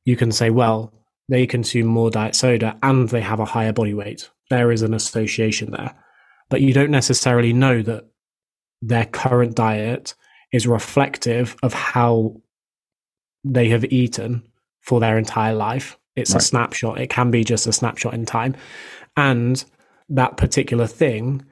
you 0.06 0.16
can 0.16 0.32
say, 0.32 0.48
well, 0.48 0.94
they 1.28 1.46
consume 1.46 1.86
more 1.86 2.10
diet 2.10 2.34
soda 2.34 2.78
and 2.82 3.10
they 3.10 3.20
have 3.20 3.38
a 3.38 3.44
higher 3.44 3.74
body 3.74 3.92
weight. 3.92 4.30
There 4.48 4.72
is 4.72 4.80
an 4.80 4.94
association 4.94 5.72
there. 5.72 5.94
But 6.48 6.62
you 6.62 6.72
don't 6.72 6.90
necessarily 6.90 7.52
know 7.52 7.82
that 7.82 8.06
their 8.80 9.04
current 9.04 9.54
diet 9.54 10.14
is 10.52 10.66
reflective 10.66 11.54
of 11.62 11.74
how 11.74 12.40
they 13.44 13.68
have 13.68 13.84
eaten 13.84 14.42
for 14.80 15.00
their 15.00 15.18
entire 15.18 15.54
life. 15.54 15.98
It's 16.16 16.34
a 16.34 16.40
snapshot. 16.40 17.00
It 17.00 17.08
can 17.10 17.30
be 17.30 17.44
just 17.44 17.66
a 17.66 17.72
snapshot 17.72 18.14
in 18.14 18.26
time. 18.26 18.56
And 19.16 19.64
that 20.08 20.36
particular 20.36 20.86
thing 20.86 21.44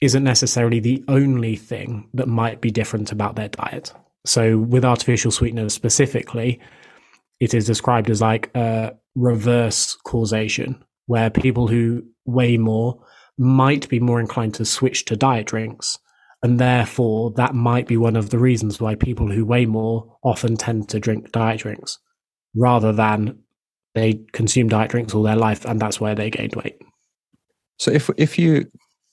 isn't 0.00 0.24
necessarily 0.24 0.80
the 0.80 1.04
only 1.08 1.56
thing 1.56 2.08
that 2.14 2.28
might 2.28 2.60
be 2.60 2.70
different 2.70 3.12
about 3.12 3.36
their 3.36 3.48
diet. 3.48 3.92
So, 4.24 4.58
with 4.58 4.84
artificial 4.84 5.30
sweeteners 5.30 5.74
specifically, 5.74 6.60
it 7.40 7.54
is 7.54 7.66
described 7.66 8.10
as 8.10 8.20
like 8.20 8.50
a 8.54 8.94
reverse 9.14 9.96
causation, 10.04 10.84
where 11.06 11.30
people 11.30 11.68
who 11.68 12.04
weigh 12.24 12.56
more 12.56 13.02
might 13.38 13.88
be 13.88 13.98
more 13.98 14.20
inclined 14.20 14.54
to 14.54 14.64
switch 14.64 15.04
to 15.06 15.16
diet 15.16 15.46
drinks. 15.46 15.98
And 16.42 16.58
therefore, 16.58 17.32
that 17.36 17.54
might 17.54 17.86
be 17.86 17.96
one 17.96 18.16
of 18.16 18.30
the 18.30 18.38
reasons 18.38 18.80
why 18.80 18.96
people 18.96 19.30
who 19.30 19.44
weigh 19.44 19.66
more 19.66 20.16
often 20.22 20.56
tend 20.56 20.88
to 20.90 21.00
drink 21.00 21.30
diet 21.30 21.60
drinks 21.60 21.98
rather 22.54 22.92
than 22.92 23.38
they 23.94 24.14
consume 24.32 24.68
diet 24.68 24.90
drinks 24.90 25.14
all 25.14 25.22
their 25.22 25.36
life 25.36 25.64
and 25.64 25.80
that's 25.80 26.00
where 26.00 26.14
they 26.14 26.30
gained 26.30 26.54
weight. 26.56 26.76
so 27.78 27.90
if 27.90 28.10
if 28.16 28.38
you 28.38 28.70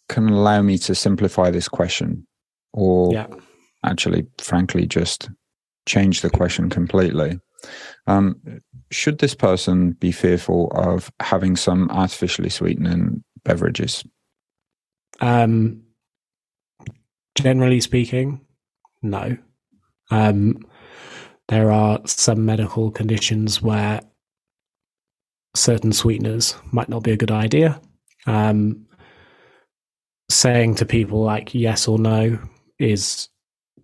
can 0.08 0.30
allow 0.30 0.62
me 0.62 0.78
to 0.78 0.96
simplify 0.96 1.50
this 1.52 1.68
question 1.68 2.26
or 2.74 3.14
Yeah. 3.14 3.28
actually 3.86 4.26
frankly 4.40 4.86
just 4.88 5.30
change 5.88 6.22
the 6.22 6.30
question 6.30 6.70
completely 6.70 7.40
um, 8.08 8.40
should 8.92 9.20
this 9.20 9.36
person 9.36 9.92
be 9.92 10.12
fearful 10.12 10.72
of 10.76 11.12
having 11.20 11.56
some 11.58 11.90
artificially 11.92 12.50
sweetening 12.50 13.24
beverages 13.44 14.04
Um, 15.22 15.84
generally 17.36 17.82
speaking, 17.82 18.42
no. 19.02 19.38
Um, 20.12 20.66
there 21.50 21.72
are 21.72 22.00
some 22.06 22.46
medical 22.46 22.92
conditions 22.92 23.62
where 23.62 24.02
certain 25.56 25.92
sweeteners 25.92 26.56
might 26.72 26.90
not 26.90 27.04
be 27.04 27.12
a 27.12 27.18
good 27.18 27.32
idea. 27.32 27.80
Um, 28.28 28.86
saying 30.30 30.76
to 30.76 30.86
people 30.86 31.24
like 31.24 31.56
yes 31.56 31.88
or 31.88 31.98
no 31.98 32.40
is 32.78 33.30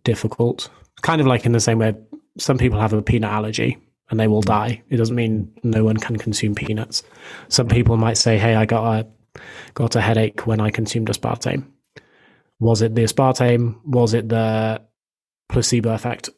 difficult. 0.04 0.70
Kind 1.02 1.22
of 1.22 1.28
like 1.28 1.46
in 1.46 1.52
the 1.52 1.60
same 1.60 1.80
way 1.80 1.96
some 2.38 2.58
people 2.58 2.80
have 2.80 2.94
a 2.94 3.02
peanut 3.02 3.32
allergy 3.32 3.78
and 4.10 4.20
they 4.20 4.28
will 4.28 4.42
die. 4.42 4.84
It 4.90 4.98
doesn't 4.98 5.16
mean 5.16 5.52
no 5.64 5.84
one 5.84 5.98
can 5.98 6.18
consume 6.18 6.54
peanuts. 6.56 7.04
Some 7.48 7.68
people 7.68 7.98
might 7.98 8.18
say, 8.18 8.38
"Hey, 8.38 8.56
I 8.56 8.66
got 8.66 9.00
a 9.00 9.08
got 9.74 9.96
a 9.96 10.02
headache 10.02 10.46
when 10.46 10.60
I 10.60 10.70
consumed 10.70 11.10
aspartame." 11.10 11.66
Was 12.60 12.82
it 12.82 12.96
the 12.96 13.04
aspartame? 13.04 13.80
Was 13.86 14.14
it 14.14 14.30
the 14.30 14.82
placebo 15.50 15.94
effect 15.94 16.30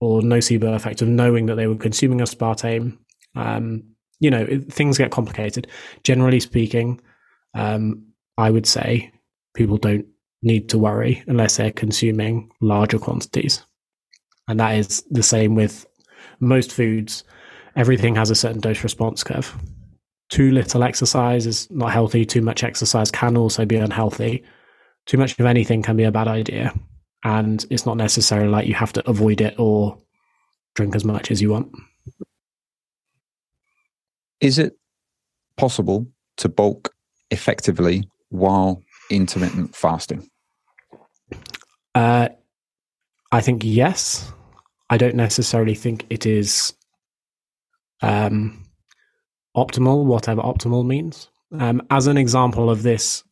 or 0.00 0.20
nocebo 0.22 0.74
effect 0.74 1.02
of 1.02 1.08
knowing 1.08 1.46
that 1.46 1.56
they 1.56 1.66
were 1.66 1.76
consuming 1.76 2.20
aspartame? 2.20 2.98
Um, 3.34 3.96
you 4.20 4.30
know, 4.30 4.46
things 4.70 4.98
get 4.98 5.10
complicated. 5.10 5.66
Generally 6.04 6.40
speaking, 6.40 7.00
um, 7.54 8.06
I 8.38 8.50
would 8.50 8.66
say 8.66 9.12
people 9.54 9.78
don't 9.78 10.06
need 10.42 10.68
to 10.70 10.78
worry 10.78 11.22
unless 11.26 11.56
they're 11.56 11.72
consuming 11.72 12.50
larger 12.60 12.98
quantities. 12.98 13.64
And 14.48 14.60
that 14.60 14.76
is 14.76 15.02
the 15.10 15.22
same 15.22 15.54
with 15.54 15.86
most 16.38 16.72
foods. 16.72 17.24
Everything 17.76 18.14
has 18.16 18.30
a 18.30 18.34
certain 18.34 18.60
dose 18.60 18.82
response 18.82 19.24
curve. 19.24 19.54
Too 20.28 20.50
little 20.52 20.84
exercise 20.84 21.46
is 21.46 21.70
not 21.70 21.92
healthy. 21.92 22.24
Too 22.24 22.42
much 22.42 22.62
exercise 22.62 23.10
can 23.10 23.36
also 23.36 23.64
be 23.64 23.76
unhealthy. 23.76 24.44
Too 25.06 25.18
much 25.18 25.38
of 25.38 25.46
anything 25.46 25.82
can 25.82 25.96
be 25.96 26.04
a 26.04 26.12
bad 26.12 26.28
idea. 26.28 26.72
And 27.24 27.64
it's 27.70 27.86
not 27.86 27.96
necessarily 27.96 28.48
like 28.48 28.66
you 28.66 28.74
have 28.74 28.92
to 28.94 29.08
avoid 29.08 29.40
it 29.40 29.58
or 29.58 29.98
drink 30.74 30.94
as 30.94 31.04
much 31.04 31.30
as 31.30 31.42
you 31.42 31.50
want. 31.50 31.72
Is 34.40 34.58
it 34.58 34.76
possible 35.56 36.06
to 36.38 36.48
bulk 36.48 36.92
effectively 37.30 38.08
while 38.30 38.82
intermittent 39.10 39.74
fasting? 39.74 40.28
Uh, 41.94 42.28
I 43.32 43.40
think 43.40 43.62
yes. 43.64 44.32
I 44.88 44.96
don't 44.96 45.14
necessarily 45.14 45.74
think 45.74 46.06
it 46.10 46.26
is 46.26 46.74
um, 48.02 48.64
optimal, 49.56 50.04
whatever 50.04 50.42
optimal 50.42 50.84
means. 50.84 51.28
Um, 51.58 51.82
as 51.90 52.06
an 52.06 52.16
example 52.16 52.70
of 52.70 52.82
this, 52.82 53.22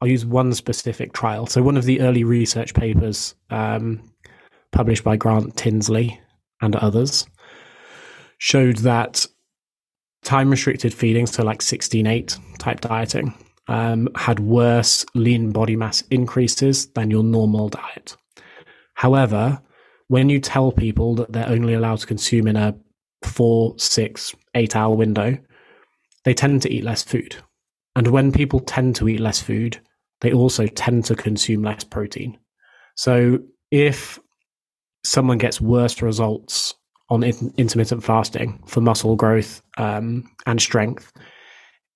I'll 0.00 0.08
use 0.08 0.24
one 0.24 0.52
specific 0.54 1.12
trial. 1.12 1.46
So, 1.46 1.62
one 1.62 1.76
of 1.76 1.84
the 1.84 2.00
early 2.00 2.24
research 2.24 2.74
papers 2.74 3.34
um, 3.50 4.02
published 4.72 5.04
by 5.04 5.16
Grant 5.16 5.56
Tinsley 5.56 6.20
and 6.62 6.76
others 6.76 7.26
showed 8.38 8.78
that 8.78 9.26
time 10.22 10.50
restricted 10.50 10.92
feeding, 10.92 11.26
so 11.26 11.42
like 11.42 11.62
16 11.62 12.06
8 12.06 12.38
type 12.58 12.80
dieting, 12.80 13.34
um, 13.68 14.08
had 14.14 14.40
worse 14.40 15.06
lean 15.14 15.50
body 15.50 15.76
mass 15.76 16.02
increases 16.10 16.86
than 16.88 17.10
your 17.10 17.22
normal 17.22 17.68
diet. 17.68 18.16
However, 18.94 19.60
when 20.08 20.28
you 20.28 20.40
tell 20.40 20.72
people 20.72 21.14
that 21.14 21.32
they're 21.32 21.48
only 21.48 21.74
allowed 21.74 22.00
to 22.00 22.06
consume 22.06 22.48
in 22.48 22.56
a 22.56 22.76
four, 23.22 23.74
six, 23.78 24.34
eight 24.54 24.74
hour 24.74 24.94
window, 24.94 25.38
they 26.24 26.34
tend 26.34 26.62
to 26.62 26.72
eat 26.72 26.84
less 26.84 27.02
food. 27.02 27.36
And 27.96 28.08
when 28.08 28.32
people 28.32 28.60
tend 28.60 28.96
to 28.96 29.08
eat 29.08 29.20
less 29.20 29.40
food, 29.40 29.80
they 30.20 30.32
also 30.32 30.66
tend 30.66 31.04
to 31.06 31.14
consume 31.14 31.62
less 31.62 31.84
protein. 31.84 32.38
So 32.96 33.38
if 33.70 34.18
someone 35.04 35.38
gets 35.38 35.60
worse 35.60 36.02
results 36.02 36.74
on 37.10 37.24
intermittent 37.24 38.04
fasting 38.04 38.62
for 38.66 38.80
muscle 38.80 39.16
growth 39.16 39.62
um, 39.78 40.30
and 40.46 40.60
strength, 40.60 41.12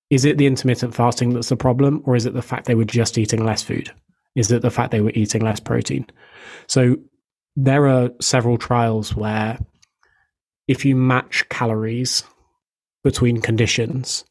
is 0.09 0.25
it 0.25 0.37
the 0.37 0.45
intermittent 0.45 0.93
fasting 0.93 1.33
that's 1.33 1.49
the 1.49 1.55
problem, 1.55 2.03
or 2.05 2.15
is 2.15 2.25
it 2.25 2.33
the 2.33 2.41
fact 2.41 2.65
they 2.65 2.75
were 2.75 2.85
just 2.85 3.17
eating 3.17 3.43
less 3.43 3.63
food? 3.63 3.91
Is 4.35 4.51
it 4.51 4.61
the 4.61 4.69
fact 4.69 4.91
they 4.91 5.01
were 5.01 5.13
eating 5.15 5.41
less 5.41 5.59
protein? 5.59 6.05
So 6.67 6.97
there 7.55 7.87
are 7.87 8.09
several 8.21 8.57
trials 8.57 9.15
where 9.15 9.57
if 10.67 10.83
you 10.83 10.95
match 10.95 11.47
calories 11.49 12.23
between 13.03 13.39
conditions, 13.39 14.25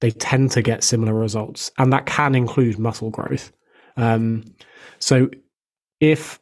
they 0.00 0.10
tend 0.10 0.50
to 0.52 0.62
get 0.62 0.82
similar 0.82 1.14
results, 1.14 1.70
and 1.78 1.92
that 1.92 2.06
can 2.06 2.34
include 2.34 2.78
muscle 2.78 3.10
growth. 3.10 3.52
Um, 3.96 4.44
so 4.98 5.28
if 6.00 6.40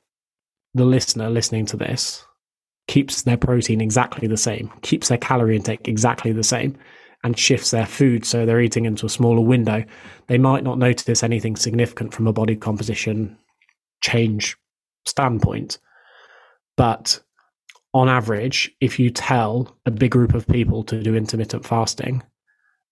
the 0.74 0.84
listener 0.84 1.28
listening 1.28 1.66
to 1.66 1.76
this 1.76 2.24
keeps 2.91 3.22
their 3.22 3.36
protein 3.36 3.80
exactly 3.80 4.26
the 4.26 4.36
same, 4.36 4.68
keeps 4.82 5.07
their 5.07 5.16
calorie 5.16 5.55
intake 5.55 5.86
exactly 5.86 6.32
the 6.32 6.43
same, 6.43 6.76
and 7.22 7.38
shifts 7.38 7.70
their 7.70 7.86
food 7.86 8.24
so 8.24 8.45
they're 8.45 8.61
eating 8.61 8.84
into 8.84 9.07
a 9.07 9.09
smaller 9.09 9.41
window, 9.41 9.84
they 10.26 10.38
might 10.38 10.64
not 10.64 10.76
notice 10.76 11.22
anything 11.22 11.55
significant 11.55 12.12
from 12.12 12.26
a 12.26 12.32
body 12.32 12.57
composition 12.57 13.38
change 14.01 14.57
standpoint. 15.07 15.78
But 16.76 17.20
on 17.95 18.09
average, 18.09 18.72
if 18.80 18.99
you 18.99 19.09
tell 19.11 19.76
a 19.86 19.93
big 19.93 20.11
group 20.11 20.34
of 20.34 20.49
people 20.49 20.82
to 20.84 21.01
do 21.01 21.14
intermittent 21.14 21.64
fasting, 21.64 22.24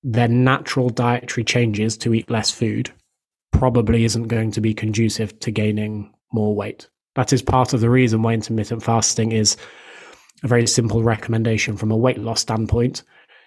their 0.05 0.29
natural 0.29 0.91
dietary 0.91 1.43
changes 1.43 1.99
to 1.99 2.15
eat 2.15 2.31
less 2.31 2.53
food 2.53 2.93
probably 3.51 4.05
isn't 4.05 4.29
going 4.29 4.53
to 4.53 4.61
be 4.61 4.75
conducive 4.75 5.37
to 5.41 5.51
gaining 5.51 6.15
more 6.33 6.55
weight. 6.55 6.89
That 7.17 7.33
is 7.33 7.43
part 7.43 7.73
of 7.73 7.81
the 7.81 7.91
reason 7.91 8.23
why 8.23 8.35
intermittent 8.35 8.85
fasting 8.85 9.33
is 9.33 9.57
a 10.43 10.49
very 10.49 10.67
simple 10.67 11.03
recommendation 11.03 11.77
from 11.77 11.91
a 11.91 11.97
weight 11.97 12.19
loss 12.19 12.41
standpoint 12.41 13.03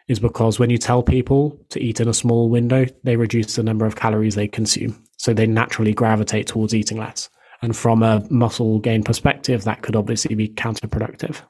is 0.08 0.20
because 0.20 0.60
when 0.60 0.70
you 0.70 0.78
tell 0.78 1.04
people 1.04 1.58
to 1.70 1.80
eat 1.80 2.00
in 2.00 2.08
a 2.08 2.14
small 2.14 2.50
window, 2.50 2.86
they 3.04 3.16
reduce 3.16 3.56
the 3.56 3.64
number 3.64 3.86
of 3.86 3.96
calories 3.96 4.36
they 4.36 4.48
consume. 4.48 5.02
So 5.18 5.34
they 5.34 5.48
naturally 5.48 5.94
gravitate 5.94 6.48
towards 6.48 6.74
eating 6.74 6.98
less. 6.98 7.30
And 7.62 7.76
from 7.76 8.02
a 8.02 8.26
muscle 8.30 8.80
gain 8.80 9.04
perspective, 9.04 9.64
that 9.64 9.84
could 9.84 9.96
obviously 9.96 10.36
be 10.36 10.50
counterproductive. 10.50 11.42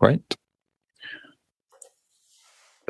Right. 0.00 0.22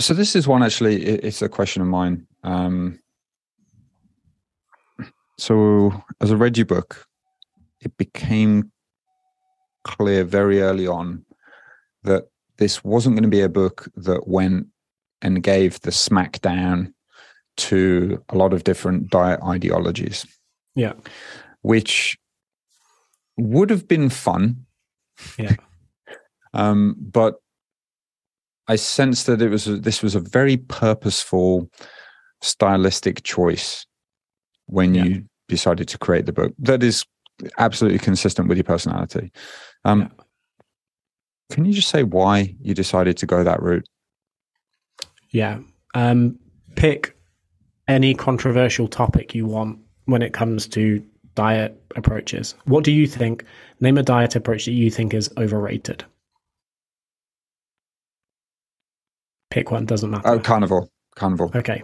So 0.01 0.15
this 0.15 0.35
is 0.35 0.49
one 0.49 0.63
actually. 0.63 1.05
It's 1.05 1.43
a 1.43 1.49
question 1.49 1.83
of 1.83 1.89
mine. 1.89 2.27
Um, 2.45 3.01
so 5.39 5.93
as 6.21 6.33
I 6.33 6.35
read 6.35 6.57
your 6.57 6.67
book, 6.67 7.07
it 7.81 7.97
became 7.97 8.73
clear 9.85 10.24
very 10.24 10.61
early 10.61 10.87
on 10.87 11.24
that 12.03 12.29
this 12.59 12.85
wasn't 12.85 13.14
going 13.14 13.22
to 13.22 13.29
be 13.29 13.41
a 13.41 13.49
book 13.49 13.89
that 13.97 14.29
went 14.29 14.66
and 15.22 15.43
gave 15.43 15.81
the 15.81 15.91
smackdown 15.91 16.93
to 17.57 18.22
a 18.29 18.37
lot 18.37 18.53
of 18.53 18.64
different 18.64 19.11
diet 19.11 19.41
ideologies. 19.43 20.26
Yeah. 20.74 20.93
Which 21.62 22.16
would 23.37 23.70
have 23.70 23.89
been 23.89 24.11
fun. 24.11 24.66
Yeah. 25.39 25.57
um, 26.55 26.95
but 26.99 27.37
I 28.68 28.76
sensed 28.76 29.26
that 29.26 29.43
it 29.43 29.49
was 29.49 29.66
a, 29.66 29.76
this 29.76 30.03
was 30.03 30.14
a 30.14 30.20
very 30.20 30.57
purposeful 30.57 31.68
stylistic 32.43 33.24
choice 33.24 33.87
when 34.66 34.95
yeah. 34.95 35.05
you 35.05 35.24
decided 35.49 35.89
to 35.89 35.99
create 35.99 36.26
the 36.26 36.33
book. 36.33 36.53
That 36.59 36.83
is 36.83 37.05
absolutely 37.59 37.99
consistent 37.99 38.49
with 38.49 38.59
your 38.59 38.64
personality. 38.64 39.33
Um, 39.89 40.01
yeah. 40.01 40.09
Can 41.51 41.64
you 41.64 41.72
just 41.72 41.89
say 41.89 42.03
why 42.03 42.55
you 42.61 42.74
decided 42.74 43.16
to 43.18 43.26
go 43.26 43.43
that 43.43 43.62
route? 43.62 43.89
Yeah. 45.30 45.61
Um, 45.95 46.39
pick 46.76 47.16
any 47.86 48.14
controversial 48.14 48.86
topic 48.86 49.34
you 49.34 49.47
want 49.47 49.78
when 50.05 50.20
it 50.20 50.32
comes 50.32 50.66
to 50.68 51.03
diet 51.34 51.80
approaches. 51.97 52.55
What 52.64 52.84
do 52.84 52.93
you 52.93 53.07
think? 53.07 53.45
Name 53.80 53.97
a 53.97 54.03
diet 54.03 54.36
approach 54.36 54.66
that 54.66 54.72
you 54.72 54.91
think 54.91 55.14
is 55.14 55.30
overrated. 55.39 56.05
Pick 59.51 59.70
one, 59.70 59.86
doesn't 59.86 60.11
matter. 60.11 60.28
Oh, 60.28 60.39
carnivore. 60.39 60.89
Carnivore. 61.14 61.51
Okay. 61.55 61.82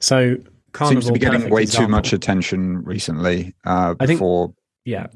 So 0.00 0.36
carnivore 0.72 1.02
seems 1.02 1.06
to 1.06 1.12
be 1.12 1.20
getting 1.20 1.48
way 1.50 1.62
example. 1.62 1.86
too 1.86 1.90
much 1.90 2.12
attention 2.12 2.82
recently. 2.82 3.54
Uh, 3.64 3.94
I 4.00 4.06
think, 4.06 4.18
for 4.18 4.52
yeah, 4.84 5.06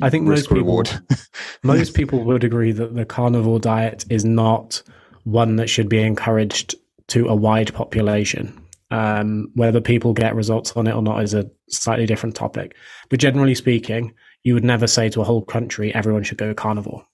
I 0.00 0.10
think 0.10 0.26
most 0.26 0.48
people, 0.48 0.84
most 1.62 1.94
people 1.94 2.24
would 2.24 2.44
agree 2.44 2.72
that 2.72 2.94
the 2.94 3.04
carnivore 3.04 3.58
diet 3.58 4.04
is 4.10 4.24
not 4.24 4.82
one 5.24 5.56
that 5.56 5.68
should 5.68 5.88
be 5.88 6.00
encouraged 6.00 6.74
to 7.08 7.28
a 7.28 7.34
wide 7.34 7.72
population. 7.74 8.58
Um, 8.90 9.50
whether 9.54 9.80
people 9.80 10.12
get 10.12 10.34
results 10.34 10.72
on 10.72 10.86
it 10.86 10.94
or 10.94 11.00
not 11.00 11.22
is 11.22 11.32
a 11.32 11.50
slightly 11.70 12.04
different 12.04 12.36
topic. 12.36 12.76
But 13.08 13.20
generally 13.20 13.54
speaking, 13.54 14.12
you 14.42 14.52
would 14.52 14.64
never 14.64 14.86
say 14.86 15.08
to 15.10 15.22
a 15.22 15.24
whole 15.24 15.42
country 15.42 15.94
everyone 15.94 16.24
should 16.24 16.36
go 16.36 16.52
carnivore. 16.52 17.06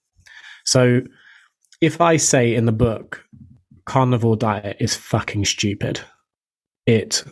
So 0.65 1.01
if 1.79 2.01
I 2.01 2.17
say 2.17 2.53
in 2.53 2.65
the 2.65 2.73
book, 2.73 3.25
carnivore 3.85 4.35
diet 4.35 4.77
is 4.79 4.95
fucking 4.95 5.45
stupid, 5.45 6.01
it 6.85 7.23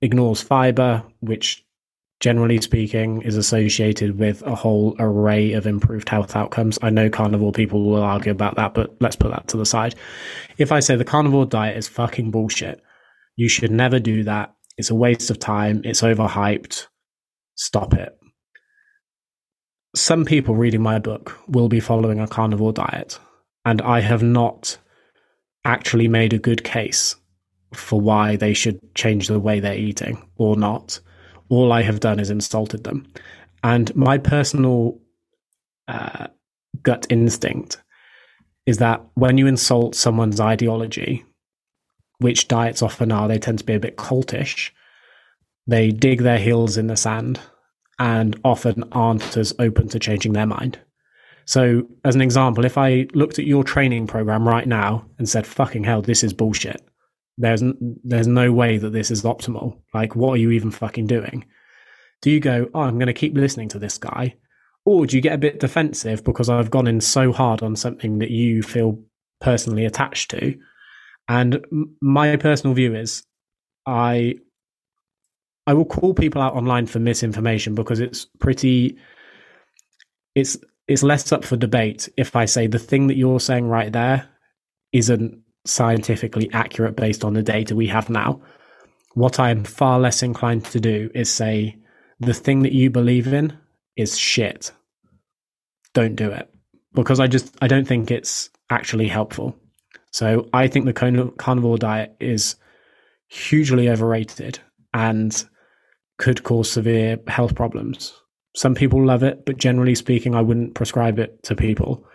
ignores 0.00 0.40
fiber, 0.40 1.02
which 1.20 1.65
generally 2.20 2.60
speaking, 2.60 3.22
is 3.22 3.36
associated 3.36 4.18
with 4.18 4.42
a 4.42 4.54
whole 4.54 4.96
array 4.98 5.52
of 5.52 5.66
improved 5.66 6.08
health 6.08 6.34
outcomes. 6.34 6.78
I 6.82 6.90
know 6.90 7.10
carnivore 7.10 7.52
people 7.52 7.84
will 7.84 8.02
argue 8.02 8.32
about 8.32 8.56
that, 8.56 8.74
but 8.74 8.96
let's 9.00 9.16
put 9.16 9.30
that 9.30 9.48
to 9.48 9.56
the 9.56 9.66
side. 9.66 9.94
If 10.58 10.72
I 10.72 10.80
say 10.80 10.96
the 10.96 11.04
carnivore 11.04 11.46
diet 11.46 11.76
is 11.76 11.88
fucking 11.88 12.30
bullshit, 12.30 12.82
you 13.36 13.48
should 13.48 13.70
never 13.70 13.98
do 13.98 14.24
that. 14.24 14.54
It's 14.78 14.90
a 14.90 14.94
waste 14.94 15.30
of 15.30 15.38
time. 15.38 15.82
It's 15.84 16.02
overhyped. 16.02 16.86
Stop 17.54 17.94
it. 17.94 18.16
Some 19.94 20.24
people 20.24 20.54
reading 20.54 20.82
my 20.82 20.98
book 20.98 21.38
will 21.48 21.68
be 21.68 21.80
following 21.80 22.20
a 22.20 22.28
carnivore 22.28 22.72
diet, 22.72 23.18
and 23.64 23.80
I 23.80 24.00
have 24.00 24.22
not 24.22 24.78
actually 25.64 26.08
made 26.08 26.32
a 26.32 26.38
good 26.38 26.64
case 26.64 27.16
for 27.72 28.00
why 28.00 28.36
they 28.36 28.54
should 28.54 28.78
change 28.94 29.28
the 29.28 29.40
way 29.40 29.60
they're 29.60 29.74
eating 29.74 30.30
or 30.36 30.56
not 30.56 31.00
all 31.48 31.72
I 31.72 31.82
have 31.82 32.00
done 32.00 32.20
is 32.20 32.30
insulted 32.30 32.84
them. 32.84 33.06
And 33.62 33.94
my 33.96 34.18
personal 34.18 34.98
uh, 35.88 36.28
gut 36.82 37.06
instinct 37.10 37.82
is 38.66 38.78
that 38.78 39.04
when 39.14 39.38
you 39.38 39.46
insult 39.46 39.94
someone's 39.94 40.40
ideology, 40.40 41.24
which 42.18 42.48
diets 42.48 42.82
often 42.82 43.12
are, 43.12 43.28
they 43.28 43.38
tend 43.38 43.58
to 43.58 43.64
be 43.64 43.74
a 43.74 43.80
bit 43.80 43.96
cultish. 43.96 44.70
They 45.66 45.90
dig 45.90 46.22
their 46.22 46.38
heels 46.38 46.76
in 46.76 46.86
the 46.86 46.96
sand 46.96 47.40
and 47.98 48.38
often 48.44 48.84
aren't 48.92 49.36
as 49.36 49.54
open 49.58 49.88
to 49.88 49.98
changing 49.98 50.32
their 50.32 50.46
mind. 50.46 50.78
So, 51.44 51.86
as 52.04 52.16
an 52.16 52.22
example, 52.22 52.64
if 52.64 52.76
I 52.76 53.06
looked 53.14 53.38
at 53.38 53.46
your 53.46 53.62
training 53.62 54.08
program 54.08 54.46
right 54.48 54.66
now 54.66 55.06
and 55.18 55.28
said, 55.28 55.46
fucking 55.46 55.84
hell, 55.84 56.02
this 56.02 56.24
is 56.24 56.32
bullshit, 56.32 56.82
there's, 57.38 57.62
there's 58.04 58.26
no 58.26 58.52
way 58.52 58.78
that 58.78 58.92
this 58.92 59.10
is 59.10 59.22
optimal. 59.22 59.80
Like, 59.92 60.16
what 60.16 60.32
are 60.32 60.36
you 60.38 60.50
even 60.52 60.70
fucking 60.70 61.06
doing? 61.06 61.44
Do 62.22 62.30
you 62.30 62.40
go, 62.40 62.68
oh, 62.74 62.80
I'm 62.80 62.98
going 62.98 63.06
to 63.06 63.12
keep 63.12 63.34
listening 63.34 63.68
to 63.70 63.78
this 63.78 63.98
guy? 63.98 64.36
Or 64.84 65.04
do 65.04 65.16
you 65.16 65.22
get 65.22 65.34
a 65.34 65.38
bit 65.38 65.60
defensive 65.60 66.24
because 66.24 66.48
I've 66.48 66.70
gone 66.70 66.86
in 66.86 67.00
so 67.00 67.32
hard 67.32 67.62
on 67.62 67.76
something 67.76 68.18
that 68.20 68.30
you 68.30 68.62
feel 68.62 69.02
personally 69.40 69.84
attached 69.84 70.30
to? 70.30 70.56
And 71.28 71.64
my 72.00 72.36
personal 72.36 72.74
view 72.74 72.94
is 72.94 73.24
I 73.84 74.36
I 75.66 75.74
will 75.74 75.84
call 75.84 76.14
people 76.14 76.40
out 76.40 76.54
online 76.54 76.86
for 76.86 77.00
misinformation 77.00 77.74
because 77.74 77.98
it's 77.98 78.26
pretty 78.38 78.96
it's 80.36 80.56
it's 80.86 81.02
less 81.02 81.32
up 81.32 81.44
for 81.44 81.56
debate 81.56 82.08
if 82.16 82.36
I 82.36 82.44
say 82.44 82.68
the 82.68 82.78
thing 82.78 83.08
that 83.08 83.16
you're 83.16 83.40
saying 83.40 83.66
right 83.66 83.92
there 83.92 84.28
isn't 84.92 85.40
scientifically 85.66 86.50
accurate 86.52 86.96
based 86.96 87.24
on 87.24 87.34
the 87.34 87.42
data 87.42 87.74
we 87.74 87.86
have 87.88 88.08
now. 88.08 88.40
What 89.14 89.40
I 89.40 89.50
am 89.50 89.64
far 89.64 89.98
less 89.98 90.22
inclined 90.22 90.64
to 90.66 90.80
do 90.80 91.10
is 91.14 91.32
say 91.32 91.78
the 92.20 92.34
thing 92.34 92.62
that 92.62 92.72
you 92.72 92.90
believe 92.90 93.32
in 93.32 93.56
is 93.96 94.18
shit. 94.18 94.72
Don't 95.94 96.16
do 96.16 96.30
it. 96.30 96.50
Because 96.94 97.20
I 97.20 97.26
just 97.26 97.54
I 97.60 97.66
don't 97.66 97.86
think 97.86 98.10
it's 98.10 98.50
actually 98.70 99.08
helpful. 99.08 99.56
So 100.12 100.48
I 100.52 100.68
think 100.68 100.86
the 100.86 101.32
carnivore 101.38 101.78
diet 101.78 102.16
is 102.20 102.56
hugely 103.28 103.88
overrated 103.88 104.58
and 104.94 105.44
could 106.18 106.42
cause 106.42 106.70
severe 106.70 107.18
health 107.28 107.54
problems. 107.54 108.14
Some 108.54 108.74
people 108.74 109.04
love 109.04 109.22
it, 109.22 109.44
but 109.44 109.58
generally 109.58 109.94
speaking, 109.94 110.34
I 110.34 110.40
wouldn't 110.40 110.74
prescribe 110.74 111.18
it 111.18 111.42
to 111.42 111.54
people. 111.54 112.06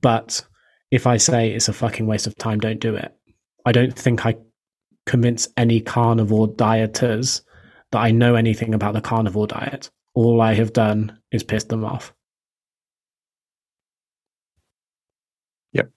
But 0.00 0.42
if 0.90 1.06
I 1.06 1.16
say 1.16 1.50
it's 1.52 1.68
a 1.68 1.72
fucking 1.72 2.06
waste 2.06 2.26
of 2.26 2.36
time, 2.36 2.58
don't 2.58 2.80
do 2.80 2.94
it. 2.94 3.14
I 3.64 3.72
don't 3.72 3.96
think 3.96 4.26
I 4.26 4.36
convince 5.06 5.48
any 5.56 5.80
carnivore 5.80 6.48
dieters 6.48 7.42
that 7.92 7.98
I 7.98 8.10
know 8.10 8.34
anything 8.34 8.74
about 8.74 8.94
the 8.94 9.00
carnivore 9.00 9.46
diet. 9.46 9.90
All 10.14 10.40
I 10.40 10.54
have 10.54 10.72
done 10.72 11.18
is 11.30 11.42
piss 11.42 11.64
them 11.64 11.84
off. 11.84 12.12
Yep. 15.72 15.90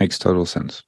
Makes 0.00 0.18
total 0.18 0.46
sense. 0.46 0.82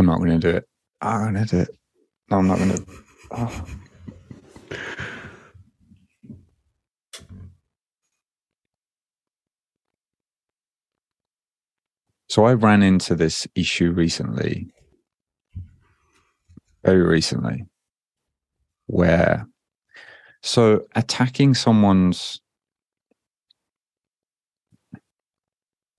I'm 0.00 0.06
not 0.06 0.16
going 0.20 0.30
to 0.30 0.38
do 0.38 0.56
it. 0.56 0.64
I'm 1.02 1.34
going 1.34 1.46
to 1.46 1.56
do 1.56 1.60
it. 1.60 1.76
No, 2.30 2.38
I'm 2.38 2.48
not 2.48 2.56
going 2.56 2.70
to. 2.70 2.86
Oh. 3.32 3.66
So 12.30 12.46
I 12.46 12.54
ran 12.54 12.82
into 12.82 13.14
this 13.14 13.46
issue 13.54 13.90
recently, 13.90 14.68
very 16.82 17.02
recently, 17.02 17.66
where 18.86 19.46
so 20.42 20.86
attacking 20.94 21.52
someone's 21.52 22.40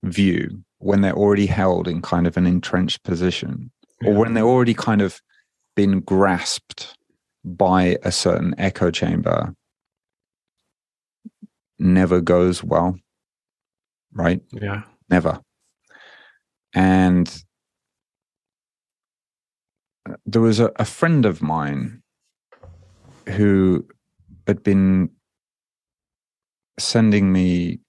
view 0.02 0.64
when 0.78 1.02
they're 1.02 1.12
already 1.12 1.46
held 1.46 1.86
in 1.86 2.02
kind 2.02 2.26
of 2.26 2.36
an 2.36 2.48
entrenched 2.48 3.04
position 3.04 3.70
yeah. 4.02 4.10
or 4.10 4.14
when 4.14 4.34
they're 4.34 4.44
already 4.44 4.74
kind 4.74 5.00
of 5.00 5.20
been 5.76 6.00
grasped 6.00 6.96
by 7.44 7.96
a 8.02 8.12
certain 8.12 8.54
echo 8.58 8.90
chamber 8.90 9.54
never 11.78 12.20
goes 12.20 12.62
well 12.62 12.96
right 14.12 14.40
yeah 14.52 14.82
never 15.10 15.40
and 16.74 17.42
uh, 20.08 20.14
there 20.26 20.42
was 20.42 20.60
a, 20.60 20.70
a 20.76 20.84
friend 20.84 21.26
of 21.26 21.42
mine 21.42 22.02
who 23.28 23.86
had 24.46 24.62
been 24.62 25.10
sending 26.78 27.32
me 27.32 27.80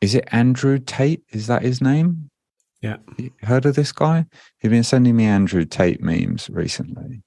is 0.00 0.14
it 0.14 0.26
Andrew 0.32 0.78
Tate? 0.78 1.22
Is 1.30 1.46
that 1.46 1.62
his 1.62 1.80
name? 1.80 2.29
Yeah. 2.80 2.96
You 3.18 3.30
heard 3.42 3.66
of 3.66 3.74
this 3.74 3.92
guy? 3.92 4.26
He'd 4.58 4.68
been 4.68 4.84
sending 4.84 5.16
me 5.16 5.26
Andrew 5.26 5.64
Tate 5.64 6.02
memes 6.02 6.48
recently. 6.50 7.22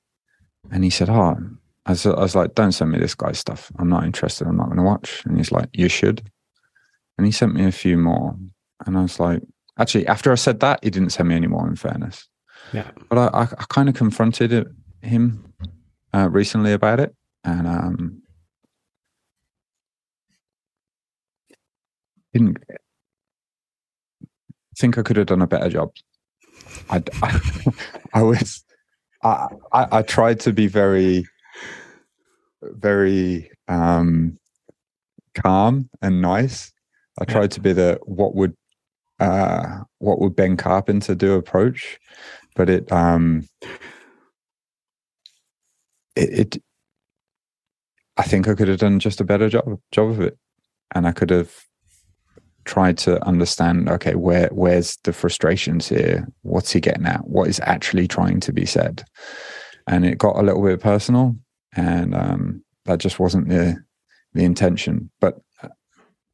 And 0.72 0.84
he 0.84 0.90
said, 0.90 1.10
Oh, 1.10 1.38
I 1.86 1.92
was, 1.92 2.06
I 2.06 2.20
was 2.20 2.36
like, 2.36 2.56
don't 2.56 2.72
send 2.72 2.92
me 2.92 3.00
this 3.00 3.16
guy's 3.16 3.40
stuff. 3.40 3.72
I'm 3.78 3.90
not 3.90 4.06
interested. 4.06 4.48
I'm 4.48 4.58
not 4.58 4.68
going 4.68 4.78
to 4.78 4.84
watch. 4.84 5.24
And 5.26 5.38
he's 5.38 5.52
like, 5.52 5.70
You 5.74 5.90
should. 5.90 6.30
And 7.18 7.28
he 7.28 7.32
sent 7.32 7.54
me 7.54 7.66
a 7.66 7.72
few 7.72 7.98
more. 7.98 8.36
And 8.86 8.98
I 8.98 9.02
was 9.02 9.20
like, 9.20 9.42
Actually, 9.78 10.08
after 10.08 10.32
I 10.32 10.36
said 10.36 10.60
that, 10.62 10.84
he 10.84 10.90
didn't 10.90 11.12
send 11.12 11.30
me 11.30 11.36
any 11.36 11.48
more. 11.48 11.68
In 11.68 11.76
fairness, 11.76 12.28
yeah. 12.74 12.92
But 13.10 13.18
I, 13.18 13.42
I, 13.42 13.42
I 13.44 13.66
kind 13.70 13.90
of 13.90 13.96
confronted 13.96 14.68
him 15.02 15.54
uh, 16.14 16.30
recently 16.30 16.74
about 16.74 17.00
it, 17.00 17.16
and 17.44 17.68
um, 17.68 18.22
didn't 22.34 22.58
think 24.78 24.98
I 24.98 25.02
could 25.02 25.18
have 25.18 25.28
done 25.28 25.42
a 25.42 25.48
better 25.48 25.70
job. 25.70 25.92
I, 26.90 27.04
I, 27.22 27.40
I 28.14 28.24
was, 28.24 28.64
I, 29.24 29.48
I, 29.72 29.88
I 30.00 30.02
tried 30.02 30.40
to 30.42 30.54
be 30.54 30.68
very, 30.68 31.28
very 32.62 33.52
um, 33.68 34.40
calm 35.36 35.90
and 36.02 36.22
nice. 36.22 36.72
I 37.20 37.26
tried 37.26 37.52
to 37.52 37.60
be 37.60 37.74
the 37.74 38.00
what 38.04 38.36
would 38.36 38.56
uh, 39.20 39.82
what 40.00 40.20
would 40.20 40.36
Ben 40.36 40.58
Carpenter 40.58 41.16
do 41.16 41.34
approach, 41.34 42.00
but 42.56 42.70
it 42.70 42.92
um, 42.92 43.48
it, 46.16 46.56
it 46.56 46.64
I 48.18 48.24
think 48.24 48.48
I 48.48 48.56
could 48.56 48.68
have 48.68 48.80
done 48.80 49.00
just 49.00 49.22
a 49.22 49.24
better 49.24 49.50
job 49.50 49.80
job 49.92 50.10
of 50.10 50.22
it, 50.22 50.38
and 50.94 51.08
I 51.08 51.12
could 51.12 51.30
have 51.30 51.54
tried 52.66 52.98
to 52.98 53.24
understand 53.26 53.90
okay 53.90 54.16
where 54.16 54.48
where's 54.52 54.98
the 55.04 55.14
frustrations 55.14 55.90
here 55.90 56.28
what's 56.42 56.72
he 56.72 56.80
getting 56.80 57.06
at 57.06 57.28
what 57.28 57.50
is 57.50 57.60
actually 57.64 58.08
trying 58.08 58.40
to 58.40 58.54
be 58.54 58.66
said 58.66 59.04
and 59.88 60.06
it 60.06 60.18
got 60.18 60.38
a 60.38 60.44
little 60.44 60.64
bit 60.64 60.80
personal 60.80 61.36
and 61.76 62.16
um, 62.16 62.64
that 62.86 63.00
just 63.00 63.20
wasn't 63.20 63.48
the 63.50 63.76
the 64.34 64.44
intention 64.44 65.10
but 65.20 65.40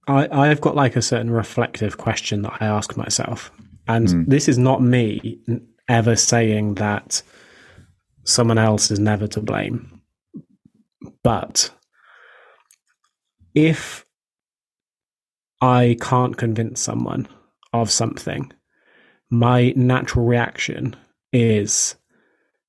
I, 0.09 0.49
I've 0.49 0.61
got 0.61 0.75
like 0.75 0.95
a 0.95 1.01
certain 1.01 1.29
reflective 1.29 1.97
question 1.97 2.41
that 2.41 2.57
I 2.59 2.65
ask 2.65 2.97
myself. 2.97 3.51
And 3.87 4.07
mm. 4.07 4.25
this 4.25 4.47
is 4.47 4.57
not 4.57 4.81
me 4.81 5.39
ever 5.87 6.15
saying 6.15 6.75
that 6.75 7.21
someone 8.23 8.57
else 8.57 8.89
is 8.89 8.99
never 8.99 9.27
to 9.27 9.41
blame. 9.41 10.01
But 11.23 11.69
if 13.53 14.05
I 15.61 15.97
can't 15.99 16.37
convince 16.37 16.81
someone 16.81 17.27
of 17.73 17.91
something, 17.91 18.51
my 19.29 19.73
natural 19.75 20.25
reaction 20.25 20.95
is 21.31 21.95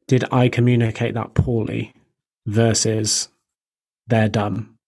did 0.09 0.25
I 0.33 0.49
communicate 0.49 1.15
that 1.15 1.35
poorly 1.35 1.95
versus 2.47 3.29
they're 4.09 4.29
dumb? 4.29 4.79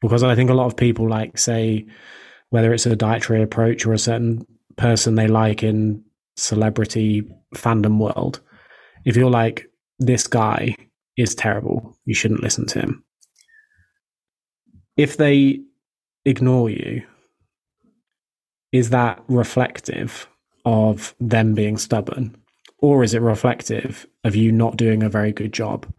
because 0.00 0.22
I 0.22 0.34
think 0.34 0.50
a 0.50 0.54
lot 0.54 0.66
of 0.66 0.76
people 0.76 1.08
like 1.08 1.38
say 1.38 1.86
whether 2.50 2.72
it's 2.72 2.86
a 2.86 2.96
dietary 2.96 3.42
approach 3.42 3.84
or 3.84 3.92
a 3.92 3.98
certain 3.98 4.46
person 4.76 5.14
they 5.14 5.28
like 5.28 5.62
in 5.62 6.02
celebrity 6.36 7.28
fandom 7.54 7.98
world, 7.98 8.40
if 9.04 9.16
you're 9.16 9.30
like 9.30 9.66
this 9.98 10.26
guy 10.26 10.76
is 11.16 11.34
terrible, 11.34 11.98
you 12.04 12.14
shouldn't 12.14 12.42
listen 12.42 12.66
to 12.66 12.80
him. 12.80 13.04
If 14.96 15.16
they 15.16 15.60
ignore 16.24 16.70
you, 16.70 17.02
is 18.72 18.90
that 18.90 19.22
reflective 19.28 20.28
of 20.64 21.14
them 21.20 21.54
being 21.54 21.78
stubborn? 21.78 22.36
Or 22.80 23.02
is 23.02 23.14
it 23.14 23.22
reflective 23.22 24.06
of 24.24 24.36
you 24.36 24.52
not 24.52 24.76
doing 24.76 25.02
a 25.02 25.08
very 25.08 25.32
good 25.32 25.52
job 25.52 25.92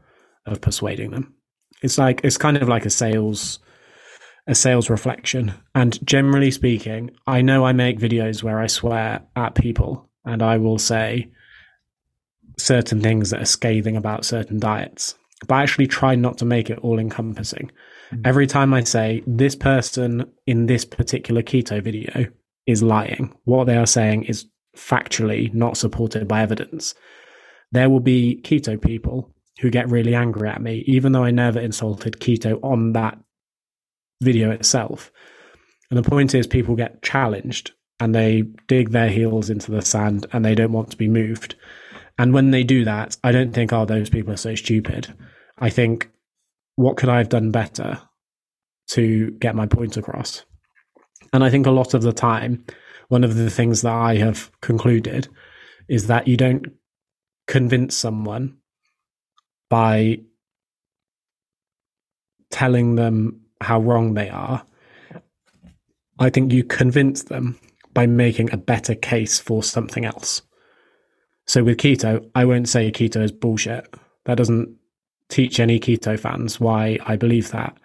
of 0.45 0.61
persuading 0.61 1.11
them? 1.11 1.33
It's 1.81 1.97
like 1.97 2.21
it's 2.23 2.37
kind 2.37 2.57
of 2.57 2.69
like 2.69 2.85
a 2.85 2.89
sales 2.89 3.59
a 4.47 4.55
sales 4.55 4.89
reflection. 4.89 5.53
And 5.75 6.03
generally 6.05 6.49
speaking, 6.49 7.11
I 7.27 7.41
know 7.41 7.65
I 7.65 7.71
make 7.71 7.99
videos 7.99 8.41
where 8.41 8.59
I 8.59 8.65
swear 8.67 9.21
at 9.35 9.53
people 9.53 10.09
and 10.25 10.41
I 10.41 10.57
will 10.57 10.79
say 10.79 11.31
certain 12.57 12.99
things 12.99 13.29
that 13.29 13.41
are 13.41 13.45
scathing 13.45 13.95
about 13.95 14.25
certain 14.25 14.59
diets, 14.59 15.15
but 15.47 15.55
I 15.55 15.63
actually 15.63 15.87
try 15.87 16.15
not 16.15 16.39
to 16.39 16.45
make 16.45 16.69
it 16.69 16.79
all 16.79 16.97
encompassing. 16.99 17.71
Mm-hmm. 18.11 18.21
Every 18.25 18.47
time 18.47 18.73
I 18.73 18.83
say 18.83 19.23
this 19.27 19.55
person 19.55 20.31
in 20.47 20.65
this 20.65 20.83
particular 20.83 21.43
keto 21.43 21.81
video 21.81 22.31
is 22.65 22.83
lying, 22.83 23.35
what 23.45 23.65
they 23.65 23.77
are 23.77 23.85
saying 23.85 24.23
is 24.23 24.45
factually 24.75 25.53
not 25.53 25.77
supported 25.77 26.27
by 26.27 26.41
evidence, 26.41 26.93
there 27.71 27.89
will 27.89 27.99
be 27.99 28.41
keto 28.43 28.81
people 28.81 29.33
who 29.59 29.69
get 29.69 29.89
really 29.89 30.15
angry 30.15 30.47
at 30.47 30.61
me, 30.61 30.83
even 30.87 31.11
though 31.11 31.23
I 31.23 31.31
never 31.31 31.59
insulted 31.59 32.19
keto 32.19 32.59
on 32.63 32.93
that 32.93 33.19
video 34.21 34.51
itself. 34.51 35.11
And 35.89 35.97
the 35.97 36.09
point 36.09 36.35
is, 36.35 36.47
people 36.47 36.75
get 36.75 37.01
challenged 37.01 37.71
and 37.99 38.15
they 38.15 38.43
dig 38.67 38.91
their 38.91 39.09
heels 39.09 39.49
into 39.49 39.71
the 39.71 39.81
sand 39.81 40.27
and 40.31 40.45
they 40.45 40.55
don't 40.55 40.71
want 40.71 40.91
to 40.91 40.97
be 40.97 41.07
moved. 41.07 41.55
And 42.17 42.33
when 42.33 42.51
they 42.51 42.63
do 42.63 42.85
that, 42.85 43.17
I 43.23 43.31
don't 43.31 43.53
think, 43.53 43.73
oh, 43.73 43.85
those 43.85 44.09
people 44.09 44.33
are 44.33 44.37
so 44.37 44.55
stupid. 44.55 45.13
I 45.57 45.69
think, 45.69 46.09
what 46.75 46.97
could 46.97 47.09
I 47.09 47.17
have 47.17 47.29
done 47.29 47.51
better 47.51 48.01
to 48.91 49.31
get 49.31 49.55
my 49.55 49.65
point 49.65 49.97
across? 49.97 50.45
And 51.33 51.43
I 51.43 51.49
think 51.49 51.65
a 51.65 51.71
lot 51.71 51.93
of 51.93 52.01
the 52.01 52.13
time, 52.13 52.65
one 53.07 53.23
of 53.23 53.35
the 53.35 53.49
things 53.49 53.81
that 53.81 53.93
I 53.93 54.17
have 54.17 54.51
concluded 54.61 55.27
is 55.87 56.07
that 56.07 56.27
you 56.27 56.37
don't 56.37 56.67
convince 57.47 57.95
someone 57.95 58.57
by 59.69 60.19
telling 62.49 62.95
them 62.95 63.41
how 63.61 63.79
wrong 63.79 64.13
they 64.13 64.29
are. 64.29 64.65
I 66.19 66.29
think 66.29 66.51
you 66.51 66.63
convince 66.63 67.23
them 67.23 67.59
by 67.93 68.05
making 68.05 68.51
a 68.51 68.57
better 68.57 68.95
case 68.95 69.39
for 69.39 69.63
something 69.63 70.05
else. 70.05 70.41
So 71.47 71.63
with 71.63 71.77
keto, 71.77 72.29
I 72.35 72.45
won't 72.45 72.69
say 72.69 72.91
keto 72.91 73.23
is 73.23 73.31
bullshit. 73.31 73.91
That 74.25 74.37
doesn't 74.37 74.75
teach 75.29 75.59
any 75.59 75.79
keto 75.79 76.19
fans 76.19 76.59
why 76.59 76.99
I 77.05 77.15
believe 77.15 77.51
that. 77.51 77.75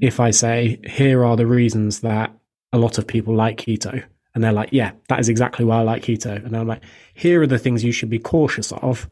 If 0.00 0.20
I 0.20 0.30
say, 0.30 0.80
here 0.84 1.24
are 1.24 1.36
the 1.36 1.46
reasons 1.46 2.00
that 2.00 2.35
a 2.72 2.78
lot 2.78 2.98
of 2.98 3.06
people 3.06 3.34
like 3.34 3.58
keto, 3.58 4.02
and 4.34 4.44
they're 4.44 4.52
like, 4.52 4.70
yeah, 4.72 4.92
that 5.08 5.20
is 5.20 5.28
exactly 5.28 5.64
why 5.64 5.78
I 5.78 5.82
like 5.82 6.02
keto. 6.02 6.44
And 6.44 6.56
I'm 6.56 6.68
like, 6.68 6.82
here 7.14 7.42
are 7.42 7.46
the 7.46 7.58
things 7.58 7.84
you 7.84 7.92
should 7.92 8.10
be 8.10 8.18
cautious 8.18 8.72
of. 8.72 9.08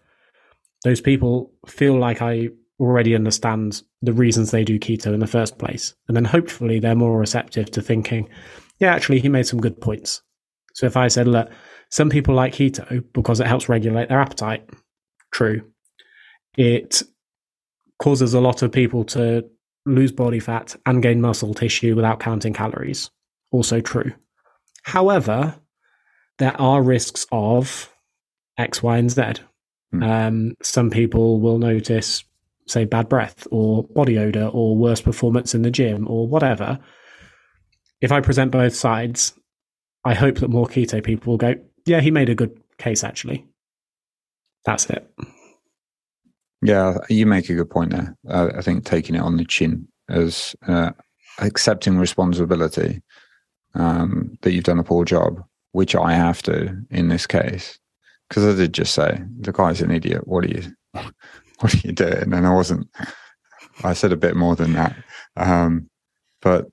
Those 0.83 1.01
people 1.01 1.51
feel 1.67 1.99
like 1.99 2.21
I 2.21 2.51
already 2.79 3.15
understand 3.15 3.83
the 4.03 4.13
reasons 4.13 4.51
they 4.51 4.65
do 4.65 4.79
keto 4.79 5.15
in 5.15 5.21
the 5.21 5.27
first 5.27 5.59
place. 5.59 5.95
And 6.09 6.17
then 6.17 6.25
hopefully 6.25 6.79
they're 6.79 6.95
more 6.95 7.19
receptive 7.19 7.71
to 7.71 7.81
thinking, 7.81 8.29
yeah, 8.81 8.95
actually, 8.95 9.21
he 9.21 9.29
made 9.29 9.47
some 9.47 9.61
good 9.61 9.81
points. 9.81 10.23
So 10.75 10.87
if 10.87 10.97
I 10.97 11.09
said, 11.09 11.29
look, 11.29 11.49
some 11.91 12.11
people 12.11 12.35
like 12.35 12.53
keto 12.53 13.05
because 13.13 13.41
it 13.41 13.47
helps 13.47 13.69
regulate 13.69 14.09
their 14.09 14.21
appetite, 14.21 14.69
true. 15.33 15.63
It 16.57 17.03
causes 17.99 18.35
a 18.35 18.41
lot 18.41 18.63
of 18.63 18.73
people 18.73 19.05
to 19.05 19.49
lose 19.87 20.13
body 20.13 20.41
fat 20.41 20.77
and 20.85 21.03
gain 21.03 21.21
muscle 21.21 21.55
tissue 21.55 21.95
without 21.95 22.21
counting 22.21 22.53
calories, 22.53 23.11
also 23.55 23.81
true. 23.81 24.13
However, 24.83 25.55
there 26.39 26.61
are 26.61 26.83
risks 26.83 27.25
of 27.31 27.89
X, 28.59 28.83
Y, 28.83 28.99
and 28.99 29.11
Z. 29.11 29.23
Mm. 29.95 30.03
Um, 30.03 30.55
some 30.61 30.91
people 30.91 31.41
will 31.41 31.59
notice, 31.59 32.25
say, 32.67 32.85
bad 32.85 33.09
breath 33.09 33.47
or 33.53 33.85
body 33.85 34.19
odor 34.19 34.47
or 34.47 34.77
worse 34.77 35.01
performance 35.01 35.55
in 35.55 35.63
the 35.63 35.71
gym 35.71 36.07
or 36.09 36.27
whatever. 36.27 36.81
If 38.01 38.11
I 38.11 38.21
present 38.21 38.51
both 38.51 38.75
sides, 38.75 39.33
I 40.05 40.15
hope 40.15 40.39
that 40.39 40.51
more 40.51 40.67
keto 40.67 41.03
people 41.03 41.33
will 41.33 41.39
go, 41.39 41.55
yeah, 41.87 42.01
he 42.01 42.11
made 42.11 42.29
a 42.29 42.35
good 42.35 42.61
case, 42.79 43.05
actually. 43.05 43.47
That's 44.65 44.91
it. 44.91 45.09
Yeah, 46.61 46.99
you 47.09 47.27
make 47.27 47.49
a 47.49 47.55
good 47.55 47.71
point 47.71 47.93
there. 47.93 48.17
Uh, 48.29 48.49
I 48.57 48.63
think 48.63 48.85
taking 48.85 49.15
it 49.15 49.21
on 49.21 49.37
the 49.37 49.45
chin 49.45 49.87
as 50.09 50.57
uh, 50.67 50.91
accepting 51.39 51.99
responsibility 51.99 53.03
um, 53.75 54.39
that 54.43 54.53
you've 54.53 54.65
done 54.65 54.79
a 54.79 54.85
poor 54.85 55.05
job, 55.05 55.43
which 55.73 55.95
I 55.95 56.13
have 56.13 56.43
to 56.43 56.77
in 56.91 57.09
this 57.09 57.27
case, 57.27 57.79
because 58.29 58.45
I 58.45 58.57
did 58.57 58.73
just 58.73 58.95
say 58.95 59.21
the 59.41 59.53
guy's 59.53 59.81
an 59.81 59.91
idiot. 59.91 60.27
What 60.27 60.45
are 60.45 60.49
you, 60.49 60.73
what 60.93 61.75
are 61.75 61.79
you 61.79 61.93
doing? 61.93 62.33
And 62.33 62.47
I 62.47 62.53
wasn't. 62.53 62.89
I 63.83 63.93
said 63.93 64.13
a 64.13 64.17
bit 64.17 64.37
more 64.37 64.55
than 64.55 64.73
that, 64.75 64.95
um, 65.37 65.89
but 66.41 66.67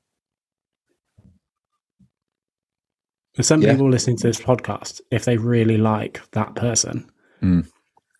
for 3.33 3.43
some 3.43 3.61
yeah. 3.61 3.71
people 3.71 3.89
listening 3.89 4.17
to 4.17 4.27
this 4.27 4.39
podcast, 4.39 5.01
if 5.09 5.25
they 5.25 5.37
really 5.37 5.77
like 5.77 6.21
that 6.31 6.55
person, 6.55 7.09
mm. 7.41 7.67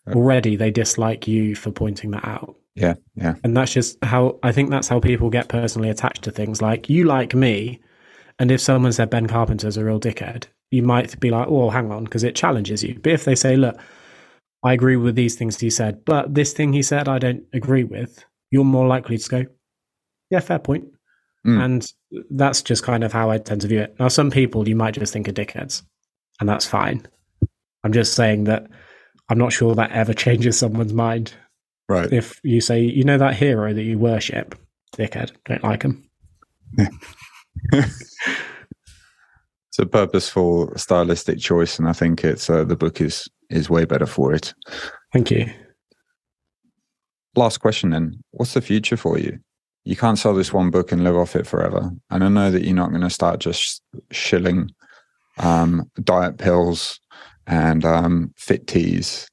already 0.08 0.56
they 0.56 0.70
dislike 0.70 1.28
you 1.28 1.54
for 1.54 1.70
pointing 1.70 2.10
that 2.12 2.24
out. 2.24 2.56
Yeah, 2.74 2.94
yeah. 3.14 3.34
And 3.44 3.56
that's 3.56 3.72
just 3.72 4.02
how 4.02 4.38
I 4.42 4.52
think 4.52 4.70
that's 4.70 4.88
how 4.88 5.00
people 5.00 5.28
get 5.30 5.48
personally 5.48 5.90
attached 5.90 6.22
to 6.24 6.30
things. 6.30 6.62
Like 6.62 6.88
you 6.88 7.04
like 7.04 7.34
me, 7.34 7.80
and 8.38 8.50
if 8.50 8.60
someone 8.60 8.92
said 8.92 9.10
Ben 9.10 9.26
Carpenter's 9.26 9.76
a 9.76 9.84
real 9.84 10.00
dickhead, 10.00 10.46
you 10.70 10.82
might 10.82 11.18
be 11.20 11.30
like, 11.30 11.48
oh, 11.48 11.70
hang 11.70 11.92
on, 11.92 12.04
because 12.04 12.24
it 12.24 12.34
challenges 12.34 12.82
you. 12.82 12.98
But 13.02 13.12
if 13.12 13.24
they 13.24 13.34
say, 13.34 13.56
look, 13.56 13.78
I 14.64 14.72
agree 14.72 14.96
with 14.96 15.14
these 15.14 15.34
things 15.34 15.58
he 15.58 15.70
said, 15.70 16.04
but 16.04 16.34
this 16.34 16.52
thing 16.52 16.72
he 16.72 16.82
said 16.82 17.08
I 17.08 17.18
don't 17.18 17.44
agree 17.52 17.84
with, 17.84 18.24
you're 18.50 18.64
more 18.64 18.86
likely 18.86 19.18
to 19.18 19.28
go, 19.28 19.44
yeah, 20.30 20.40
fair 20.40 20.58
point. 20.58 20.86
Mm. 21.46 21.64
And 21.64 21.92
that's 22.30 22.62
just 22.62 22.84
kind 22.84 23.02
of 23.02 23.12
how 23.12 23.30
I 23.30 23.38
tend 23.38 23.62
to 23.62 23.68
view 23.68 23.80
it. 23.80 23.96
Now, 23.98 24.08
some 24.08 24.30
people 24.30 24.68
you 24.68 24.76
might 24.76 24.94
just 24.94 25.12
think 25.12 25.28
are 25.28 25.32
dickheads, 25.32 25.82
and 26.40 26.48
that's 26.48 26.66
fine. 26.66 27.06
I'm 27.84 27.92
just 27.92 28.14
saying 28.14 28.44
that 28.44 28.68
I'm 29.28 29.38
not 29.38 29.52
sure 29.52 29.74
that 29.74 29.90
ever 29.90 30.14
changes 30.14 30.58
someone's 30.58 30.92
mind. 30.92 31.34
Right. 31.88 32.12
If 32.12 32.40
you 32.44 32.60
say, 32.60 32.80
you 32.80 33.04
know, 33.04 33.18
that 33.18 33.34
hero 33.34 33.74
that 33.74 33.82
you 33.82 33.98
worship, 33.98 34.54
dickhead, 34.96 35.32
don't 35.44 35.64
like 35.64 35.82
him. 35.82 36.08
Yeah. 36.78 36.88
It's 37.72 39.78
a 39.78 39.86
purposeful 39.86 40.72
stylistic 40.76 41.38
choice, 41.38 41.78
and 41.78 41.88
I 41.88 41.92
think 41.92 42.24
it's 42.24 42.50
uh, 42.50 42.64
the 42.64 42.76
book 42.76 43.00
is 43.00 43.28
is 43.50 43.70
way 43.70 43.84
better 43.84 44.06
for 44.06 44.32
it. 44.32 44.54
Thank 45.12 45.30
you. 45.30 45.50
Last 47.34 47.58
question 47.58 47.90
then: 47.90 48.22
What's 48.32 48.54
the 48.54 48.60
future 48.60 48.96
for 48.96 49.18
you? 49.18 49.38
You 49.84 49.96
can't 49.96 50.18
sell 50.18 50.34
this 50.34 50.52
one 50.52 50.70
book 50.70 50.92
and 50.92 51.02
live 51.02 51.16
off 51.16 51.36
it 51.36 51.46
forever, 51.46 51.90
and 52.10 52.24
I 52.24 52.28
know 52.28 52.50
that 52.50 52.64
you're 52.64 52.74
not 52.74 52.90
going 52.90 53.02
to 53.02 53.10
start 53.10 53.40
just 53.40 53.82
shilling 54.10 54.70
um, 55.38 55.90
diet 56.02 56.38
pills 56.38 57.00
and 57.46 57.84
um, 57.84 58.32
fit 58.36 58.66
teas. 58.66 59.28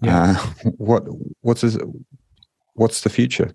Yeah. 0.00 0.36
Uh, 0.38 0.70
what 0.76 1.04
what's 1.40 1.64
is, 1.64 1.78
what's 2.74 3.02
the 3.02 3.10
future? 3.10 3.52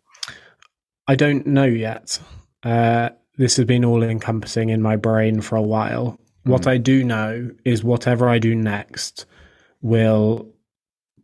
I 1.08 1.16
don't 1.16 1.46
know 1.46 1.66
yet. 1.66 2.20
Uh, 2.64 3.10
this 3.42 3.58
has 3.58 3.66
been 3.66 3.84
all 3.84 4.04
encompassing 4.04 4.70
in 4.70 4.84
my 4.84 4.96
brain 4.96 5.42
for 5.42 5.56
a 5.56 5.64
while. 5.64 6.12
Mm. 6.46 6.52
What 6.52 6.68
I 6.68 6.78
do 6.78 7.04
know 7.04 7.50
is 7.66 7.84
whatever 7.84 8.30
I 8.30 8.38
do 8.38 8.54
next 8.54 9.26
will 9.82 10.48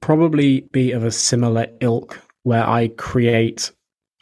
probably 0.02 0.62
be 0.72 0.94
of 0.94 1.04
a 1.04 1.12
similar 1.12 1.68
ilk 1.80 2.20
where 2.42 2.68
I 2.68 2.88
create 2.88 3.72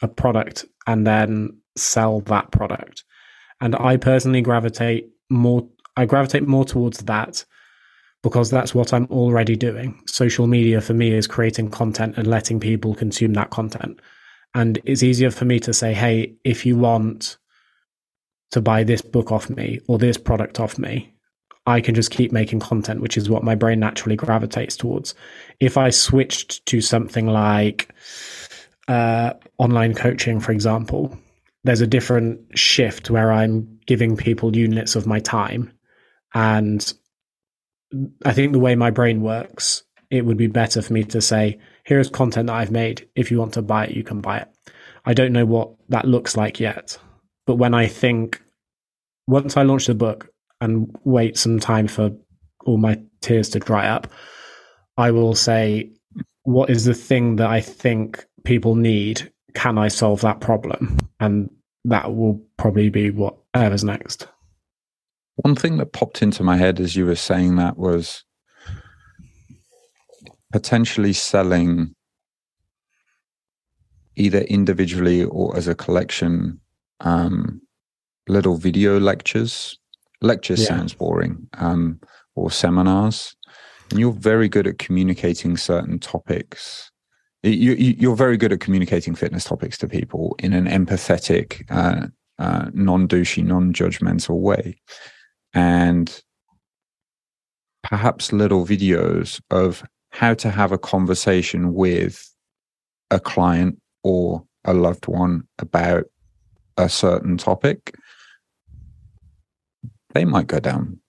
a 0.02 0.08
product 0.08 0.66
and 0.86 1.06
then 1.06 1.56
sell 1.74 2.20
that 2.20 2.50
product. 2.50 3.02
And 3.62 3.74
I 3.74 3.96
personally 3.96 4.42
gravitate 4.42 5.08
more 5.30 5.66
I 5.96 6.04
gravitate 6.04 6.46
more 6.46 6.66
towards 6.66 6.98
that 6.98 7.46
because 8.22 8.50
that's 8.50 8.74
what 8.74 8.92
I'm 8.92 9.06
already 9.06 9.56
doing. 9.56 9.98
Social 10.06 10.46
media 10.46 10.82
for 10.82 10.92
me 10.92 11.12
is 11.12 11.26
creating 11.26 11.70
content 11.70 12.18
and 12.18 12.26
letting 12.26 12.60
people 12.60 12.94
consume 12.94 13.32
that 13.32 13.48
content. 13.48 14.00
And 14.54 14.78
it's 14.84 15.02
easier 15.02 15.30
for 15.30 15.46
me 15.46 15.58
to 15.60 15.72
say, 15.72 15.94
hey, 15.94 16.34
if 16.44 16.66
you 16.66 16.76
want 16.76 17.38
to 18.52 18.60
buy 18.60 18.84
this 18.84 19.02
book 19.02 19.32
off 19.32 19.50
me 19.50 19.80
or 19.88 19.98
this 19.98 20.16
product 20.16 20.60
off 20.60 20.78
me, 20.78 21.12
I 21.66 21.80
can 21.80 21.94
just 21.94 22.10
keep 22.10 22.30
making 22.30 22.60
content, 22.60 23.00
which 23.00 23.16
is 23.16 23.28
what 23.28 23.42
my 23.42 23.54
brain 23.54 23.80
naturally 23.80 24.16
gravitates 24.16 24.76
towards. 24.76 25.14
If 25.58 25.76
I 25.76 25.90
switched 25.90 26.64
to 26.66 26.80
something 26.80 27.26
like 27.26 27.92
uh, 28.86 29.32
online 29.58 29.94
coaching, 29.94 30.38
for 30.38 30.52
example, 30.52 31.18
there's 31.64 31.80
a 31.80 31.86
different 31.86 32.40
shift 32.56 33.10
where 33.10 33.32
I'm 33.32 33.80
giving 33.86 34.16
people 34.16 34.56
units 34.56 34.94
of 34.94 35.06
my 35.06 35.18
time. 35.18 35.72
And 36.34 36.92
I 38.24 38.32
think 38.32 38.52
the 38.52 38.60
way 38.60 38.76
my 38.76 38.90
brain 38.90 39.20
works, 39.22 39.82
it 40.10 40.24
would 40.24 40.36
be 40.36 40.46
better 40.46 40.80
for 40.80 40.92
me 40.92 41.02
to 41.04 41.20
say, 41.20 41.58
here's 41.82 42.08
content 42.08 42.46
that 42.46 42.54
I've 42.54 42.70
made. 42.70 43.08
If 43.16 43.32
you 43.32 43.38
want 43.38 43.54
to 43.54 43.62
buy 43.62 43.86
it, 43.86 43.96
you 43.96 44.04
can 44.04 44.20
buy 44.20 44.38
it. 44.38 44.48
I 45.04 45.14
don't 45.14 45.32
know 45.32 45.46
what 45.46 45.70
that 45.88 46.04
looks 46.04 46.36
like 46.36 46.60
yet. 46.60 46.98
But 47.46 47.56
when 47.56 47.74
I 47.74 47.86
think, 47.86 48.42
once 49.26 49.56
I 49.56 49.62
launch 49.62 49.86
the 49.86 49.94
book 49.94 50.28
and 50.60 50.94
wait 51.04 51.38
some 51.38 51.58
time 51.60 51.86
for 51.86 52.10
all 52.64 52.76
my 52.76 53.00
tears 53.20 53.48
to 53.50 53.60
dry 53.60 53.86
up, 53.86 54.08
I 54.96 55.10
will 55.10 55.34
say, 55.34 55.92
what 56.42 56.70
is 56.70 56.84
the 56.84 56.94
thing 56.94 57.36
that 57.36 57.48
I 57.48 57.60
think 57.60 58.24
people 58.44 58.74
need? 58.74 59.32
Can 59.54 59.78
I 59.78 59.88
solve 59.88 60.20
that 60.22 60.40
problem? 60.40 60.98
And 61.20 61.50
that 61.84 62.14
will 62.14 62.42
probably 62.56 62.90
be 62.90 63.10
whatever's 63.10 63.84
next. 63.84 64.28
One 65.36 65.54
thing 65.54 65.76
that 65.76 65.92
popped 65.92 66.22
into 66.22 66.42
my 66.42 66.56
head 66.56 66.80
as 66.80 66.96
you 66.96 67.06
were 67.06 67.14
saying 67.14 67.56
that 67.56 67.76
was 67.76 68.24
potentially 70.52 71.12
selling 71.12 71.94
either 74.16 74.40
individually 74.40 75.22
or 75.24 75.56
as 75.56 75.68
a 75.68 75.74
collection 75.74 76.60
um, 77.00 77.60
little 78.28 78.56
video 78.56 78.98
lectures. 78.98 79.78
Lectures 80.22 80.60
yeah. 80.60 80.68
sounds 80.68 80.94
boring, 80.94 81.48
um, 81.54 82.00
or 82.34 82.50
seminars. 82.50 83.36
And 83.90 83.98
you're 83.98 84.12
very 84.12 84.48
good 84.48 84.66
at 84.66 84.78
communicating 84.78 85.56
certain 85.56 85.98
topics. 85.98 86.90
You, 87.42 87.74
you, 87.74 88.10
are 88.10 88.16
very 88.16 88.36
good 88.36 88.52
at 88.52 88.60
communicating 88.60 89.14
fitness 89.14 89.44
topics 89.44 89.78
to 89.78 89.88
people 89.88 90.34
in 90.40 90.52
an 90.52 90.66
empathetic, 90.66 91.62
uh, 91.70 92.08
uh, 92.38 92.70
non 92.72 93.06
douchey, 93.06 93.44
non 93.44 93.72
judgmental 93.72 94.40
way. 94.40 94.76
And 95.54 96.22
perhaps 97.84 98.32
little 98.32 98.66
videos 98.66 99.40
of 99.50 99.84
how 100.10 100.34
to 100.34 100.50
have 100.50 100.72
a 100.72 100.78
conversation 100.78 101.72
with 101.74 102.28
a 103.10 103.20
client 103.20 103.80
or 104.02 104.44
a 104.64 104.74
loved 104.74 105.06
one 105.06 105.46
about 105.60 106.06
a 106.76 106.88
certain 106.88 107.36
topic, 107.36 107.94
they 110.14 110.24
might 110.24 110.46
go 110.46 110.60
down. 110.60 111.00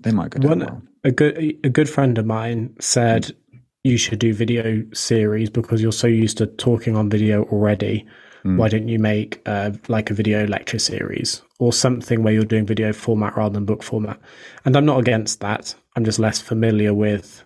They 0.00 0.12
might 0.12 0.30
go 0.30 0.40
down. 0.40 0.50
One, 0.50 0.58
well. 0.60 0.82
A 1.04 1.10
good 1.10 1.36
a 1.64 1.68
good 1.68 1.88
friend 1.88 2.16
of 2.18 2.26
mine 2.26 2.74
said 2.80 3.36
you 3.82 3.98
should 3.98 4.18
do 4.18 4.32
video 4.32 4.82
series 4.94 5.50
because 5.50 5.82
you're 5.82 5.92
so 5.92 6.06
used 6.06 6.38
to 6.38 6.46
talking 6.46 6.96
on 6.96 7.10
video 7.10 7.44
already. 7.44 8.06
Mm. 8.44 8.56
Why 8.56 8.68
don't 8.68 8.88
you 8.88 8.98
make 8.98 9.42
uh, 9.46 9.72
like 9.88 10.10
a 10.10 10.14
video 10.14 10.46
lecture 10.46 10.78
series 10.78 11.42
or 11.58 11.72
something 11.72 12.22
where 12.22 12.32
you're 12.32 12.44
doing 12.44 12.66
video 12.66 12.92
format 12.92 13.36
rather 13.36 13.54
than 13.54 13.66
book 13.66 13.82
format? 13.82 14.18
And 14.64 14.76
I'm 14.76 14.86
not 14.86 15.00
against 15.00 15.40
that. 15.40 15.74
I'm 15.96 16.04
just 16.04 16.18
less 16.18 16.40
familiar 16.40 16.94
with 16.94 17.44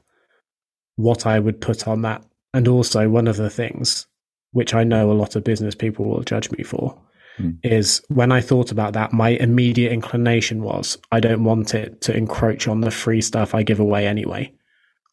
what 0.97 1.27
I 1.27 1.39
would 1.39 1.61
put 1.61 1.87
on 1.87 2.03
that. 2.03 2.25
And 2.55 2.67
also, 2.67 3.09
one 3.09 3.29
of 3.29 3.37
the 3.37 3.51
things 3.51 4.07
which 4.53 4.75
I 4.75 4.83
know 4.85 5.11
a 5.11 5.15
lot 5.15 5.37
of 5.37 5.45
business 5.45 5.75
people 5.75 6.07
will 6.07 6.23
judge 6.23 6.51
me 6.53 6.65
for, 6.65 7.01
mm. 7.39 7.59
is 7.63 8.03
when 8.09 8.33
I 8.33 8.41
thought 8.41 8.71
about 8.71 8.93
that, 8.95 9.13
my 9.13 9.31
immediate 9.31 9.93
inclination 9.93 10.63
was 10.63 10.99
I 11.13 11.21
don't 11.21 11.45
want 11.45 11.75
it 11.75 12.01
to 12.03 12.17
encroach 12.17 12.69
on 12.69 12.81
the 12.81 12.91
free 12.91 13.21
stuff 13.21 13.55
I 13.55 13.63
give 13.63 13.81
away 13.81 14.07
anyway. 14.07 14.53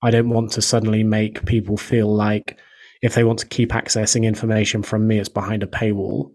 I 0.02 0.12
don't 0.12 0.30
want 0.30 0.52
to 0.52 0.62
suddenly 0.62 1.04
make 1.04 1.46
people 1.46 1.78
feel 1.78 2.14
like 2.14 2.60
if 3.02 3.16
they 3.16 3.24
want 3.24 3.40
to 3.40 3.48
keep 3.48 3.70
accessing 3.70 4.24
information 4.24 4.84
from 4.84 5.08
me, 5.08 5.20
it's 5.20 5.30
behind 5.30 5.64
a 5.64 5.68
paywall. 5.68 6.32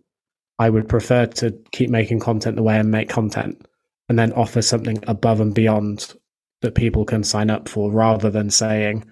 I 0.58 0.70
would 0.70 0.88
prefer 0.88 1.26
to 1.26 1.56
keep 1.72 1.90
making 1.90 2.20
content 2.20 2.56
the 2.56 2.62
way 2.62 2.78
I 2.78 2.82
make 2.82 3.08
content 3.08 3.66
and 4.08 4.18
then 4.18 4.32
offer 4.32 4.60
something 4.60 5.02
above 5.06 5.40
and 5.40 5.54
beyond 5.54 6.14
that 6.62 6.74
people 6.74 7.04
can 7.04 7.24
sign 7.24 7.48
up 7.48 7.68
for 7.68 7.90
rather 7.90 8.28
than 8.28 8.50
saying, 8.50 9.04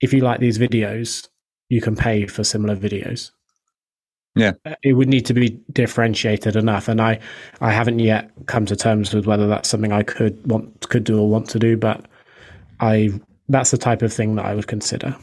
if 0.00 0.12
you 0.12 0.20
like 0.20 0.40
these 0.40 0.58
videos, 0.58 1.28
you 1.68 1.80
can 1.80 1.96
pay 1.96 2.26
for 2.26 2.44
similar 2.44 2.76
videos. 2.76 3.30
Yeah, 4.36 4.52
uh, 4.64 4.74
it 4.82 4.94
would 4.94 5.08
need 5.08 5.26
to 5.26 5.34
be 5.34 5.50
differentiated 5.72 6.56
enough, 6.56 6.88
and 6.88 7.00
I, 7.00 7.20
I 7.60 7.70
haven't 7.72 8.00
yet 8.00 8.30
come 8.46 8.66
to 8.66 8.74
terms 8.74 9.14
with 9.14 9.26
whether 9.26 9.46
that's 9.46 9.68
something 9.68 9.92
I 9.92 10.02
could 10.02 10.50
want 10.50 10.88
could 10.88 11.04
do 11.04 11.20
or 11.20 11.28
want 11.28 11.48
to 11.50 11.58
do, 11.58 11.76
but 11.76 12.04
I 12.80 13.10
that's 13.48 13.70
the 13.70 13.78
type 13.78 14.02
of 14.02 14.12
thing 14.12 14.34
that 14.36 14.44
I 14.44 14.54
would 14.54 14.66
consider. 14.66 15.16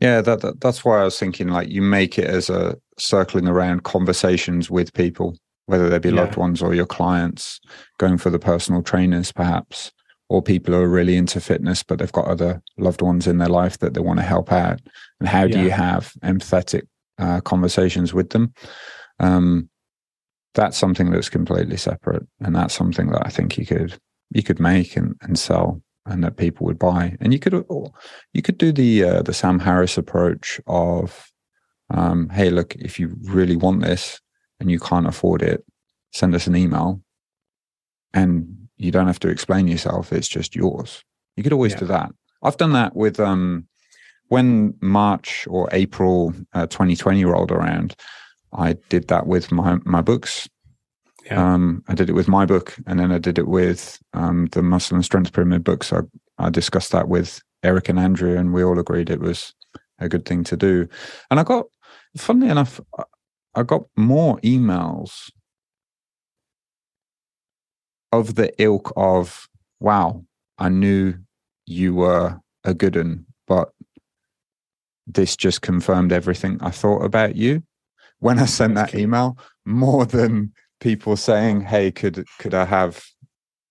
Yeah, 0.00 0.20
that, 0.20 0.42
that 0.42 0.60
that's 0.60 0.84
why 0.84 1.00
I 1.00 1.04
was 1.04 1.18
thinking 1.18 1.48
like 1.48 1.68
you 1.68 1.80
make 1.80 2.18
it 2.18 2.26
as 2.26 2.50
a 2.50 2.76
circling 2.98 3.48
around 3.48 3.84
conversations 3.84 4.70
with 4.70 4.92
people, 4.92 5.38
whether 5.66 5.88
they 5.88 5.98
be 5.98 6.10
yeah. 6.10 6.16
loved 6.16 6.36
ones 6.36 6.60
or 6.60 6.74
your 6.74 6.86
clients, 6.86 7.60
going 7.98 8.18
for 8.18 8.28
the 8.28 8.38
personal 8.38 8.82
trainers 8.82 9.32
perhaps, 9.32 9.90
or 10.28 10.42
people 10.42 10.74
who 10.74 10.80
are 10.80 10.88
really 10.88 11.16
into 11.16 11.40
fitness 11.40 11.82
but 11.82 11.98
they've 11.98 12.12
got 12.12 12.26
other 12.26 12.60
loved 12.76 13.00
ones 13.00 13.26
in 13.26 13.38
their 13.38 13.48
life 13.48 13.78
that 13.78 13.94
they 13.94 14.00
want 14.00 14.18
to 14.18 14.24
help 14.24 14.52
out. 14.52 14.80
And 15.20 15.28
how 15.28 15.46
do 15.46 15.56
yeah. 15.58 15.64
you 15.64 15.70
have 15.70 16.12
empathetic 16.22 16.82
uh, 17.18 17.40
conversations 17.40 18.12
with 18.12 18.30
them. 18.30 18.52
Um, 19.20 19.68
that's 20.54 20.76
something 20.78 21.10
that's 21.10 21.28
completely 21.28 21.76
separate, 21.76 22.26
and 22.40 22.54
that's 22.54 22.74
something 22.74 23.10
that 23.10 23.26
I 23.26 23.30
think 23.30 23.58
you 23.58 23.66
could 23.66 23.98
you 24.30 24.42
could 24.42 24.60
make 24.60 24.96
and, 24.96 25.16
and 25.20 25.38
sell, 25.38 25.82
and 26.06 26.22
that 26.24 26.36
people 26.36 26.66
would 26.66 26.78
buy. 26.78 27.16
And 27.20 27.32
you 27.32 27.38
could 27.38 27.54
you 28.32 28.42
could 28.42 28.58
do 28.58 28.72
the 28.72 29.04
uh, 29.04 29.22
the 29.22 29.34
Sam 29.34 29.58
Harris 29.58 29.98
approach 29.98 30.60
of, 30.66 31.32
um, 31.90 32.28
hey, 32.30 32.50
look, 32.50 32.74
if 32.76 32.98
you 32.98 33.16
really 33.22 33.56
want 33.56 33.82
this 33.82 34.20
and 34.60 34.70
you 34.70 34.78
can't 34.78 35.08
afford 35.08 35.42
it, 35.42 35.64
send 36.12 36.34
us 36.34 36.46
an 36.46 36.56
email, 36.56 37.02
and 38.12 38.68
you 38.76 38.92
don't 38.92 39.08
have 39.08 39.20
to 39.20 39.28
explain 39.28 39.66
yourself; 39.66 40.12
it's 40.12 40.28
just 40.28 40.54
yours. 40.54 41.04
You 41.36 41.42
could 41.42 41.52
always 41.52 41.72
yeah. 41.72 41.80
do 41.80 41.86
that. 41.86 42.10
I've 42.42 42.58
done 42.58 42.72
that 42.72 42.94
with 42.94 43.18
um, 43.18 43.66
when 44.28 44.74
March 44.80 45.46
or 45.48 45.68
April 45.72 46.34
uh, 46.52 46.66
2020 46.66 47.24
rolled 47.24 47.52
around, 47.52 47.94
I 48.52 48.74
did 48.88 49.08
that 49.08 49.26
with 49.26 49.52
my 49.52 49.78
my 49.84 50.00
books. 50.00 50.48
Yeah. 51.26 51.54
Um, 51.54 51.82
I 51.88 51.94
did 51.94 52.10
it 52.10 52.14
with 52.14 52.28
my 52.28 52.44
book, 52.44 52.76
and 52.86 53.00
then 53.00 53.10
I 53.10 53.18
did 53.18 53.38
it 53.38 53.48
with 53.48 53.98
um, 54.12 54.46
the 54.52 54.62
Muscle 54.62 54.94
and 54.94 55.04
Strength 55.04 55.32
Pyramid 55.32 55.64
books. 55.64 55.92
I, 55.92 56.00
I 56.38 56.50
discussed 56.50 56.92
that 56.92 57.08
with 57.08 57.40
Eric 57.62 57.88
and 57.88 57.98
Andrew, 57.98 58.36
and 58.36 58.52
we 58.52 58.62
all 58.62 58.78
agreed 58.78 59.08
it 59.08 59.20
was 59.20 59.54
a 59.98 60.08
good 60.08 60.26
thing 60.26 60.44
to 60.44 60.56
do. 60.56 60.86
And 61.30 61.40
I 61.40 61.44
got, 61.44 61.66
funnily 62.16 62.50
enough, 62.50 62.78
I 63.54 63.62
got 63.62 63.84
more 63.96 64.38
emails 64.40 65.30
of 68.12 68.34
the 68.34 68.52
ilk 68.62 68.92
of, 68.96 69.48
"Wow, 69.80 70.24
I 70.58 70.68
knew 70.68 71.14
you 71.66 71.94
were 71.94 72.38
a 72.64 72.74
good 72.74 72.96
one, 72.96 73.26
but 73.46 73.72
this 75.06 75.36
just 75.36 75.62
confirmed 75.62 76.12
everything 76.12 76.58
I 76.60 76.70
thought 76.70 77.04
about 77.04 77.36
you. 77.36 77.62
When 78.20 78.38
I 78.38 78.46
sent 78.46 78.74
that 78.76 78.94
email, 78.94 79.36
more 79.64 80.06
than 80.06 80.52
people 80.80 81.16
saying, 81.16 81.62
"Hey, 81.62 81.90
could 81.90 82.24
could 82.38 82.54
I 82.54 82.64
have, 82.64 83.04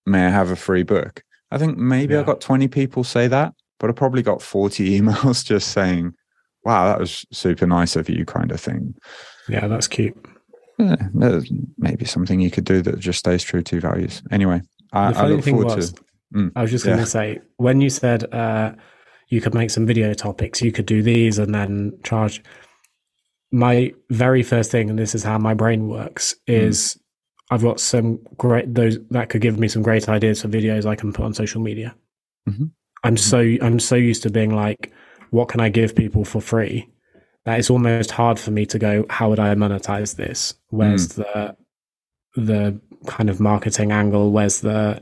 may 0.05 0.25
I 0.25 0.29
have 0.29 0.51
a 0.51 0.55
free 0.55 0.83
book?" 0.83 1.23
I 1.51 1.57
think 1.57 1.77
maybe 1.77 2.13
yeah. 2.13 2.21
I 2.21 2.23
got 2.23 2.41
twenty 2.41 2.67
people 2.67 3.03
say 3.03 3.27
that, 3.27 3.53
but 3.79 3.89
I 3.89 3.93
probably 3.93 4.21
got 4.21 4.41
forty 4.41 4.99
emails 4.99 5.43
just 5.43 5.69
saying, 5.69 6.13
"Wow, 6.63 6.85
that 6.87 6.99
was 6.99 7.25
super 7.31 7.65
nice 7.65 7.95
of 7.95 8.09
you," 8.09 8.25
kind 8.25 8.51
of 8.51 8.61
thing. 8.61 8.95
Yeah, 9.49 9.67
that's 9.67 9.87
cute. 9.87 10.17
Yeah, 10.77 10.95
maybe 11.77 12.05
something 12.05 12.39
you 12.39 12.51
could 12.51 12.65
do 12.65 12.81
that 12.81 12.99
just 12.99 13.19
stays 13.19 13.43
true 13.43 13.61
to 13.63 13.79
values. 13.79 14.21
Anyway, 14.31 14.61
I, 14.91 15.13
I 15.13 15.27
look 15.27 15.45
forward 15.45 15.75
was, 15.75 15.93
to. 15.93 16.03
Mm, 16.35 16.51
I 16.55 16.63
was 16.63 16.71
just 16.71 16.85
going 16.85 16.97
to 16.97 17.05
say 17.05 17.39
when 17.57 17.81
you 17.81 17.89
said. 17.89 18.31
Uh, 18.31 18.73
you 19.33 19.41
could 19.41 19.55
make 19.55 19.71
some 19.71 19.87
video 19.87 20.13
topics. 20.13 20.61
You 20.61 20.71
could 20.71 20.85
do 20.85 21.01
these 21.01 21.39
and 21.39 21.55
then 21.55 21.97
charge. 22.03 22.43
My 23.51 23.91
very 24.11 24.43
first 24.43 24.69
thing, 24.69 24.91
and 24.91 24.99
this 24.99 25.15
is 25.15 25.23
how 25.23 25.39
my 25.39 25.55
brain 25.55 25.87
works, 25.87 26.35
hmm. 26.45 26.53
is 26.53 26.77
mm. 26.79 26.99
I've 27.49 27.63
got 27.63 27.79
some 27.79 28.19
great 28.37 28.73
those 28.73 28.99
that 29.09 29.29
could 29.29 29.41
give 29.41 29.57
me 29.57 29.67
some 29.67 29.81
great 29.81 30.07
ideas 30.07 30.41
for 30.41 30.49
videos 30.49 30.85
I 30.85 30.95
can 30.95 31.11
put 31.11 31.25
on 31.25 31.33
social 31.33 31.61
media. 31.61 31.95
Mm-hmm. 32.47 32.65
I'm 33.03 33.15
mm-hmm. 33.15 33.59
so 33.59 33.65
I'm 33.65 33.79
so 33.79 33.95
used 33.95 34.23
to 34.23 34.29
being 34.29 34.55
like, 34.55 34.91
what 35.31 35.49
can 35.49 35.59
I 35.59 35.69
give 35.69 35.95
people 35.95 36.25
for 36.25 36.39
free? 36.39 36.87
That 37.45 37.57
it's 37.57 37.71
almost 37.71 38.11
hard 38.11 38.39
for 38.39 38.51
me 38.51 38.65
to 38.67 38.79
go, 38.79 39.05
how 39.09 39.29
would 39.29 39.39
I 39.39 39.53
monetize 39.55 40.15
this? 40.15 40.53
Where's 40.69 41.09
mm. 41.09 41.15
the 41.15 41.57
the 42.39 42.79
kind 43.07 43.29
of 43.31 43.39
marketing 43.39 43.91
angle? 43.91 44.31
Where's 44.31 44.61
the 44.61 45.01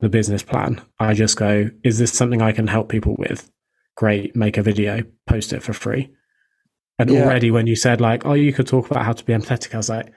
the 0.00 0.08
business 0.08 0.42
plan. 0.42 0.80
I 0.98 1.14
just 1.14 1.36
go, 1.36 1.70
is 1.82 1.98
this 1.98 2.12
something 2.12 2.42
I 2.42 2.52
can 2.52 2.66
help 2.66 2.88
people 2.88 3.16
with? 3.18 3.50
Great, 3.96 4.36
make 4.36 4.58
a 4.58 4.62
video, 4.62 5.02
post 5.26 5.52
it 5.52 5.62
for 5.62 5.72
free. 5.72 6.10
And 6.98 7.10
yeah. 7.10 7.24
already 7.24 7.50
when 7.50 7.66
you 7.66 7.76
said 7.76 8.00
like, 8.00 8.26
oh, 8.26 8.34
you 8.34 8.52
could 8.52 8.66
talk 8.66 8.90
about 8.90 9.04
how 9.04 9.12
to 9.12 9.24
be 9.24 9.32
empathetic, 9.32 9.74
I 9.74 9.78
was 9.78 9.88
like, 9.88 10.12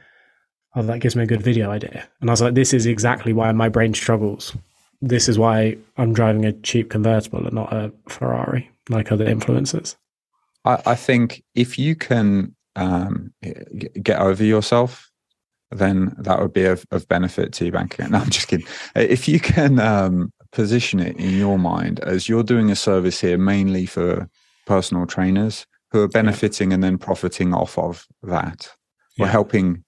oh, 0.76 0.84
that 0.84 1.00
gives 1.00 1.16
me 1.16 1.24
a 1.24 1.28
good 1.28 1.42
video 1.42 1.72
idea. 1.72 2.08
And 2.22 2.30
I 2.30 2.34
was 2.34 2.42
like, 2.42 2.54
this 2.54 2.74
is 2.74 2.86
exactly 2.86 3.34
why 3.34 3.52
my 3.52 3.70
brain 3.70 3.94
struggles. 3.94 4.56
This 5.02 5.30
is 5.30 5.40
why 5.40 5.78
I'm 5.98 6.14
driving 6.14 6.46
a 6.46 6.52
cheap 6.52 6.90
convertible 6.90 7.46
and 7.46 7.54
not 7.54 7.72
a 7.74 7.92
Ferrari 8.10 8.70
like 8.90 9.12
other 9.12 9.26
influencers. 9.26 9.96
I, 10.66 10.82
I 10.86 10.96
think 10.96 11.44
if 11.56 11.80
you 11.80 11.96
can 11.96 12.56
um, 12.76 13.34
get 14.02 14.20
over 14.20 14.44
yourself 14.44 15.09
then 15.72 16.16
that 16.18 16.40
would 16.40 16.54
be 16.54 16.66
of, 16.66 16.86
of 16.92 17.08
benefit 17.08 17.54
to 17.54 17.66
your 17.66 17.74
bank 17.74 17.94
account. 17.94 18.12
No, 18.12 18.20
I'm 18.20 18.30
just 18.30 18.48
kidding. 18.48 18.66
If 18.96 19.28
you 19.28 19.40
can 19.40 19.80
um, 19.80 20.32
position 20.52 21.00
it 21.00 21.18
in 21.18 21.38
your 21.38 21.60
mind 21.60 22.00
as 22.02 22.28
you're 22.28 22.44
doing 22.44 22.72
a 22.72 22.76
service 22.76 23.22
here 23.22 23.38
mainly 23.38 23.86
for 23.86 24.28
personal 24.66 25.06
trainers 25.06 25.66
who 25.92 26.02
are 26.02 26.08
benefiting 26.08 26.72
yeah. 26.72 26.76
and 26.76 26.84
then 26.84 26.98
profiting 26.98 27.54
off 27.54 27.78
of 27.78 28.08
that, 28.24 28.70
yeah. 29.16 29.26
we're 29.26 29.32
helping. 29.32 29.84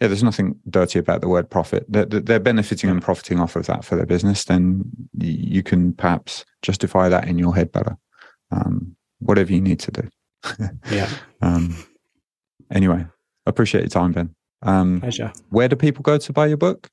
Yeah, 0.00 0.08
there's 0.08 0.24
nothing 0.24 0.58
dirty 0.68 0.98
about 0.98 1.20
the 1.20 1.28
word 1.28 1.48
profit. 1.48 1.86
They're, 1.88 2.04
they're 2.04 2.40
benefiting 2.40 2.90
and 2.90 3.00
profiting 3.00 3.40
off 3.40 3.56
of 3.56 3.66
that 3.66 3.84
for 3.84 3.96
their 3.96 4.06
business. 4.06 4.44
Then 4.44 4.84
you 5.18 5.62
can 5.62 5.92
perhaps 5.94 6.44
justify 6.62 7.08
that 7.08 7.28
in 7.28 7.38
your 7.38 7.54
head 7.54 7.70
better. 7.70 7.96
Um, 8.50 8.96
whatever 9.20 9.52
you 9.52 9.60
need 9.60 9.80
to 9.80 9.90
do. 9.90 10.08
yeah. 10.90 11.08
Um, 11.40 11.76
anyway, 12.70 13.06
Appreciate 13.46 13.82
your 13.82 13.88
time, 13.90 14.12
Ben. 14.12 14.34
Um, 14.62 15.00
Pleasure. 15.00 15.32
where 15.50 15.68
do 15.68 15.76
people 15.76 16.02
go 16.02 16.16
to 16.18 16.32
buy 16.32 16.46
your 16.46 16.56
book? 16.56 16.88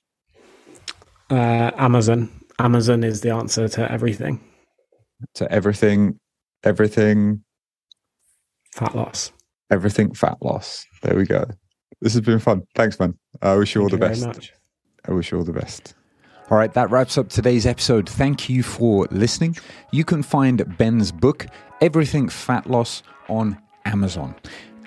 Uh, 1.29 1.71
Amazon. 1.77 2.29
Amazon 2.59 3.03
is 3.03 3.21
the 3.21 3.29
answer 3.31 3.67
to 3.69 3.91
everything. 3.91 4.39
To 5.35 5.51
everything, 5.51 6.19
everything, 6.63 7.43
Fat 8.75 8.95
loss. 8.95 9.31
everything 9.69 10.13
fat 10.13 10.37
loss. 10.41 10.85
There 11.03 11.15
we 11.15 11.25
go. 11.25 11.45
This 12.01 12.13
has 12.13 12.21
been 12.21 12.39
fun. 12.39 12.63
Thanks, 12.75 12.99
man. 12.99 13.13
I 13.41 13.55
wish 13.55 13.75
you 13.75 13.81
all 13.81 13.89
Thank 13.89 13.99
the 14.01 14.05
you 14.07 14.09
best. 14.09 14.21
very 14.21 14.33
much. 14.33 14.53
I 15.07 15.11
wish 15.13 15.31
you 15.31 15.37
all 15.37 15.43
the 15.43 15.53
best. 15.53 15.93
All 16.49 16.57
right, 16.57 16.73
that 16.73 16.89
wraps 16.91 17.17
up 17.17 17.29
today's 17.29 17.65
episode. 17.65 18.09
Thank 18.09 18.49
you 18.49 18.61
for 18.63 19.07
listening. 19.11 19.55
You 19.91 20.03
can 20.03 20.21
find 20.21 20.77
Ben's 20.77 21.11
book, 21.11 21.47
Everything 21.79 22.27
Fat 22.27 22.69
Loss, 22.69 23.03
on 23.29 23.57
Amazon. 23.85 24.35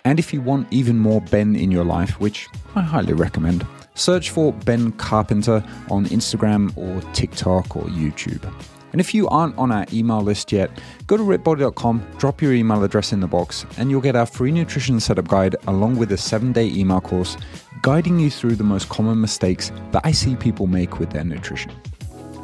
And 0.05 0.19
if 0.19 0.35
you 0.35 0.41
want 0.43 0.69
even 0.71 0.99
more 0.99 1.21
Ben 1.21 1.57
in 1.57 1.71
your 1.71 1.85
life, 1.85 2.21
which 2.21 2.49
I 2.75 2.83
highly 2.83 3.15
recommend, 3.15 3.67
search 3.95 4.31
for 4.31 4.53
Ben 4.53 4.93
Carpenter 4.93 5.65
on 5.91 6.07
Instagram 6.07 6.77
or 6.77 7.01
TikTok 7.13 7.77
or 7.77 7.85
YouTube. 7.85 8.45
And 8.93 9.01
if 9.01 9.13
you 9.13 9.27
aren't 9.29 9.59
on 9.59 9.73
our 9.73 9.87
email 9.93 10.21
list 10.21 10.53
yet, 10.53 10.71
go 11.09 11.17
to 11.17 11.23
rippedbody.com, 11.23 12.07
drop 12.19 12.41
your 12.41 12.53
email 12.53 12.85
address 12.85 13.13
in 13.13 13.19
the 13.19 13.27
box, 13.27 13.67
and 13.77 13.91
you'll 13.91 14.01
get 14.01 14.15
our 14.15 14.27
free 14.27 14.53
nutrition 14.53 15.01
setup 15.01 15.27
guide 15.27 15.57
along 15.67 15.97
with 15.97 16.13
a 16.13 16.17
seven 16.17 16.53
day 16.53 16.67
email 16.69 17.01
course 17.01 17.37
guiding 17.83 18.21
you 18.21 18.31
through 18.31 18.55
the 18.55 18.63
most 18.65 18.89
common 18.89 19.21
mistakes 19.21 19.73
that 19.91 20.03
I 20.05 20.13
see 20.13 20.37
people 20.37 20.67
make 20.69 21.01
with 21.01 21.11
their 21.11 21.25
nutrition. 21.25 21.73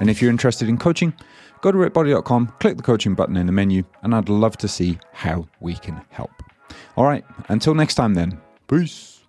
And 0.01 0.11
if 0.11 0.21
you're 0.21 0.31
interested 0.31 0.69
in 0.69 0.77
coaching, 0.77 1.15
go 1.61 1.71
to 1.71 1.79
rippedbody.com, 1.79 2.55
click 2.59 2.79
the 2.79 2.83
coaching 2.83 3.15
button 3.15 3.37
in 3.37 3.47
the 3.47 3.53
menu, 3.53 3.85
and 4.03 4.15
I'd 4.15 4.29
love 4.29 4.57
to 4.57 4.67
see 4.67 4.99
how 5.13 5.47
we 5.61 5.77
can 5.77 6.01
help. 6.09 6.40
All 6.97 7.05
right, 7.05 7.25
until 7.49 7.75
next 7.75 7.95
time 7.95 8.15
then, 8.15 8.41
peace. 8.69 9.20